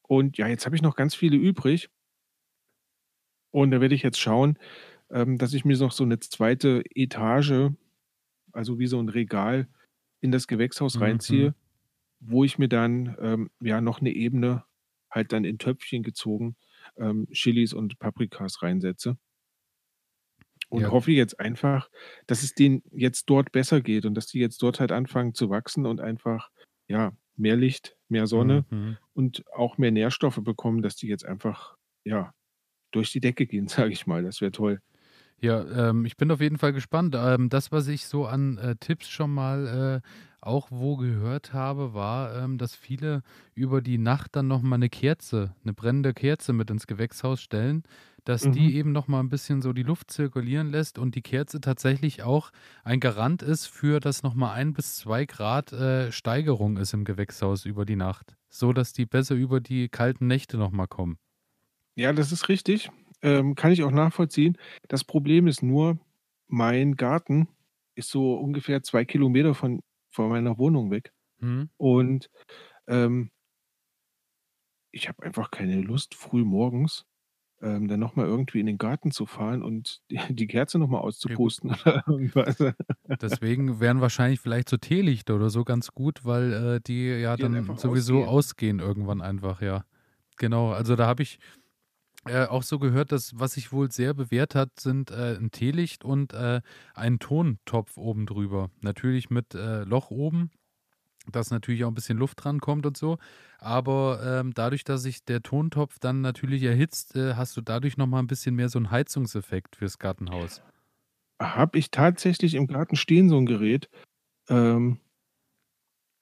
Und 0.03 0.37
ja, 0.37 0.47
jetzt 0.47 0.65
habe 0.65 0.75
ich 0.75 0.81
noch 0.83 0.95
ganz 0.97 1.15
viele 1.15 1.37
übrig. 1.37 1.89
Und 3.53 3.71
da 3.71 3.81
werde 3.81 3.95
ich 3.95 4.03
jetzt 4.03 4.19
schauen, 4.19 4.57
ähm, 5.11 5.37
dass 5.37 5.53
ich 5.53 5.65
mir 5.65 5.77
noch 5.77 5.91
so 5.91 6.05
'ne 6.05 6.19
zweite 6.19 6.83
Etage, 6.95 7.71
also 8.53 8.79
wie 8.79 8.87
so 8.87 8.99
'n 8.99 9.09
Regal 9.09 9.69
in 10.21 10.31
das 10.31 10.47
Gewächshaus 10.47 11.01
Mhm. 11.01 11.01
reinziehe, 11.01 11.55
wo 12.21 12.43
ich 12.45 12.59
mir 12.59 12.69
dann, 12.69 13.17
ähm, 13.21 13.51
ja, 13.61 13.81
noch 13.81 14.01
'ne 14.01 14.11
Ebene 14.11 14.65
halt 15.11 15.33
dann 15.33 15.45
in 15.45 15.59
Töpfchen 15.59 16.03
gezogen, 16.03 16.57
ähm, 16.99 17.27
Chilis 17.31 17.73
und 17.73 17.99
Paprikas 17.99 18.61
reinsetze. 18.63 19.17
Und 20.69 20.83
Ja. 20.83 20.91
hoffe 20.91 21.11
jetzt 21.13 21.39
einfach, 21.39 21.89
dass 22.27 22.43
es 22.43 22.53
denen 22.53 22.83
jetzt 22.91 23.25
dort 23.29 23.51
besser 23.53 23.79
geht 23.81 24.05
und 24.05 24.15
dass 24.15 24.27
die 24.27 24.39
jetzt 24.39 24.61
dort 24.61 24.79
halt 24.81 24.91
anfangen 24.91 25.33
zu 25.33 25.49
wachsen 25.49 25.85
und 25.85 26.01
einfach, 26.01 26.49
ja, 26.89 27.13
mehr 27.37 27.55
Licht, 27.55 27.95
mehr 28.09 28.27
Sonne 28.27 28.65
Mhm. 28.71 28.97
und 29.13 29.45
auch 29.53 29.77
mehr 29.77 29.91
Nährstoffe 29.91 30.41
bekommen, 30.43 30.81
dass 30.81 30.97
die 30.97 31.07
jetzt 31.07 31.25
einfach, 31.25 31.77
ja, 32.03 32.33
durch 32.91 33.11
die 33.11 33.21
Decke 33.21 33.47
gehen, 33.47 33.67
sage 33.89 33.93
ich 33.93 34.07
mal. 34.07 34.23
Das 34.23 34.41
wäre 34.41 34.51
toll. 34.51 34.81
Ja, 35.39 35.89
ähm, 35.89 36.05
ich 36.05 36.17
bin 36.17 36.31
auf 36.31 36.41
jeden 36.41 36.57
Fall 36.57 36.73
gespannt. 36.73 37.15
Ähm, 37.17 37.49
das, 37.49 37.71
was 37.71 37.87
ich 37.87 38.05
so 38.07 38.25
an, 38.25 38.57
äh, 38.57 38.75
Tipps 38.79 39.07
schon 39.07 39.31
mal, 39.31 40.01
äh, 40.03 40.07
auch 40.47 40.69
wo 40.71 40.97
gehört 40.97 41.53
habe, 41.53 41.93
war, 41.93 42.35
ähm, 42.35 42.57
dass 42.57 42.75
viele 42.75 43.21
über 43.53 43.81
die 43.81 43.97
Nacht 43.99 44.35
dann 44.35 44.47
noch 44.47 44.61
mal 44.63 44.77
'ne 44.77 44.89
Kerze 44.89 45.55
'ne 45.63 45.73
brennende 45.73 46.13
Kerze 46.13 46.53
mit 46.53 46.69
ins 46.71 46.87
Gewächshaus 46.87 47.41
stellen, 47.41 47.83
dass 48.23 48.49
Mhm. 48.49 48.69
die 48.69 48.75
eben 48.75 48.91
noch 48.93 49.07
mal 49.07 49.19
'n 49.19 49.29
bisschen 49.29 49.61
so 49.61 49.73
die 49.73 49.83
Luft 49.83 50.11
zirkulieren 50.11 50.69
lässt 50.71 50.97
und 50.99 51.15
die 51.15 51.21
Kerze 51.21 51.61
tatsächlich 51.61 52.23
auch 52.23 52.51
ein 52.83 52.99
Garant 52.99 53.43
ist 53.43 53.67
für, 53.67 53.99
dass 53.99 54.23
noch 54.23 54.33
mal 54.35 54.53
1 54.53 54.73
bis 54.73 54.97
2 54.97 55.25
Grad, 55.25 55.73
äh, 55.73 56.11
Steigerung 56.11 56.77
ist 56.77 56.93
im 56.93 57.05
Gewächshaus 57.05 57.65
über 57.65 57.85
die 57.85 57.95
Nacht, 57.95 58.35
sodass 58.49 58.93
die 58.93 59.05
besser 59.05 59.35
über 59.35 59.59
die 59.61 59.89
kalten 59.89 60.27
Nächte 60.27 60.57
noch 60.57 60.71
mal 60.71 60.87
kommen. 60.87 61.17
Ja, 61.99 62.13
das 62.13 62.31
ist 62.31 62.47
richtig, 62.47 62.91
ähm, 63.23 63.55
kann 63.55 63.71
ich 63.71 63.81
auch 63.83 63.89
nachvollziehen. 63.89 64.55
Das 64.87 65.03
Problem 65.03 65.47
ist 65.47 65.63
nur, 65.63 65.97
mein 66.47 66.95
Garten 66.95 67.47
ist 67.95 68.11
so 68.11 68.35
ungefähr 68.35 68.83
2 68.83 69.03
Kilometer 69.03 69.55
von 69.55 69.81
von 70.17 70.29
meiner 70.29 70.59
Wohnung 70.59 70.91
weg 70.91 71.13
Mhm. 71.41 71.67
und, 71.77 72.29
ähm 72.87 73.31
ich 74.91 75.07
habe 75.09 75.23
einfach 75.23 75.51
keine 75.51 75.81
Lust, 75.81 76.15
früh 76.15 76.43
morgens, 76.43 77.05
ähm, 77.61 77.87
dann 77.87 77.99
noch 77.99 78.15
mal 78.17 78.27
irgendwie 78.27 78.59
in 78.59 78.67
den 78.67 78.77
Garten 78.77 79.11
zu 79.11 79.25
fahren 79.25 79.63
und 79.63 80.01
die 80.11 80.19
die 80.35 80.47
Kerze 80.47 80.79
noch 80.79 80.89
mal 80.89 80.99
Ja 81.27 81.37
gut. 81.37 81.53
auszupusten 81.57 81.71
oder 81.85 82.03
irgendwas. 82.07 82.57
Deswegen 83.21 83.79
wären 83.79 83.99
wahrscheinlich 84.01 84.39
vielleicht 84.39 84.69
so 84.69 84.77
Teelichter 84.77 85.35
oder 85.35 85.49
so 85.49 85.63
ganz 85.63 85.91
gut, 85.91 86.23
weil, 86.25 86.53
äh, 86.53 86.81
die 86.81 87.07
ja 87.07 87.35
Die 87.37 87.47
dann 87.47 87.55
dann 87.55 87.55
einfach 87.55 87.77
sowieso 87.77 88.25
ausgehen. 88.25 88.27
ausgehen 88.27 88.79
irgendwann 88.79 89.21
einfach, 89.21 89.61
ja. 89.61 89.85
Genau, 90.37 90.71
also 90.71 90.95
da 90.95 91.07
habe 91.07 91.23
ich, 91.23 91.39
äh, 92.27 92.45
auch 92.47 92.63
so 92.63 92.79
gehört, 92.79 93.11
dass 93.11 93.39
was 93.39 93.53
sich 93.53 93.71
wohl 93.71 93.91
sehr 93.91 94.13
bewährt 94.13 94.55
hat, 94.55 94.79
sind, 94.79 95.11
äh, 95.11 95.35
'n 95.35 95.51
Teelicht 95.51 96.03
und, 96.05 96.33
äh, 96.33 96.61
ein 96.95 97.19
Tontopf 97.19 97.97
oben 97.97 98.25
drüber. 98.25 98.69
Natürlich 98.81 99.29
mit, 99.29 99.55
äh, 99.55 99.83
Loch 99.83 100.11
oben, 100.11 100.51
dass 101.31 101.51
natürlich 101.51 101.85
auch 101.85 101.89
'n 101.89 101.95
bisschen 101.95 102.17
Luft 102.19 102.43
drankommt 102.43 102.85
und 102.85 102.97
so. 102.97 103.17
Aber, 103.59 104.21
ähm, 104.41 104.53
dadurch, 104.55 104.83
dass 104.85 105.03
sich 105.03 105.25
der 105.25 105.43
Tontopf 105.43 105.99
dann 105.99 106.21
natürlich 106.21 106.63
erhitzt, 106.63 107.15
äh, 107.15 107.35
hast 107.35 107.57
du 107.57 107.61
dadurch 107.61 107.97
noch 107.97 108.07
mal 108.07 108.19
'n 108.21 108.27
bisschen 108.27 108.55
mehr 108.55 108.69
so 108.69 108.79
'n 108.79 108.91
Heizungseffekt 108.91 109.75
fürs 109.77 109.99
Gartenhaus. 109.99 110.61
Habe 111.41 111.77
ich 111.79 111.91
tatsächlich 111.91 112.55
im 112.55 112.67
Garten 112.67 112.95
stehen, 112.95 113.29
so 113.29 113.37
'n 113.37 113.45
Gerät. 113.45 113.89
Ähm 114.49 114.99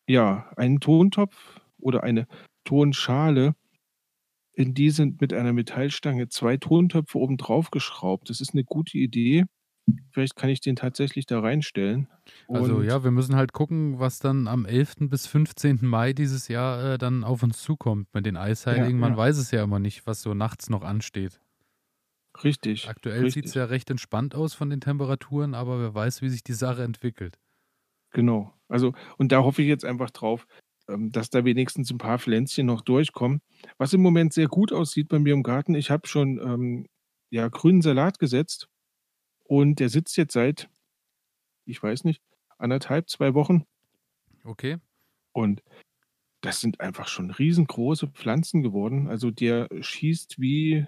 ja, 0.10 0.52
einen 0.56 0.80
Tontopf 0.80 1.60
oder 1.80 2.04
eine 2.04 2.28
Tonschale. 2.64 3.56
In 4.58 4.74
die 4.74 4.90
sind 4.90 5.20
mit 5.20 5.34
einer 5.34 5.52
Metallstange 5.52 6.30
2 6.30 6.56
Tontöpfe 6.56 7.18
oben 7.20 7.36
drauf 7.38 7.72
geschraubt. 7.72 8.30
Das 8.30 8.40
ist 8.40 8.54
'ne 8.56 8.64
gute 8.64 8.98
Idee. 8.98 9.44
Vielleicht 10.12 10.36
kann 10.38 10.50
ich 10.50 10.62
den 10.62 10.76
tatsächlich 10.78 11.26
da 11.28 11.40
reinstellen 11.42 12.10
Also 12.54 12.82
und 12.82 12.84
ja, 12.84 13.04
wir 13.04 13.12
müssen 13.12 13.36
halt 13.36 13.54
gucken, 13.54 14.00
was 14.00 14.20
dann 14.20 14.48
am 14.48 14.66
11. 14.66 15.10
bis 15.10 15.28
15. 15.28 15.88
Mai 15.88 16.14
dieses 16.14 16.48
Jahr, 16.48 16.94
äh, 16.94 16.98
dann 16.98 17.24
auf 17.24 17.44
uns 17.44 17.62
zukommt 17.62 18.08
mit 18.14 18.26
den 18.26 18.38
Ja, 18.70 18.90
Eisheiligen. 18.90 19.00
Man 19.00 19.16
ja. 19.16 19.18
weiß 19.18 19.38
es 19.38 19.52
ja 19.52 19.64
immer 19.64 19.80
nicht, 19.80 20.06
was 20.08 20.22
so 20.22 20.34
nachts 20.34 20.70
noch 20.70 20.84
ansteht. 20.84 21.40
Richtig, 22.44 22.88
Aktuell 22.88 23.28
sieht's 23.28 23.54
richtig. 23.54 23.56
ja 23.56 23.66
recht 23.66 23.90
entspannt 23.90 24.34
aus 24.36 24.54
von 24.54 24.70
den 24.70 24.80
Temperaturen, 24.80 25.54
aber 25.56 25.80
wer 25.80 25.94
weiß, 25.94 26.22
wie 26.22 26.30
sich 26.30 26.44
die 26.44 26.54
Sache 26.54 26.84
entwickelt. 26.84 27.38
Genau. 28.14 28.54
Also 28.68 28.94
und 29.18 29.32
da 29.32 29.44
hoffe 29.44 29.62
ich 29.62 29.68
jetzt 29.68 29.86
einfach 29.86 30.10
drauf, 30.12 30.48
dass 30.88 31.30
da 31.32 31.46
wenigstens 31.46 31.92
'n 31.92 31.98
paar 32.00 32.20
Pflänzchen 32.20 32.66
noch 32.68 32.82
durchkommen. 32.82 33.42
Was 33.78 33.94
im 33.94 34.02
Moment 34.02 34.34
sehr 34.34 34.48
gut 34.48 34.74
aussieht 34.74 35.10
bei 35.10 35.20
mir 35.20 35.34
im 35.34 35.44
Garten, 35.44 35.76
ich 35.76 35.92
habe 35.92 36.08
schon, 36.08 36.40
ähm, 36.40 36.88
ja, 37.32 37.48
grünen 37.50 37.82
Salat 37.82 38.20
gesetzt 38.20 38.68
und 39.46 39.80
der 39.82 39.90
sitzt 39.90 40.18
jetzt 40.18 40.34
seit, 40.34 40.70
ich 41.66 41.82
weiß 41.84 42.06
nicht, 42.06 42.22
1 42.60 42.72
1/2, 42.72 43.10
2 43.10 43.34
Wochen. 43.36 43.66
Okay. 44.46 44.78
Und 45.34 45.64
das 46.42 46.62
sind 46.62 46.82
einfach 46.82 47.08
schon 47.10 47.32
riesengroße 47.32 48.08
Pflanzen 48.10 48.64
geworden. 48.64 49.08
Also, 49.10 49.32
der 49.32 49.70
schießt 49.82 50.40
wie 50.42 50.88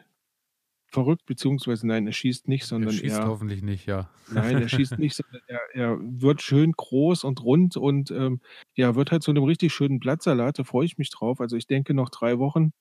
verrückt, 0.92 1.26
beziehungsweise 1.26 1.88
nein, 1.88 2.08
er 2.08 2.14
schießt 2.14 2.48
nicht, 2.48 2.66
Er 2.82 2.88
sondern 2.88 2.90
schießt 2.90 3.26
er 3.26 3.26
hoffentlich 3.26 3.64
nicht, 3.64 3.88
ja. 3.88 4.10
nein, 4.28 4.60
er 4.60 4.70
schießt 4.70 5.00
nicht, 5.00 5.16
sondern 5.18 5.42
er 5.48 5.62
er 5.76 6.00
wird 6.02 6.42
schön 6.44 6.74
groß 6.74 7.24
und 7.26 7.44
rund 7.44 7.78
und, 7.78 8.12
ähm, 8.12 8.42
ja, 8.76 8.96
wird 8.96 9.12
halt 9.12 9.24
zu 9.24 9.34
'nem 9.34 9.44
richtig 9.46 9.74
schönen 9.74 10.00
Blattsalat. 10.00 10.60
Da 10.60 10.64
freue 10.66 10.86
ich 10.88 10.98
mich 11.00 11.12
drauf. 11.12 11.42
Also, 11.42 11.58
ich 11.58 11.68
denke, 11.68 11.94
noch 11.96 12.10
3 12.10 12.40
Wochen, 12.40 12.74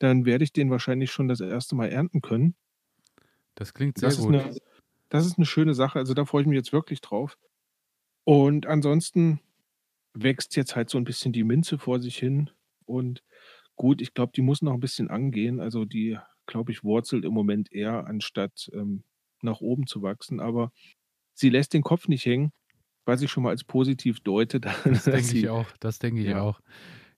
dann 0.00 0.26
werde 0.26 0.44
ich 0.44 0.52
den 0.54 0.70
wahrscheinlich 0.70 1.12
schon 1.12 1.28
das 1.28 1.40
1. 1.40 1.76
Mal 1.76 1.88
ernten 1.90 2.22
können. 2.22 2.56
Das 3.58 3.74
klingt 3.74 3.98
sehr 3.98 4.14
Das 4.14 4.18
ist 4.18 4.28
gut. 4.28 4.28
'ne 4.28 4.56
das 5.10 5.26
ist 5.26 5.38
'ne 5.38 5.46
schöne 5.46 5.74
Sache. 5.74 5.98
Also, 6.00 6.14
da 6.14 6.24
freue 6.24 6.42
ich 6.42 6.48
mich 6.48 6.56
jetzt 6.56 6.72
wirklich 6.72 7.00
drauf. 7.00 7.38
Und 8.24 8.66
ansonsten 8.66 9.40
wächst 10.14 10.56
jetzt 10.56 10.76
halt 10.76 10.90
so 10.90 10.98
'n 10.98 11.04
bisschen 11.04 11.32
die 11.32 11.44
Minze 11.44 11.78
vor 11.78 12.00
sich 12.00 12.18
hin. 12.18 12.50
Und 12.86 13.24
gut, 13.76 14.02
ich 14.02 14.14
glaube, 14.14 14.32
die 14.36 14.42
muss 14.42 14.62
noch 14.62 14.74
'n 14.74 14.80
bisschen 14.80 15.10
angehen. 15.10 15.60
Also, 15.60 15.84
die, 15.86 16.18
glaube 16.46 16.72
ich, 16.72 16.84
wurzelt 16.84 17.24
im 17.24 17.32
Moment 17.34 17.72
eher, 17.72 18.06
anstatt, 18.06 18.70
ähm, 18.74 19.04
nach 19.42 19.60
oben 19.60 19.86
zu 19.86 20.02
wachsen. 20.02 20.40
Aber 20.40 20.72
sie 21.34 21.50
lässt 21.50 21.74
den 21.74 21.82
Kopf 21.82 22.08
nicht 22.08 22.26
hängen, 22.26 22.52
was 23.06 23.22
ich 23.22 23.30
schon 23.30 23.44
mal 23.44 23.50
als 23.50 23.64
positiv 23.64 24.20
deute, 24.20 24.60
Das 24.84 25.08
denke 25.08 25.32
ich 25.34 25.48
auch, 25.48 25.72
das 25.80 25.98
denke 25.98 26.22
ich 26.22 26.28
ja. 26.28 26.36
auch. 26.36 26.60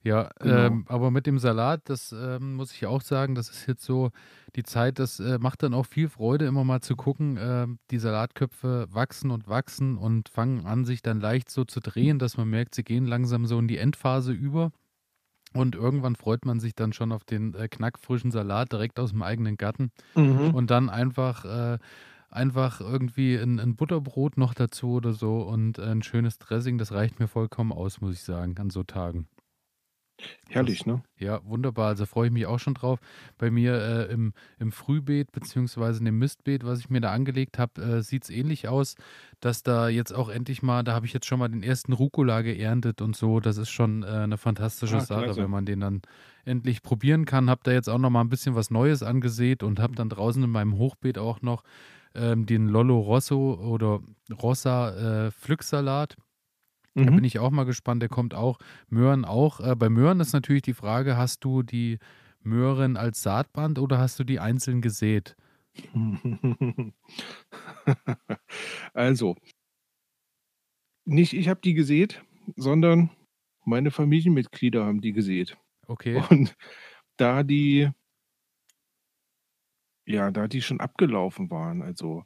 Ja, 0.03 0.31
Genau. 0.43 0.69
ähm, 0.69 0.85
aber 0.89 1.11
mit 1.11 1.27
dem 1.27 1.39
Salat, 1.39 1.83
das, 1.87 2.13
ähm, 2.13 2.55
muss 2.57 2.73
ich 2.75 2.87
auch 2.87 3.03
sagen, 3.03 3.35
das 3.35 3.51
ist 3.51 3.67
jetzt 3.67 3.85
so 3.85 4.11
die 4.57 4.63
Zeit, 4.65 4.99
das, 4.99 5.21
äh, 5.21 5.39
macht 5.39 5.63
dann 5.63 5.75
auch 5.75 5.87
viel 5.87 6.09
Freude, 6.11 6.47
immer 6.47 6.65
mal 6.65 6.81
zu 6.83 6.97
gucken. 6.97 7.39
Ähm, 7.41 7.79
die 7.91 7.99
Salatköpfe 7.99 8.87
wachsen 8.91 9.31
und 9.31 9.49
wachsen 9.49 9.99
und 9.99 10.29
fangen 10.31 10.67
an, 10.67 10.85
sich 10.85 11.03
dann 11.03 11.21
leicht 11.21 11.51
so 11.51 11.65
zu 11.65 11.81
drehen, 11.81 12.19
dass 12.19 12.37
man 12.37 12.49
merkt, 12.51 12.75
sie 12.75 12.85
gehen 12.85 13.07
langsam 13.07 13.47
so 13.47 13.59
in 13.59 13.69
die 13.69 13.79
Endphase 13.79 14.33
über. 14.33 14.73
Und 15.55 15.77
irgendwann 15.77 16.17
freut 16.17 16.45
man 16.47 16.59
sich 16.61 16.75
dann 16.75 16.93
schon 16.93 17.13
auf 17.13 17.25
den, 17.25 17.55
äh, 17.55 17.69
knackfrischen 17.69 18.31
Salat 18.33 18.73
direkt 18.73 18.99
aus'm 18.99 19.23
eigenen 19.25 19.57
Garten. 19.57 19.93
Mhm. 20.17 20.55
Und 20.55 20.71
dann 20.71 20.91
einfach 20.91 21.45
äh, 21.47 21.79
einfach 22.31 22.81
irgendwie 22.81 23.37
'n 23.37 23.59
'n 23.61 23.77
Butterbrot 23.77 24.39
noch 24.39 24.55
dazu 24.55 24.93
oder 24.95 25.13
so 25.15 25.43
und, 25.43 25.79
äh, 25.79 25.83
'n 25.93 26.03
schönes 26.03 26.39
Dressing, 26.39 26.79
das 26.79 26.93
reicht 26.93 27.21
mir 27.21 27.29
vollkommen 27.29 27.73
aus, 27.73 28.01
muss 28.01 28.15
ich 28.15 28.23
sagen, 28.23 28.57
an 28.59 28.71
so 28.71 28.83
Tagen. 28.85 29.29
Herrlich, 30.49 30.87
ne? 30.87 31.05
ja, 31.19 31.41
wunderbar. 31.45 31.89
Also, 31.89 32.07
freue 32.07 32.27
ich 32.27 32.33
mich 32.33 32.47
auch 32.47 32.59
schon 32.59 32.75
drauf. 32.75 32.99
Bei 33.39 33.51
mir, 33.51 33.75
äh, 34.09 34.13
im 34.13 34.33
im 34.59 34.73
Frühbeet 34.73 35.31
beziehungsweise 35.33 36.01
in 36.01 36.05
dem 36.07 36.19
Mistbeet, 36.19 36.65
was 36.65 36.81
ich 36.81 36.91
mir 36.91 37.01
da 37.01 37.13
angelegt 37.13 37.59
habe, 37.59 37.81
äh, 37.83 38.03
sieht's 38.03 38.31
ähnlich 38.31 38.67
aus, 38.69 38.97
dass 39.41 39.63
da 39.63 39.89
jetzt 39.89 40.13
auch 40.13 40.29
endlich 40.29 40.63
mal 40.63 40.83
da 40.83 40.93
habe 40.95 41.07
ich 41.07 41.13
jetzt 41.13 41.27
schon 41.27 41.39
mal 41.39 41.49
den 41.49 41.63
1. 41.63 41.93
Rucola 41.93 42.43
geerntet 42.43 43.01
und 43.01 43.15
so. 43.17 43.39
Das 43.41 43.57
ist 43.59 43.71
schon, 43.71 44.03
äh, 44.03 44.27
'ne 44.27 44.37
fantastische 44.39 44.99
Ah, 44.99 45.01
Sache, 45.01 45.37
klasse. 45.37 45.39
wenn 45.39 45.51
man 45.51 45.67
den 45.67 45.81
dann 45.81 46.03
endlich 46.45 46.83
probieren 46.83 47.25
kann. 47.27 47.49
Habe 47.49 47.61
da 47.65 47.73
jetzt 47.73 47.89
auch 47.89 47.99
noch 47.99 48.11
mal 48.11 48.21
'n 48.23 48.29
bisschen 48.29 48.55
was 48.57 48.71
Neues 48.71 49.03
angesät 49.05 49.63
und 49.63 49.79
habe 49.79 49.95
dann 49.95 50.09
draußen 50.09 50.43
in 50.43 50.51
meinem 50.51 50.77
Hochbeet 50.79 51.17
auch 51.19 51.43
noch, 51.43 51.63
ähm, 52.15 52.47
den 52.47 52.69
Lollo 52.69 52.99
Rosso 53.01 53.55
oder 53.55 54.01
Rossa, 54.33 55.27
äh, 55.29 55.31
Pflücksalat. 55.33 56.17
Da 57.03 57.11
bin 57.11 57.23
Mhm. 57.23 57.25
ich 57.25 57.39
auch 57.39 57.51
mal 57.51 57.65
gespannt, 57.65 58.03
der 58.03 58.09
kommt 58.09 58.35
auch. 58.35 58.59
Möhren 58.89 59.25
auch. 59.25 59.61
Äh, 59.61 59.77
bei 59.77 59.89
Möhren 59.91 60.21
ist 60.21 60.33
natürlich 60.33 60.63
die 60.63 60.75
Frage, 60.75 61.17
hast 61.17 61.45
du 61.45 61.63
die 61.63 61.99
Möhren 62.43 62.97
als 62.97 63.23
Saatband 63.23 63.79
oder 63.79 63.99
hast 63.99 64.19
du 64.19 64.25
die 64.25 64.41
einzeln 64.41 64.81
gesät? 64.81 65.37
Also 68.95 69.37
nicht 71.07 71.33
ich 71.35 71.49
habe 71.49 71.61
die 71.63 71.75
gesät, 71.75 72.25
sondern 72.57 73.11
meine 73.65 73.91
Familienmitglieder 73.91 74.85
haben 74.85 75.01
die 75.01 75.13
gesät. 75.13 75.57
Okay. 75.89 76.25
Und 76.31 76.55
da 77.17 77.43
die 77.43 77.91
Ja, 80.07 80.31
da 80.31 80.49
die 80.49 80.61
schon 80.63 80.81
abgelaufen 80.81 81.51
waren, 81.51 81.83
also, 81.83 82.25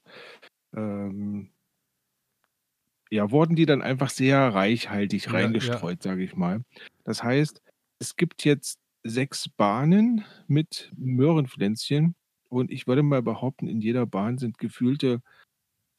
ähm 0.76 1.52
ja, 3.10 3.30
wurden 3.30 3.56
die 3.56 3.66
dann 3.66 3.82
einfach 3.82 4.10
sehr 4.10 4.38
reichhaltig 4.54 5.32
Ja, 5.32 5.52
ja. 5.60 5.82
reingestreut, 5.82 6.02
sage 6.02 6.24
ich 6.24 6.36
mal. 6.36 6.62
Das 7.04 7.22
heißt, 7.22 7.62
es 8.00 8.16
gibt 8.16 8.44
jetzt 8.44 8.78
6 9.04 9.48
Bahnen 9.48 10.24
mit 10.48 10.92
Möhrenpflänzchen 10.96 12.14
und 12.48 12.70
ich 12.70 12.86
würde 12.86 13.02
mal 13.02 13.22
behaupten, 13.22 13.68
in 13.68 13.80
jeder 13.80 14.06
Bahn 14.06 14.38
sind 14.38 14.58
gefühlte 14.58 15.20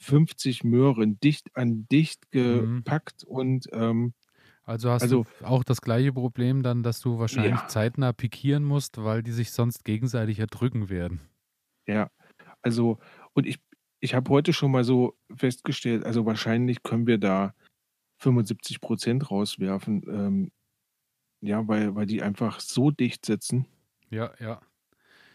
50 0.01 0.63
Möhren 0.63 1.19
dicht 1.21 1.55
an 1.55 1.87
dicht 1.91 2.31
Mhm. 2.47 2.83
gepackt 2.85 3.23
und, 3.25 3.67
ähm 3.73 4.13
Also 4.63 4.89
hast 4.91 5.11
du 5.11 5.15
also 5.15 5.21
f 5.21 5.41
auch 5.43 5.63
das 5.65 5.81
gleiche 5.81 6.13
Problem 6.13 6.63
dann, 6.63 6.81
dass 6.83 7.01
du 7.01 7.19
wahrscheinlich 7.19 7.65
Ja. 7.65 7.67
zeitnah 7.67 8.13
pikieren 8.13 8.63
musst, 8.63 8.97
weil 9.03 9.21
die 9.23 9.31
sich 9.33 9.51
sonst 9.51 9.83
gegenseitig 9.83 10.39
erdrücken 10.39 10.89
werden. 10.89 11.19
Ja, 11.87 12.09
also 12.61 12.99
und 13.33 13.45
ich 13.47 13.59
ich 14.01 14.13
habe 14.15 14.29
heute 14.31 14.53
schon 14.53 14.71
mal 14.71 14.83
so 14.83 15.17
festgestellt, 15.35 16.05
also 16.05 16.25
wahrscheinlich 16.25 16.83
können 16.83 17.07
wir 17.07 17.17
da 17.17 17.53
75 18.19 18.79
% 18.81 19.31
rauswerfen, 19.31 20.03
ähm, 20.09 20.51
ja, 21.41 21.67
weil 21.67 21.95
weil 21.95 22.05
die 22.07 22.23
einfach 22.23 22.59
so 22.61 22.91
dicht 22.91 23.25
sitzen. 23.25 23.67
Ja, 24.11 24.33
ja. 24.39 24.61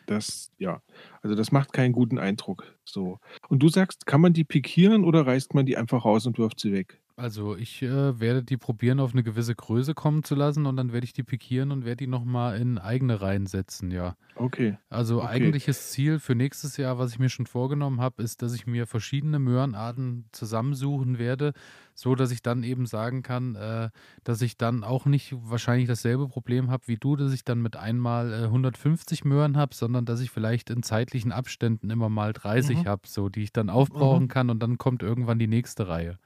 Das 0.07 0.53
ja, 0.59 0.83
also 1.22 1.37
das 1.37 1.53
macht 1.53 1.72
keinen 1.74 1.92
guten 1.92 2.18
Eindruck, 2.18 2.79
so. 2.85 3.20
Und 3.48 3.61
du 3.62 3.68
sagst, 3.70 4.07
kann 4.07 4.20
man 4.22 4.35
die 4.35 4.44
pikieren 4.44 5.05
oder 5.05 5.27
reißt 5.27 5.55
man 5.55 5.66
die 5.66 5.77
einfach 5.79 6.05
raus 6.07 6.27
und 6.27 6.38
wirft 6.38 6.61
sie 6.61 6.72
weg? 6.72 7.03
Also, 7.18 7.55
ich, 7.57 7.81
äh, 7.83 8.18
werde 8.18 8.42
die 8.42 8.57
probieren, 8.57 8.98
auf 8.98 9.14
'ne 9.14 9.22
gewisse 9.22 9.55
Größe 9.55 9.94
kommen 9.94 10.24
zu 10.24 10.35
lassen 10.35 10.66
und 10.66 10.77
dann 10.77 10.92
werde 10.92 11.05
ich 11.05 11.12
die 11.12 11.22
pikieren 11.22 11.70
und 11.70 11.85
werde 11.85 11.98
die 11.98 12.07
noch 12.09 12.24
mal 12.24 12.57
in 12.61 12.77
eigene 12.79 13.20
Reihen 13.20 13.46
setzen, 13.46 13.92
ja. 13.92 14.16
Okay, 14.37 14.79
Also, 14.90 15.22
okay. 15.22 15.55
eigentliches 15.62 15.90
Ziel 15.92 16.18
für 16.20 16.35
nächstes 16.37 16.77
Jahr, 16.79 16.98
was 16.98 17.12
ich 17.12 17.18
mir 17.20 17.29
schon 17.31 17.46
vorgenommen 17.46 18.00
habe, 18.00 18.22
ist, 18.22 18.42
dass 18.42 18.55
ich 18.55 18.66
mir 18.66 18.87
verschiedene 18.87 19.38
Möhrenarten 19.40 20.29
zusammensuchen 20.33 21.18
werde, 21.18 21.53
so 21.94 22.14
dass 22.16 22.31
ich 22.33 22.42
dann 22.42 22.64
eben 22.64 22.87
sagen 22.87 23.22
kann, 23.22 23.57
äh, 23.57 23.90
dass 24.24 24.42
ich 24.42 24.57
dann 24.59 24.85
auch 24.85 25.07
nicht 25.07 25.35
wahrscheinlich 25.37 25.88
dasselbe 25.88 26.29
Problem 26.29 26.70
habe 26.70 26.88
wie 26.88 26.96
du, 26.98 27.16
dass 27.16 27.33
ich 27.35 27.44
dann 27.44 27.62
mit 27.62 27.77
einmal, 27.77 28.33
äh, 28.33 28.50
150 28.50 29.24
Möhren 29.24 29.57
habe, 29.57 29.74
sondern 29.74 30.07
dass 30.07 30.20
ich 30.20 30.31
vielleicht 30.31 30.70
in 30.70 30.83
zeitlichen 30.85 31.33
Abständen 31.33 31.90
immer 31.90 32.09
mal 32.11 32.33
30 32.35 32.85
Mhm. 32.85 32.87
habe, 32.87 33.03
so, 33.09 33.29
die 33.31 33.42
ich 33.44 33.53
dann 33.53 33.70
Mhm. 33.88 34.22
aufbrauchen 34.22 34.29
kann 34.29 34.50
und 34.50 34.61
dann 34.62 34.79
kommt 34.79 35.03
irgendwann 35.03 35.38
die 35.40 35.48
nächste 35.48 35.88
Reihe. 35.88 36.18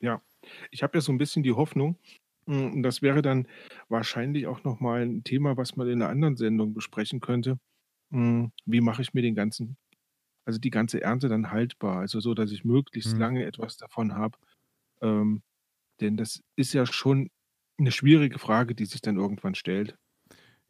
Ja, 0.00 0.22
ich 0.70 0.82
habe 0.82 0.98
ja 0.98 1.00
so 1.00 1.12
'n 1.12 1.18
bisschen 1.18 1.42
die 1.42 1.52
Hoffnung 1.52 1.98
hm, 2.46 2.74
und 2.74 2.82
das 2.82 3.02
wäre 3.02 3.22
dann 3.22 3.48
wahrscheinlich 3.88 4.46
auch 4.46 4.62
noch 4.64 4.80
mal 4.80 5.02
'n 5.02 5.24
Thema, 5.24 5.56
was 5.56 5.76
man 5.76 5.88
in 5.88 5.98
'ner 5.98 6.08
anderen 6.08 6.36
Sendung 6.36 6.74
besprechen 6.74 7.20
könnte. 7.20 7.58
Hm, 8.12 8.52
wie 8.66 8.80
mache 8.80 9.02
ich 9.02 9.14
mir 9.14 9.22
den 9.22 9.34
ganzen 9.34 9.76
also 10.46 10.58
die 10.60 10.70
ganze 10.70 11.02
Ernte 11.02 11.28
dann 11.28 11.52
haltbar, 11.52 11.98
also 12.00 12.20
so, 12.20 12.34
dass 12.34 12.52
ich 12.52 12.64
möglichst 12.64 13.16
Mhm. 13.16 13.18
lange 13.18 13.44
etwas 13.46 13.76
davon 13.78 14.14
habe. 14.14 14.38
Ähm, 15.02 15.42
denn 16.00 16.16
das 16.18 16.42
ist 16.56 16.72
ja 16.74 16.86
schon 16.86 17.30
'ne 17.78 17.92
schwierige 17.92 18.38
Frage, 18.40 18.74
die 18.76 18.86
sich 18.86 19.02
dann 19.02 19.18
irgendwann 19.18 19.54
stellt. 19.56 19.96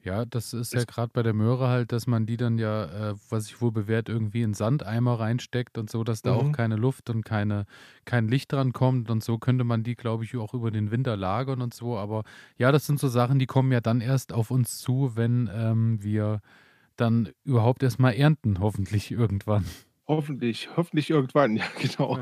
Ja, 0.07 0.25
das 0.25 0.53
ist 0.53 0.73
ja 0.77 0.85
grad 0.85 1.13
bei 1.13 1.25
der 1.25 1.35
Möhre 1.35 1.67
halt, 1.67 1.91
dass 1.91 2.07
man 2.07 2.27
die 2.27 2.37
dann 2.37 2.59
ja, 2.59 3.11
äh, 3.11 3.15
was 3.29 3.47
sich 3.47 3.61
wohl 3.61 3.73
bewährt, 3.73 4.09
irgendwie 4.09 4.43
in 4.43 4.55
Sandeimer 4.55 5.19
reinsteckt 5.19 5.79
und 5.79 5.91
so, 5.91 6.05
dass 6.05 6.23
da 6.23 6.33
auch 6.33 6.53
Mhm. 6.53 6.53
keine 6.53 6.77
Luft 6.77 7.11
und 7.11 7.25
keine 7.25 7.67
kein 8.05 8.29
Licht 8.29 8.53
drankommt 8.53 9.11
und 9.11 9.25
so 9.25 9.39
könnte 9.39 9.65
man 9.65 9.83
die, 9.83 9.97
glaube 9.97 10.23
ich, 10.23 10.37
auch 10.37 10.55
über 10.55 10.71
den 10.71 10.93
Winter 10.93 11.17
lagern 11.17 11.61
und 11.61 11.75
so. 11.75 11.97
Aber 11.99 12.23
ja, 12.57 12.71
das 12.71 12.87
sind 12.87 13.01
so 13.01 13.09
Sachen, 13.09 13.41
die 13.41 13.47
kommen 13.47 13.73
ja 13.73 13.81
dann 13.81 14.01
erst 14.01 14.33
auf 14.33 14.53
uns 14.53 14.79
zu, 14.79 15.17
wenn, 15.17 15.51
ähm, 15.53 16.01
wir 16.05 16.41
dann 16.97 17.31
überhaupt 17.45 17.83
erst 17.83 18.01
mal 18.01 18.13
ernten, 18.13 18.61
hoffentlich 18.61 19.13
irgendwann. 19.13 19.67
Hoffentlich, 20.07 20.77
hoffentlich 20.77 21.11
irgendwann, 21.11 21.57
ja 21.57 21.67
genau. 21.81 22.21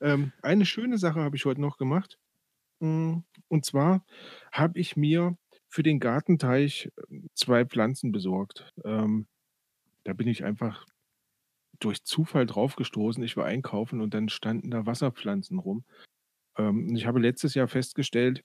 Ähm, 0.00 0.32
eine 0.42 0.66
schöne 0.66 0.98
Sache 0.98 1.20
habe 1.22 1.36
ich 1.36 1.44
heute 1.46 1.60
noch 1.60 1.78
gemacht. 1.78 2.18
Hm, 2.82 3.24
und 3.48 3.64
zwar 3.66 4.04
habe 4.52 4.78
ich 4.80 4.96
mir 4.96 5.38
für 5.68 5.82
den 5.82 6.00
Gartenteich, 6.00 6.90
ähm, 7.10 7.28
2 7.34 7.64
Pflanzen 7.66 8.12
besorgt. 8.12 8.72
Ähm, 8.84 9.26
da 10.04 10.12
bin 10.14 10.28
ich 10.28 10.44
einfach 10.44 10.86
durch 11.80 12.04
Zufall 12.04 12.46
drauf 12.46 12.76
gestoßen. 12.76 13.22
Ich 13.24 13.36
war 13.36 13.46
einkaufen 13.46 14.00
und 14.00 14.14
dann 14.14 14.28
standen 14.28 14.70
da 14.70 14.86
Wasserpflanzen 14.86 15.58
rum. 15.58 15.84
Ähm, 16.58 16.94
ich 16.96 17.06
habe 17.06 17.20
letztes 17.20 17.54
Jahr 17.54 17.68
festgestellt 17.68 18.44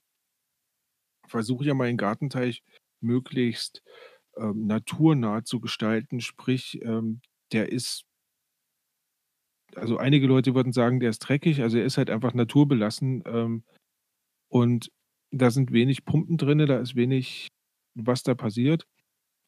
versuche 1.26 1.64
ja 1.64 1.74
meinen 1.74 1.96
Gartenteich 1.96 2.62
möglichst, 3.00 3.82
ähm, 4.36 4.66
naturnah 4.66 5.44
zu 5.44 5.60
gestalten, 5.60 6.20
sprich, 6.20 6.80
ähm, 6.82 7.20
der 7.52 7.70
ist 7.70 8.04
also 9.76 9.96
einige 9.96 10.26
Leute 10.26 10.54
würden 10.54 10.72
sagen, 10.72 11.00
der 11.00 11.10
ist 11.10 11.20
dreckig, 11.20 11.62
also 11.62 11.78
er 11.78 11.84
ist 11.84 11.96
halt 11.98 12.10
einfach 12.10 12.34
naturbelassen, 12.34 13.22
ähm, 13.26 13.64
und 14.48 14.90
da 15.32 15.50
sind 15.50 15.72
wenig 15.72 16.04
Pumpen 16.04 16.36
drinnen, 16.38 16.66
da 16.68 16.78
ist 16.80 16.96
wenig, 16.96 17.48
was 17.94 18.22
da 18.22 18.34
passiert. 18.34 18.86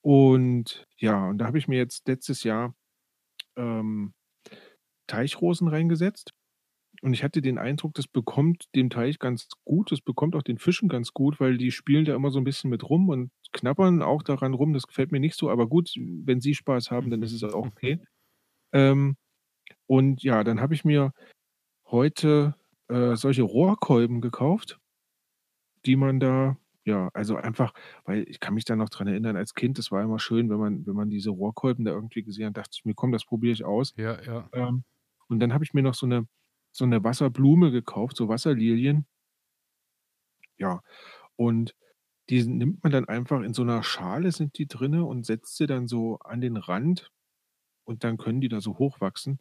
Und 0.03 0.87
ja, 0.99 1.29
und 1.31 1.39
da 1.39 1.47
habe 1.47 1.59
ich 1.59 1.69
mir 1.69 1.79
jetzt 1.79 2.09
letztes 2.09 2.45
Jahr, 2.45 2.75
ähm, 3.57 4.15
Teichrosen 5.09 5.69
reingesetzt 5.69 6.33
und 7.03 7.15
ich 7.15 7.25
hatte 7.25 7.43
den 7.43 7.59
Eindruck, 7.59 7.95
das 7.95 8.07
bekommt 8.09 8.67
dem 8.77 8.91
Teich 8.91 9.19
ganz 9.21 9.49
gut. 9.65 9.93
Das 9.93 10.01
bekommt 10.01 10.37
auch 10.37 10.43
den 10.43 10.59
Fischen 10.59 10.89
ganz 10.89 11.13
gut, 11.13 11.41
weil 11.41 11.59
die 11.59 11.73
spielen 11.73 12.05
da 12.07 12.15
immer 12.15 12.31
so 12.31 12.39
'n 12.41 12.45
bisschen 12.45 12.71
mit 12.71 12.89
rum 12.89 13.09
und 13.11 13.31
knabbern 13.53 14.03
auch 14.03 14.23
daran 14.23 14.55
rum. 14.55 14.73
Das 14.75 14.87
gefällt 14.89 15.13
mir 15.13 15.21
nicht 15.21 15.37
so, 15.37 15.51
aber 15.51 15.69
gut, 15.69 15.93
wenn 15.99 16.41
sie 16.41 16.55
Spaß 16.55 16.91
haben, 16.91 17.11
dann 17.11 17.23
ist 17.23 17.33
es 17.33 17.45
auch 17.45 17.67
okay. 17.67 18.01
Ähm, 18.73 19.17
und 19.87 20.23
ja, 20.25 20.45
dann 20.45 20.61
habe 20.61 20.75
ich 20.75 20.85
mir 20.85 21.13
heute, 21.87 22.57
äh, 22.89 23.17
solche 23.17 23.43
Rohrkolben 23.45 24.21
gekauft 24.23 24.79
die 25.87 25.97
man 25.97 26.21
da 26.21 26.57
ja, 26.87 27.09
also 27.15 27.37
einfach 27.37 27.73
weil 28.05 28.29
ich 28.29 28.41
kann 28.41 28.55
mich 28.55 28.65
da 28.67 28.77
noch 28.77 28.91
dran 28.91 29.09
erinnern 29.09 29.37
als 29.37 29.55
Kind, 29.55 29.79
das 29.79 29.91
war 29.93 30.03
immer 30.03 30.19
schön, 30.19 30.51
wenn 30.51 30.59
man 30.59 30.87
wenn 30.87 30.95
man 30.97 31.11
diese 31.11 31.31
Rohrkolben 31.31 31.85
da 31.87 31.93
irgendwie 31.93 32.23
gesehen 32.25 32.47
hat, 32.49 32.57
dachte 32.59 32.73
ich 32.75 32.85
mir: 32.85 32.95
„Komm, 32.95 33.13
das 33.13 33.25
probiere 33.27 33.53
ich 33.55 33.65
aus.“ 33.65 33.95
Ja, 33.97 34.21
ja. 34.23 34.49
Ähm, 34.53 34.85
und 35.29 35.41
dann 35.41 35.55
habe 35.55 35.65
ich 35.65 35.75
mir 35.75 35.83
noch 35.83 35.95
so 35.95 36.07
'ne 36.07 36.29
so 36.73 36.87
'ne 36.87 37.05
Wasserblume 37.05 37.71
gekauft, 37.73 38.17
so 38.19 38.29
Wasserlilien. 38.29 39.07
Ja, 40.59 40.81
und 41.37 41.75
die 42.31 42.45
nimmt 42.47 42.83
man 42.85 42.93
dann 42.93 43.07
einfach 43.09 43.43
in 43.43 43.55
so 43.55 43.65
'ner 43.65 43.83
Schale 43.85 44.33
sind 44.33 44.59
die 44.59 44.67
drinnen 44.69 45.03
und 45.03 45.27
setzt 45.27 45.57
sie 45.57 45.67
dann 45.67 45.89
so 45.89 46.19
an 46.21 46.41
den 46.41 46.57
Rand 46.57 47.11
und 47.85 48.05
dann 48.05 48.19
können 48.19 48.41
die 48.43 48.49
da 48.51 48.61
so 48.61 48.79
hochwachsen. 48.79 49.41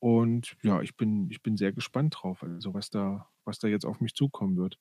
Und 0.00 0.56
ja, 0.62 0.82
ich 0.82 0.96
bin 0.96 1.30
ich 1.30 1.42
bin 1.42 1.56
sehr 1.58 1.72
gespannt 1.72 2.16
drauf, 2.18 2.42
also 2.44 2.74
was 2.74 2.90
da 2.90 3.30
was 3.44 3.58
da 3.60 3.68
jetzt 3.68 3.86
auf 3.86 4.00
mich 4.00 4.14
zukommen 4.14 4.56
wird. 4.56 4.78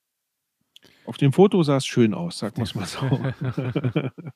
Auf 1.05 1.17
dem 1.17 1.33
Foto 1.33 1.63
sah's 1.63 1.85
schön 1.85 2.13
aus, 2.13 2.37
sagen 2.39 2.57
wir's 2.57 2.75
mal 2.75 2.85
so. 2.85 3.23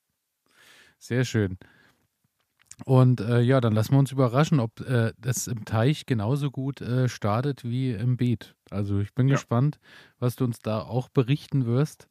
Sehr 0.99 1.25
schön. 1.25 1.57
Und, 2.86 3.21
äh, 3.21 3.41
ja, 3.41 3.60
dann 3.60 3.73
lassen 3.73 3.93
wir 3.93 3.99
uns 3.99 4.12
überraschen, 4.12 4.60
ob, 4.60 4.81
äh, 4.81 5.12
das 5.17 5.47
im 5.47 5.65
Teich 5.65 6.05
genauso 6.05 6.51
gut, 6.51 6.79
äh, 6.81 7.10
startet 7.10 7.63
wie 7.63 7.91
im 7.91 8.17
Beet. 8.17 8.55
Also, 8.69 8.99
ich 8.99 9.13
bin 9.15 9.27
Ja. 9.27 9.33
gespannt, 9.36 9.79
was 10.19 10.36
du 10.36 10.45
uns 10.45 10.60
da 10.60 10.81
auch 10.81 11.10
berichten 11.10 11.65
wirst. 11.65 12.07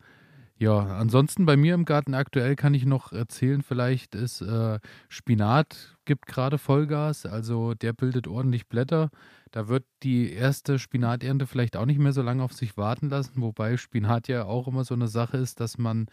Ja, 0.58 0.78
ansonsten 0.98 1.44
bei 1.44 1.54
mir 1.58 1.74
im 1.74 1.84
Garten 1.84 2.14
aktuell 2.14 2.56
kann 2.56 2.72
ich 2.72 2.86
noch 2.86 3.12
erzählen 3.12 3.60
vielleicht 3.60 4.14
ist, 4.14 4.40
äh, 4.40 4.78
Spinat 5.10 5.98
gibt 6.06 6.26
grade 6.26 6.56
Vollgas, 6.56 7.26
also 7.26 7.74
der 7.74 7.92
bildet 7.92 8.26
ordentlich 8.26 8.66
Blätter. 8.66 9.10
Da 9.50 9.68
wird 9.68 9.84
die 10.02 10.32
1. 10.32 10.78
Spinaternte 10.78 11.46
vielleicht 11.46 11.76
auch 11.76 11.84
nicht 11.84 11.98
mehr 11.98 12.12
so 12.14 12.22
lange 12.22 12.42
auf 12.42 12.54
sich 12.54 12.78
warten 12.78 13.10
lassen, 13.10 13.42
wobei 13.42 13.76
Spinat 13.76 14.28
ja 14.28 14.46
auch 14.46 14.66
immer 14.66 14.84
so 14.84 14.96
'ne 14.96 15.08
Sache 15.08 15.36
ist, 15.36 15.60
dass 15.60 15.76
man 15.76 16.06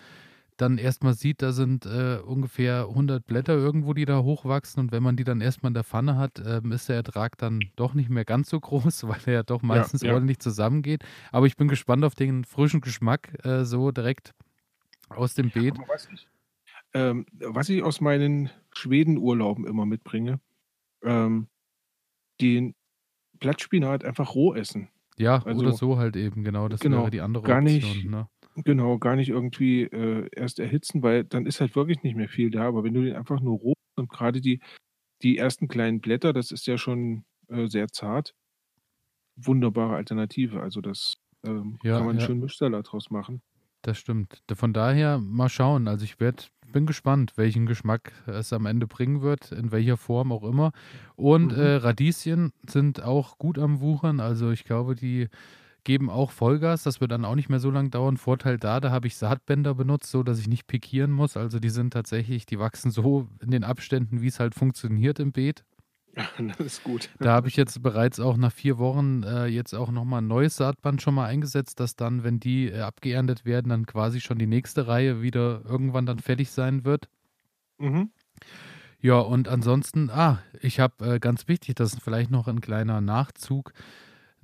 dann 0.57 0.77
erst 0.77 1.03
mal 1.03 1.13
sieht, 1.13 1.41
da 1.41 1.51
sind, 1.51 1.85
äh, 1.85 2.17
ungefähr 2.25 2.87
100 2.89 3.25
Blätter 3.25 3.53
irgendwo, 3.53 3.93
die 3.93 4.05
da 4.05 4.21
hochwachsen 4.23 4.79
und 4.81 4.91
wenn 4.91 5.03
man 5.03 5.15
die 5.15 5.23
dann 5.23 5.41
erst 5.41 5.63
mal 5.63 5.69
in 5.69 5.73
der 5.73 5.83
Pfanne 5.83 6.17
hat, 6.17 6.41
ähm, 6.45 6.71
ist 6.71 6.89
der 6.89 6.95
Ertrag 6.97 7.37
dann 7.37 7.71
doch 7.75 7.93
nicht 7.93 8.09
mehr 8.09 8.25
ganz 8.25 8.49
so 8.49 8.59
groß, 8.59 9.03
weil 9.07 9.19
er 9.25 9.33
ja 9.33 9.43
doch 9.43 9.61
Ja, 9.67 9.67
meistens 9.67 10.01
ja. 10.01 10.13
ordentlich 10.13 10.39
zusammengeht. 10.39 11.03
Aber 11.31 11.45
ich 11.47 11.55
bin 11.57 11.67
gespannt 11.67 12.03
auf 12.05 12.15
den 12.15 12.43
frischen 12.45 12.81
Geschmack, 12.81 13.43
äh, 13.45 13.65
so 13.65 13.91
direkt 13.91 14.31
aus 15.09 15.35
dem 15.35 15.51
Beet. 15.51 15.79
Aber 15.79 15.87
was 15.87 16.07
ich 16.11 16.27
ähm, 16.93 17.25
was 17.39 17.69
ich 17.69 17.83
aus 17.83 18.01
meinen 18.01 18.49
Schwedenurlauben 18.73 19.67
immer 19.67 19.85
mitbringe, 19.85 20.39
ähm, 21.03 21.49
den 22.41 22.75
Blattspinat 23.39 24.05
einfach 24.05 24.35
roh 24.35 24.53
essen. 24.55 24.89
Ja, 25.17 25.45
oder 25.47 25.71
Also 25.71 25.73
so 25.73 25.97
halt 25.97 26.15
eben, 26.15 26.43
genau, 26.43 26.67
das 26.69 26.89
wäre 26.89 26.89
genau, 26.89 27.09
die 27.11 27.21
andere 27.21 27.47
gar 27.47 27.61
Option, 27.61 28.03
nicht 28.03 28.09
ne? 28.09 28.27
Genau, 28.55 28.97
gar 28.99 29.15
nicht 29.15 29.29
irgendwie, 29.29 29.83
äh, 29.83 30.27
erst 30.35 30.59
erhitzen, 30.59 31.03
weil 31.03 31.23
dann 31.23 31.45
ist 31.45 31.61
halt 31.61 31.75
wirklich 31.75 32.03
nicht 32.03 32.15
mehr 32.15 32.29
viel 32.29 32.51
da. 32.51 32.67
Aber 32.67 32.83
wenn 32.83 32.93
du 32.93 33.03
den 33.03 33.15
einfach 33.15 33.39
nur 33.41 33.57
roh 33.59 33.73
und 33.95 34.09
grade 34.09 34.41
die 34.41 34.61
die 35.23 35.37
ersten 35.37 35.67
kleinen 35.69 36.01
Blätter, 36.01 36.33
das 36.33 36.51
ist 36.51 36.67
ja 36.67 36.77
schon, 36.77 37.25
äh, 37.49 37.67
sehr 37.67 37.87
zart 37.89 38.33
wunderbare 39.35 39.95
Alternative. 39.95 40.61
Also 40.61 40.81
das, 40.81 41.15
ähm, 41.45 41.79
kann 41.93 42.05
Ja, 42.05 42.07
man 42.07 42.17
'n 42.17 42.19
ja. 42.19 42.19
schönen 42.19 42.39
Mischsalat 42.41 42.91
draus 42.91 43.09
machen. 43.09 43.41
Das 43.83 43.97
stimmt. 43.97 44.41
Von 44.55 44.71
daher 44.73 45.17
mal 45.19 45.49
schauen. 45.49 45.87
Also, 45.89 46.05
ich 46.05 46.19
werde 46.19 46.43
bin 46.71 46.85
gespannt, 46.87 47.33
welchen 47.35 47.65
Geschmack 47.67 48.13
es 48.25 48.51
am 48.53 48.65
Ende 48.65 48.87
bringen 48.87 49.21
wird, 49.21 49.51
in 49.51 49.71
welcher 49.71 49.97
Form 49.97 50.31
auch 50.31 50.43
immer. 50.43 50.71
Und 51.15 51.51
Mhm. 51.51 51.53
äh, 51.53 51.75
Radieschen 51.75 52.51
sind 52.67 53.03
auch 53.03 53.37
gut 53.37 53.59
am 53.59 53.79
Wuchern. 53.81 54.19
Also 54.19 54.49
ich 54.51 54.63
glaube, 54.63 54.95
die 54.95 55.27
geben 55.83 56.09
auch 56.09 56.31
Vollgas. 56.31 56.83
Das 56.83 57.01
wird 57.01 57.11
dann 57.11 57.25
auch 57.25 57.35
nicht 57.35 57.49
mehr 57.49 57.59
so 57.59 57.71
lange 57.71 57.89
dauern. 57.89 58.17
Vorteil 58.17 58.57
da, 58.57 58.79
da 58.79 58.91
habe 58.91 59.07
ich 59.07 59.17
Saatbänder 59.17 59.75
benutzt, 59.75 60.11
so 60.11 60.23
dass 60.23 60.39
ich 60.39 60.47
nicht 60.47 60.67
pikieren 60.67 61.11
muss. 61.11 61.37
Also 61.37 61.59
die 61.59 61.69
sind 61.69 61.91
tatsächlich, 61.91 62.45
die 62.45 62.59
wachsen 62.59 62.91
so 62.91 63.27
in 63.41 63.51
den 63.51 63.63
Abständen, 63.63 64.21
wie 64.21 64.27
es 64.27 64.39
halt 64.39 64.55
funktioniert 64.55 65.19
im 65.19 65.31
Beet. 65.31 65.63
Das 66.37 66.59
ist 66.59 66.83
gut. 66.83 67.09
Da 67.19 67.31
habe 67.31 67.47
ich 67.47 67.55
jetzt 67.55 67.81
bereits 67.81 68.19
auch 68.19 68.37
nach 68.37 68.51
vier 68.51 68.77
Wochen 68.77 69.23
äh, 69.23 69.47
jetzt 69.47 69.73
auch 69.73 69.89
nochmal 69.89 70.21
ein 70.21 70.27
neues 70.27 70.57
Saatband 70.57 71.01
schon 71.01 71.15
mal 71.15 71.25
eingesetzt, 71.25 71.79
dass 71.79 71.95
dann, 71.95 72.23
wenn 72.23 72.39
die 72.39 72.69
äh, 72.69 72.81
abgeerntet 72.81 73.45
werden, 73.45 73.69
dann 73.69 73.85
quasi 73.85 74.21
schon 74.21 74.37
die 74.37 74.45
nächste 74.45 74.87
Reihe 74.87 75.21
wieder 75.21 75.63
irgendwann 75.65 76.05
dann 76.05 76.19
fertig 76.19 76.51
sein 76.51 76.85
wird. 76.85 77.09
Mhm. 77.79 78.11
Ja, 78.99 79.19
und 79.19 79.49
ansonsten, 79.49 80.09
ah, 80.09 80.41
ich 80.61 80.79
habe 80.79 81.15
äh, 81.15 81.19
ganz 81.19 81.47
wichtig, 81.47 81.75
das 81.75 81.93
ist 81.93 82.01
vielleicht 82.01 82.31
noch 82.31 82.47
ein 82.47 82.61
kleiner 82.61 83.01
Nachzug, 83.01 83.73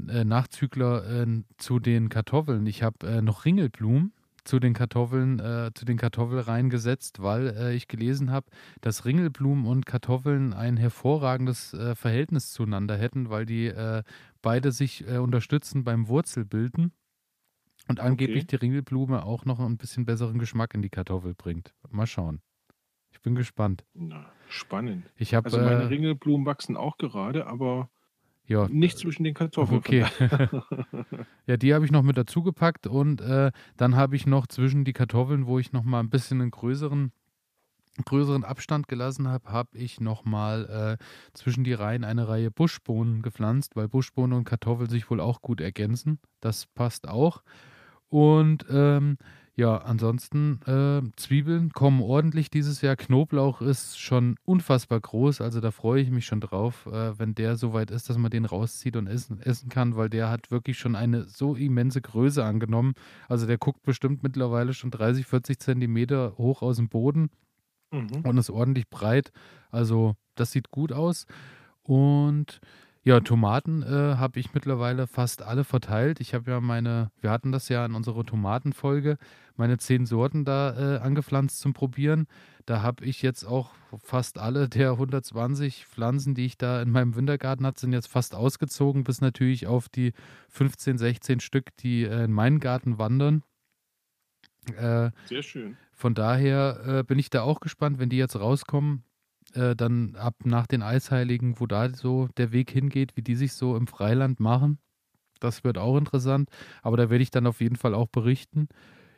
äh, 0.08 0.24
Nachzügler 0.24 1.24
äh, 1.24 1.44
zu 1.58 1.80
den 1.80 2.10
Kartoffeln. 2.10 2.66
Ich 2.66 2.84
habe 2.84 3.08
äh, 3.08 3.22
noch 3.22 3.46
Ringelblumen 3.46 4.14
zu 4.46 4.60
den 4.60 4.74
Kartoffeln, 4.74 5.40
äh, 5.40 5.72
zu 5.76 5.86
den 5.86 5.98
Kartoffelreihen 5.98 6.70
gesetzt, 6.70 7.22
weil 7.22 7.48
äh, 7.56 7.76
ich 7.76 7.88
gelesen 7.88 8.32
habe, 8.32 8.48
dass 8.82 9.06
Ringelblumen 9.06 9.66
und 9.66 9.86
Kartoffeln 9.86 10.54
ein 10.54 10.78
hervorragendes 10.78 11.74
äh, 11.74 11.96
Verhältnis 11.96 12.52
zueinander 12.52 12.98
hätten, 12.98 13.30
weil 13.30 13.46
die 13.46 13.68
äh, 13.68 14.04
beide 14.42 14.72
sich 14.72 15.06
unterstützen 15.06 15.84
beim 15.84 16.08
Wurzelbilden 16.08 16.94
und 17.90 18.00
angeblich 18.00 18.44
Okay. 18.44 18.48
die 18.52 18.56
Ringelblume 18.56 19.24
auch 19.24 19.44
noch 19.46 19.60
ein 19.60 19.78
bisschen 19.78 20.06
besseren 20.06 20.40
Geschmack 20.40 20.74
in 20.74 20.82
die 20.82 20.90
Kartoffel 20.90 21.36
bringt. 21.36 21.74
Mal 21.90 22.08
schauen. 22.08 22.42
Ich 23.12 23.22
bin 23.22 23.36
gespannt. 23.36 23.86
Na, 23.94 24.32
spannend. 24.48 25.12
Ich 25.16 25.34
habe 25.34 25.46
Also 25.46 25.58
meine 25.60 25.90
Ringelblumen 25.90 26.46
wachsen 26.46 26.78
auch 26.78 26.98
gerade, 26.98 27.48
aber 27.48 27.90
ja, 28.50 28.68
nicht 28.68 28.98
zwischen 28.98 29.24
den 29.24 29.36
Kartoffeln. 29.36 29.78
Okay. 29.78 30.06
ja, 31.46 31.56
die 31.56 31.74
habe 31.74 31.86
ich 31.86 31.92
noch 31.92 32.02
mit 32.02 32.18
dazu 32.18 32.42
gepackt 32.42 32.88
und 32.88 33.22
äh, 33.22 33.52
dann 33.78 33.96
habe 33.96 34.16
ich 34.16 34.26
noch 34.26 34.48
zwischen 34.48 34.84
die 34.86 34.94
Kartoffeln, 34.94 35.46
wo 35.46 35.60
ich 35.60 35.72
noch 35.72 35.84
mal 35.84 36.00
ein 36.00 36.10
bisschen 36.10 36.42
einen 36.42 36.50
größeren, 36.50 37.12
größeren 38.06 38.44
Abstand 38.44 38.88
gelassen 38.88 39.28
habe, 39.28 39.52
habe 39.52 39.78
ich 39.78 40.02
noch 40.02 40.26
mal 40.26 40.98
äh, 41.00 41.04
zwischen 41.38 41.64
die 41.64 41.74
Reihen 41.74 42.04
eine 42.04 42.28
Reihe 42.28 42.50
Buschbohnen 42.50 43.22
gepflanzt, 43.22 43.76
weil 43.76 43.88
Buschbohnen 43.88 44.36
und 44.36 44.46
Kartoffel 44.46 44.90
sich 44.90 45.12
wohl 45.12 45.20
auch 45.20 45.42
gut 45.42 45.62
ergänzen. 45.62 46.20
Das 46.40 46.66
passt 46.66 47.08
auch. 47.08 47.44
Und 48.10 48.66
ähm, 48.72 49.20
ja, 49.60 49.78
ansonsten 49.78 50.62
äh, 50.66 51.02
Zwiebeln 51.18 51.72
kommen 51.74 52.02
ordentlich 52.02 52.50
dieses 52.50 52.82
Jahr. 52.82 52.96
Knoblauch 52.96 53.62
ist 53.62 54.00
schon 54.00 54.38
unfassbar 54.46 55.02
groß, 55.02 55.42
also 55.42 55.60
da 55.60 55.72
freue 55.72 56.02
ich 56.02 56.10
mich 56.12 56.26
schon 56.26 56.40
drauf, 56.40 56.86
äh, 56.86 57.20
wenn 57.20 57.36
der 57.36 57.58
so 57.58 57.74
weit 57.74 57.92
ist, 57.92 58.10
dass 58.10 58.18
man 58.18 58.32
den 58.32 58.46
rauszieht 58.46 58.96
und 58.96 59.08
essen, 59.08 59.42
essen 59.42 59.68
kann, 59.68 59.98
weil 59.98 60.10
der 60.10 60.30
hat 60.30 60.50
wirklich 60.50 60.80
schon 60.80 60.96
eine 60.96 61.26
so 61.26 61.56
immense 61.56 62.00
Größe 62.02 62.44
angenommen. 62.44 62.94
Also 63.28 63.48
der 63.48 63.58
guckt 63.58 63.84
bestimmt 63.84 64.24
mittlerweile 64.24 64.74
schon 64.74 64.92
30, 64.92 65.26
40 65.26 65.60
Zentimeter 65.60 66.38
hoch 66.38 66.62
aus 66.62 66.78
dem 66.78 66.88
Boden 66.88 67.30
Mhm. 67.92 68.22
und 68.24 68.38
ist 68.38 68.50
ordentlich 68.52 68.88
breit. 68.90 69.32
Also 69.72 70.16
das 70.36 70.52
sieht 70.52 70.70
gut 70.72 70.94
aus. 70.94 71.26
Und 71.82 72.62
ja, 73.10 73.20
Tomaten 73.22 73.82
äh, 73.82 74.18
habe 74.18 74.40
ich 74.40 74.54
mittlerweile 74.54 75.08
fast 75.08 75.42
alle 75.42 75.64
verteilt. 75.64 76.20
Ich 76.20 76.36
habe 76.36 76.52
ja 76.52 76.62
meine, 76.62 77.10
wir 77.22 77.32
hatten 77.32 77.52
das 77.52 77.68
ja 77.68 77.84
in 77.84 77.96
unserer 77.96 78.24
Tomatenfolge, 78.24 79.18
meine 79.56 79.80
zehn 79.80 80.06
Sorten 80.06 80.46
da 80.46 80.98
äh, 80.98 81.00
angepflanzt 81.00 81.60
zum 81.60 81.74
Probieren. 81.74 82.28
Da 82.68 82.84
habe 82.84 83.04
ich 83.04 83.24
jetzt 83.24 83.46
auch 83.46 83.72
fast 84.04 84.38
alle 84.38 84.70
der 84.70 84.92
120 84.92 85.88
Pflanzen, 85.88 86.36
die 86.36 86.46
ich 86.46 86.60
da 86.60 86.84
in 86.84 86.92
meinem 86.92 87.16
Wintergarten 87.16 87.66
hatte, 87.66 87.80
sind 87.80 87.94
jetzt 87.94 88.10
fast 88.10 88.36
ausgezogen, 88.36 89.04
bis 89.04 89.22
natürlich 89.22 89.66
auf 89.66 89.90
die 89.90 90.14
15, 90.50 91.00
16 91.00 91.40
Stück, 91.40 91.76
die 91.78 92.04
äh, 92.04 92.26
in 92.26 92.32
meinen 92.32 92.60
Garten 92.60 93.00
wandern. 93.00 93.42
Äh, 94.78 95.10
Sehr 95.26 95.42
schön. 95.42 95.78
von 95.94 96.14
daher 96.14 97.00
äh, 97.00 97.04
bin 97.04 97.18
ich 97.18 97.32
da 97.32 97.42
auch 97.42 97.60
gespannt, 97.60 97.98
wenn 97.98 98.10
die 98.10 98.18
jetzt 98.18 98.40
rauskommen, 98.40 99.04
äh, 99.56 99.76
dann 99.76 100.16
ab 100.16 100.36
nach 100.46 100.68
den 100.68 100.82
Eisheiligen, 100.84 101.60
wo 101.60 101.68
da 101.68 101.90
so 101.94 102.28
der 102.38 102.52
Weg 102.52 102.72
hingeht, 102.72 103.16
wie 103.16 103.22
die 103.22 103.36
sich 103.36 103.54
so 103.54 103.76
im 103.76 103.88
Freiland 103.88 104.40
machen. 104.40 104.80
Das 105.40 105.64
wird 105.64 105.78
auch 105.78 105.98
interessant, 105.98 106.50
aber 106.82 106.98
da 106.98 107.10
werde 107.10 107.24
ich 107.24 107.32
dann 107.32 107.48
auf 107.48 107.62
jeden 107.62 107.78
Fall 107.78 107.94
auch 107.94 108.08
berichten. 108.08 108.68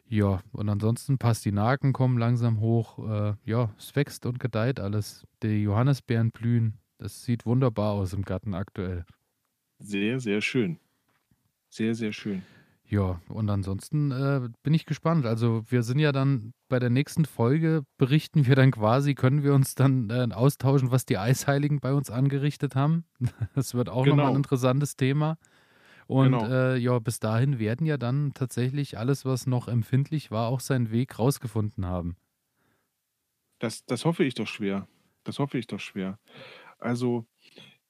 Ja, 0.07 0.41
und 0.51 0.69
ansonsten 0.69 1.17
Pastinaken 1.17 1.93
kommen 1.93 2.17
langsam 2.17 2.59
hoch. 2.59 2.99
Äh, 2.99 3.35
ja, 3.45 3.73
es 3.77 3.95
wächst 3.95 4.25
und 4.25 4.39
gedeiht 4.39 4.79
alles. 4.79 5.25
Die 5.43 5.63
Johannisbeeren 5.63 6.31
blühen. 6.31 6.79
Das 6.97 7.23
sieht 7.23 7.45
wunderbar 7.45 7.93
aus 7.93 8.13
im 8.13 8.23
Garten 8.23 8.53
aktuell. 8.53 9.05
Sehr, 9.79 10.19
sehr 10.19 10.41
schön. 10.41 10.79
Sehr, 11.69 11.95
sehr 11.95 12.13
schön. 12.13 12.43
Ja, 12.91 13.21
und 13.29 13.49
ansonsten 13.49 14.11
äh, 14.11 14.49
bin 14.63 14.73
ich 14.73 14.85
gespannt. 14.85 15.25
Also 15.25 15.63
wir 15.69 15.81
sind 15.81 15.99
ja 15.99 16.11
dann 16.11 16.51
bei 16.67 16.77
der 16.77 16.89
nächsten 16.89 17.23
Folge, 17.23 17.83
berichten 17.97 18.45
wir 18.45 18.55
dann 18.55 18.71
quasi, 18.71 19.15
können 19.15 19.43
wir 19.43 19.53
uns 19.53 19.75
dann 19.75 20.09
äh, 20.09 20.27
austauschen, 20.33 20.91
was 20.91 21.05
die 21.05 21.17
Eisheiligen 21.17 21.79
bei 21.79 21.93
uns 21.93 22.09
angerichtet 22.09 22.75
haben. 22.75 23.05
Das 23.55 23.73
wird 23.75 23.87
auch 23.89 24.07
nochmal 24.07 24.31
ein 24.31 24.35
Genau. 24.35 24.37
interessantes 24.37 24.97
Thema. 24.97 25.37
Und 26.07 26.43
Genau. 26.43 26.43
äh, 26.43 26.77
ja, 26.77 26.99
bis 26.99 27.19
dahin 27.19 27.59
werden 27.59 27.87
ja 27.87 27.97
dann 27.97 28.33
tatsächlich 28.33 28.97
alles, 28.97 29.25
was 29.25 29.47
noch 29.47 29.67
empfindlich 29.69 30.31
war, 30.31 30.49
auch 30.49 30.61
seinen 30.61 30.91
Weg 30.91 31.19
rausgefunden 31.19 31.85
haben. 31.85 32.17
Das, 33.59 33.85
das 33.85 34.05
hoffe 34.05 34.23
ich 34.23 34.33
doch 34.33 34.47
schwer. 34.47 34.87
Das 35.23 35.39
hoffe 35.39 35.57
ich 35.57 35.67
doch 35.67 35.79
schwer. 35.79 36.19
Also, 36.79 37.25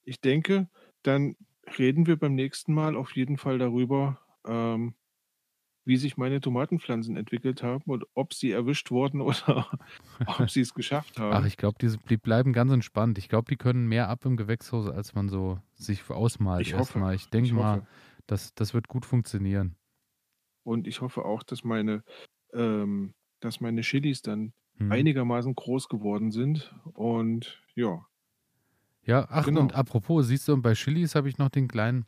ich 0.03 0.21
denke, 0.21 0.69
dann 1.03 1.35
reden 1.79 2.07
wir 2.07 2.17
beim 2.17 2.35
nächsten 2.35 2.73
Mal 2.73 2.95
auf 2.97 3.15
jeden 3.15 3.37
Fall 3.37 3.59
darüber, 3.59 4.21
ähm, 4.47 4.95
wie 5.85 5.97
sich 5.97 6.17
meine 6.17 6.41
Tomatenpflanzen 6.41 7.17
entwickelt 7.17 7.63
haben 7.63 7.83
und 7.91 8.05
ob 8.15 8.33
sie 8.33 8.51
erwischt 8.51 8.91
wurden 8.91 9.21
oder 9.23 9.71
ob 10.25 10.49
sie 10.51 10.61
es 10.61 10.73
geschafft 10.75 11.19
Ach, 11.29 11.45
haben. 11.45 11.45
ich 11.45 11.57
glaube, 11.57 11.77
die, 11.81 11.97
bleiben 12.17 12.53
ganz 12.53 12.71
entspannt. 12.71 13.17
Ich 13.17 13.29
glaube, 13.29 13.49
die 13.49 13.57
können 13.57 13.87
mehr 13.87 14.09
ab 14.09 14.25
im 14.25 14.37
Gewächshaus, 14.37 14.87
als 14.87 15.13
man 15.15 15.29
so 15.29 15.59
sich 15.75 16.09
ausmalt 16.09 16.67
Ich 16.67 16.75
hoffe. 16.77 16.99
erstmal. 16.99 17.15
Ich 17.15 17.29
denke 17.29 17.53
mal, 17.53 17.81
hoffe. 17.81 17.87
das, 18.27 18.53
das 18.53 18.73
wird 18.73 18.87
gut 18.87 19.05
funktionieren. 19.05 19.75
Und 20.63 20.87
ich 20.87 21.01
hoffe 21.01 21.25
auch, 21.25 21.43
dass 21.43 21.63
meine, 21.63 22.03
ähm, 22.53 23.13
dass 23.39 23.59
meine 23.61 23.81
Chilis 23.81 24.21
dann 24.21 24.53
Hm. 24.79 25.01
einigermaßen 25.01 25.55
groß 25.55 25.87
geworden 25.89 26.31
sind. 26.31 26.75
Und 26.93 27.63
ja, 27.75 28.05
Ja, 29.03 29.25
ach 29.29 29.51
und 29.51 29.73
genau. 29.73 29.73
apropos, 29.73 30.27
siehst 30.27 30.47
du, 30.47 30.53
und 30.53 30.61
bei 30.61 30.73
Chilis 30.73 31.15
habe 31.15 31.27
ich 31.29 31.37
noch 31.37 31.49
den 31.49 31.67
kleinen 31.67 32.05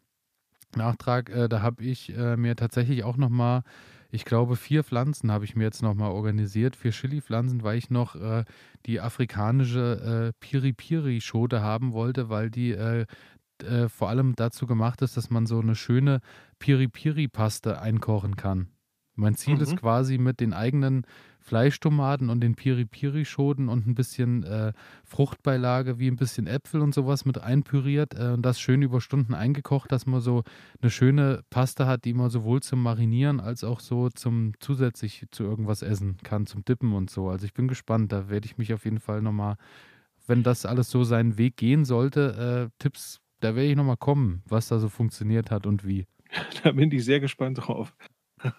Nachtrag. 0.77 1.29
Äh, 1.29 1.47
da 1.49 1.61
habe 1.61 1.83
ich 1.83 2.15
äh, 2.15 2.35
mir 2.37 2.55
tatsächlich 2.55 3.03
auch 3.03 3.17
noch 3.17 3.29
mal, 3.29 3.63
ich 4.11 4.25
glaube, 4.25 4.55
vier 4.55 4.83
Pflanzen 4.83 5.31
habe 5.31 5.45
ich 5.45 5.55
mir 5.55 5.63
jetzt 5.63 5.81
noch 5.81 5.93
mal 5.95 6.09
organisiert. 6.09 6.75
Vier 6.75 6.91
Chili-Pflanzen, 6.91 7.63
weil 7.63 7.77
ich 7.77 7.89
noch 7.89 8.15
äh, 8.15 8.43
die 8.85 8.99
afrikanische 9.01 10.31
äh, 10.31 10.39
Piri-Piri-Schote 10.39 11.61
haben 11.61 11.93
wollte, 11.93 12.29
weil 12.29 12.49
die 12.51 12.71
äh, 12.71 13.05
äh, 13.63 13.89
vor 13.89 14.09
allem 14.09 14.35
dazu 14.35 14.67
gemacht 14.67 15.01
ist, 15.01 15.17
dass 15.17 15.29
man 15.29 15.45
so 15.45 15.59
eine 15.59 15.75
schöne 15.75 16.19
Piri-Piri-Paste 16.59 17.79
einkochen 17.79 18.35
kann. 18.35 18.69
Mein 19.15 19.35
Ziel 19.35 19.61
ist 19.61 19.73
Mhm. 19.73 19.77
quasi 19.77 20.17
mit 20.17 20.39
den 20.39 20.53
eigenen 20.53 21.05
Fleischtomaten 21.43 22.29
und 22.29 22.41
den 22.41 22.55
Piri-Piri-Schoten 22.55 23.67
und 23.67 23.85
ein 23.85 23.95
bisschen 23.95 24.43
äh, 24.43 24.71
Fruchtbeilage 25.03 25.99
wie 25.99 26.07
ein 26.07 26.15
bisschen 26.15 26.47
Äpfel 26.47 26.81
und 26.81 26.93
sowas 26.93 27.25
mit 27.25 27.37
einpüriert 27.37 28.17
äh, 28.17 28.29
und 28.29 28.43
das 28.43 28.59
schön 28.59 28.81
über 28.81 29.01
Stunden 29.01 29.33
eingekocht, 29.33 29.91
dass 29.91 30.05
man 30.05 30.21
so 30.21 30.43
eine 30.81 30.89
schöne 30.89 31.43
Paste 31.49 31.85
hat, 31.85 32.05
die 32.05 32.13
man 32.13 32.29
sowohl 32.29 32.61
zum 32.61 32.81
Marinieren 32.81 33.39
als 33.39 33.63
auch 33.63 33.81
so 33.81 34.09
zum 34.09 34.53
zusätzlich 34.59 35.25
zu 35.31 35.43
irgendwas 35.43 35.81
essen 35.81 36.17
kann, 36.23 36.45
zum 36.45 36.63
Dippen 36.63 36.93
und 36.93 37.09
so. 37.09 37.29
Also 37.29 37.45
ich 37.45 37.53
bin 37.53 37.67
gespannt, 37.67 38.11
da 38.11 38.29
werde 38.29 38.45
ich 38.45 38.57
mich 38.57 38.73
auf 38.73 38.85
jeden 38.85 38.99
Fall 38.99 39.21
nochmal, 39.21 39.57
wenn 40.25 40.43
das 40.43 40.65
alles 40.65 40.89
so 40.89 41.03
seinen 41.03 41.37
Weg 41.37 41.57
gehen 41.57 41.83
sollte, 41.83 42.69
äh, 42.69 42.73
Tipps, 42.79 43.19
da 43.41 43.55
werde 43.55 43.69
ich 43.69 43.75
nochmal 43.75 43.97
kommen, 43.97 44.41
was 44.47 44.69
da 44.69 44.79
so 44.79 44.87
funktioniert 44.87 45.51
hat 45.51 45.67
und 45.67 45.85
wie. 45.85 46.07
Da 46.63 46.71
bin 46.71 46.91
ich 46.91 47.03
sehr 47.03 47.19
gespannt 47.19 47.59
drauf. 47.59 47.93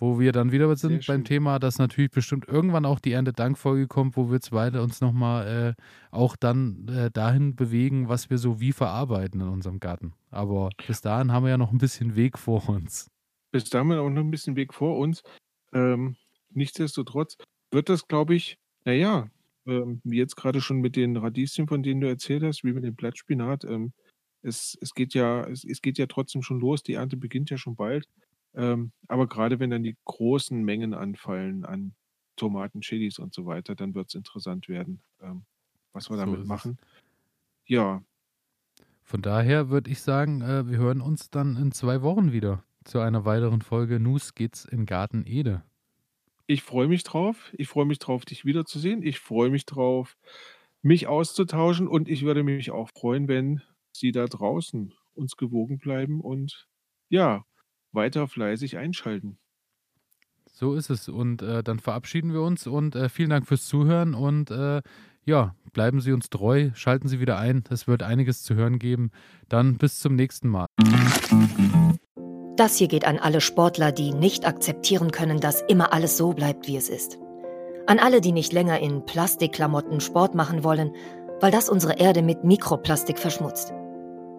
Wo 0.00 0.20
wir 0.20 0.30
dann 0.30 0.52
wieder 0.52 0.74
sind 0.76 1.04
beim. 1.06 1.24
Thema, 1.24 1.58
dass 1.58 1.78
natürlich 1.78 2.12
bestimmt 2.12 2.46
irgendwann 2.46 2.86
auch 2.86 3.00
die 3.00 3.12
Erntedankfolge 3.12 3.88
kommt, 3.88 4.16
wo 4.16 4.30
wir 4.30 4.38
beide 4.50 4.80
uns 4.80 5.00
nochmal 5.00 5.74
äh, 5.76 5.82
auch 6.12 6.36
dann 6.36 6.86
äh, 6.88 7.10
dahin 7.10 7.56
bewegen, 7.56 8.08
was 8.08 8.30
wir 8.30 8.38
so 8.38 8.60
wie 8.60 8.72
verarbeiten 8.72 9.40
in 9.40 9.48
unserem 9.48 9.80
Garten. 9.80 10.14
Aber 10.30 10.70
bis 10.86 11.00
dahin 11.00 11.32
haben 11.32 11.42
wir 11.42 11.50
ja 11.50 11.58
noch 11.58 11.72
ein 11.72 11.78
bisschen 11.78 12.14
Weg 12.14 12.38
vor 12.38 12.68
uns. 12.68 13.10
Bis 13.50 13.64
dahin 13.64 13.80
haben 13.80 13.96
wir 13.96 14.02
auch 14.02 14.10
noch 14.10 14.22
ein 14.22 14.30
bisschen 14.30 14.54
Weg 14.54 14.72
vor 14.72 14.98
uns. 14.98 15.22
Ähm, 15.72 16.16
nichtsdestotrotz 16.50 17.36
wird 17.72 17.88
das, 17.88 18.06
glaube 18.06 18.36
ich, 18.36 18.56
naja, 18.84 19.28
ähm, 19.66 20.00
wie 20.04 20.18
jetzt 20.18 20.36
gerade 20.36 20.60
schon 20.60 20.80
mit 20.80 20.96
den 20.96 21.16
Radieschen, 21.16 21.66
von 21.66 21.82
denen 21.82 22.00
du 22.00 22.08
erzählt 22.08 22.42
hast, 22.42 22.62
wie 22.64 22.72
mit 22.72 22.84
dem 22.84 22.94
Blattspinat, 22.94 23.64
ähm, 23.64 23.92
es, 24.42 24.78
es 24.80 24.94
geht 24.94 25.14
ja, 25.14 25.44
es, 25.44 25.64
es 25.64 25.82
geht 25.82 25.98
ja 25.98 26.06
trotzdem 26.06 26.42
schon 26.42 26.60
los, 26.60 26.82
die 26.82 26.94
Ernte 26.94 27.16
beginnt 27.16 27.50
ja 27.50 27.58
schon 27.58 27.76
bald. 27.76 28.06
Ähm, 28.54 28.92
aber 29.08 29.26
gerade 29.28 29.60
wenn 29.60 29.70
dann 29.70 29.82
die 29.82 29.96
großen 30.04 30.62
Mengen 30.64 30.94
anfallen 30.94 31.64
an 31.64 31.94
Tomaten, 32.36 32.80
Chilis 32.80 33.18
und 33.18 33.34
so 33.34 33.46
weiter, 33.46 33.74
dann 33.74 33.94
wird 33.94 34.08
es 34.08 34.14
interessant 34.14 34.68
werden, 34.68 35.02
ähm, 35.20 35.44
was 35.92 36.10
wir 36.10 36.16
So 36.16 36.16
damit 36.16 36.44
es. 36.44 36.46
machen. 36.46 36.78
Ja, 37.66 38.02
Von 39.02 39.22
daher 39.22 39.70
würde 39.70 39.90
ich 39.90 40.00
sagen, 40.02 40.40
äh, 40.40 40.68
wir 40.68 40.78
hören 40.78 41.00
uns 41.00 41.30
dann 41.30 41.56
in 41.56 41.72
zwei 41.72 42.00
Wochen 42.02 42.30
wieder 42.30 42.62
zu 42.84 43.00
einer 43.00 43.24
weiteren 43.24 43.60
Folge 43.60 43.98
Nus 43.98 44.34
geht's 44.36 44.64
in 44.64 44.86
Garten 44.86 45.24
Ede. 45.26 45.64
ich 46.46 46.62
freue 46.62 46.88
mich 46.88 47.04
drauf. 47.04 47.52
Ich 47.56 47.68
freue 47.68 47.84
mich 47.86 47.98
drauf, 47.98 48.24
dich 48.24 48.44
wiederzusehen. 48.44 49.02
Ich 49.02 49.20
freue 49.20 49.50
mich 49.50 49.66
drauf, 49.66 50.16
mich 50.82 51.06
auszutauschen 51.06 51.88
und 51.88 52.08
ich 52.08 52.22
würde 52.24 52.42
mich 52.42 52.70
auch 52.70 52.88
freuen, 52.90 53.28
wenn 53.28 53.62
Sie 53.92 54.12
da 54.12 54.26
draußen 54.26 54.94
uns 55.14 55.36
gewogen 55.36 55.78
bleiben 55.78 56.20
und 56.20 56.68
ja, 57.08 57.44
weiter 57.92 58.28
fleißig 58.28 58.76
einschalten. 58.76 59.38
So 60.46 60.74
ist 60.74 60.90
es. 60.90 61.08
Und 61.08 61.42
äh, 61.42 61.62
dann 61.62 61.78
verabschieden 61.78 62.32
wir 62.32 62.42
uns 62.42 62.66
und 62.66 62.96
äh, 62.96 63.08
vielen 63.08 63.30
Dank 63.30 63.46
fürs 63.46 63.66
Zuhören 63.66 64.14
und 64.14 64.50
äh, 64.50 64.82
ja, 65.24 65.54
bleiben 65.72 66.00
Sie 66.00 66.12
uns 66.12 66.30
treu, 66.30 66.70
schalten 66.74 67.06
Sie 67.06 67.20
wieder 67.20 67.38
ein. 67.38 67.62
Es 67.68 67.86
wird 67.86 68.02
einiges 68.02 68.42
zu 68.42 68.54
hören 68.54 68.78
geben. 68.78 69.10
Dann 69.48 69.76
bis 69.76 70.00
zum 70.00 70.16
nächsten 70.16 70.48
Mal. 70.48 70.66
Das 72.56 72.76
hier 72.76 72.88
geht 72.88 73.06
an 73.06 73.18
alle 73.18 73.40
Sportler, 73.40 73.92
die 73.92 74.12
nicht 74.12 74.46
akzeptieren 74.46 75.10
können, 75.12 75.38
dass 75.38 75.62
immer 75.68 75.92
alles 75.92 76.16
so 76.16 76.32
bleibt, 76.32 76.66
wie 76.66 76.76
es 76.76 76.88
ist. 76.88 77.18
An 77.86 77.98
alle, 77.98 78.20
die 78.20 78.32
nicht 78.32 78.52
länger 78.52 78.80
in 78.80 79.04
Plastikklamotten 79.04 80.00
Sport 80.00 80.34
machen 80.34 80.64
wollen, 80.64 80.92
weil 81.40 81.52
das 81.52 81.68
unsere 81.68 81.98
Erde 81.98 82.22
mit 82.22 82.42
Mikroplastik 82.42 83.18
verschmutzt. 83.18 83.72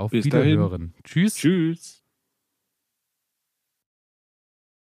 Auf 0.00 0.12
Bis 0.12 0.28
dahin. 0.30 0.52
Wiederhören. 0.52 0.94
Tschüss. 1.04 1.34
Tschüss. 1.34 1.99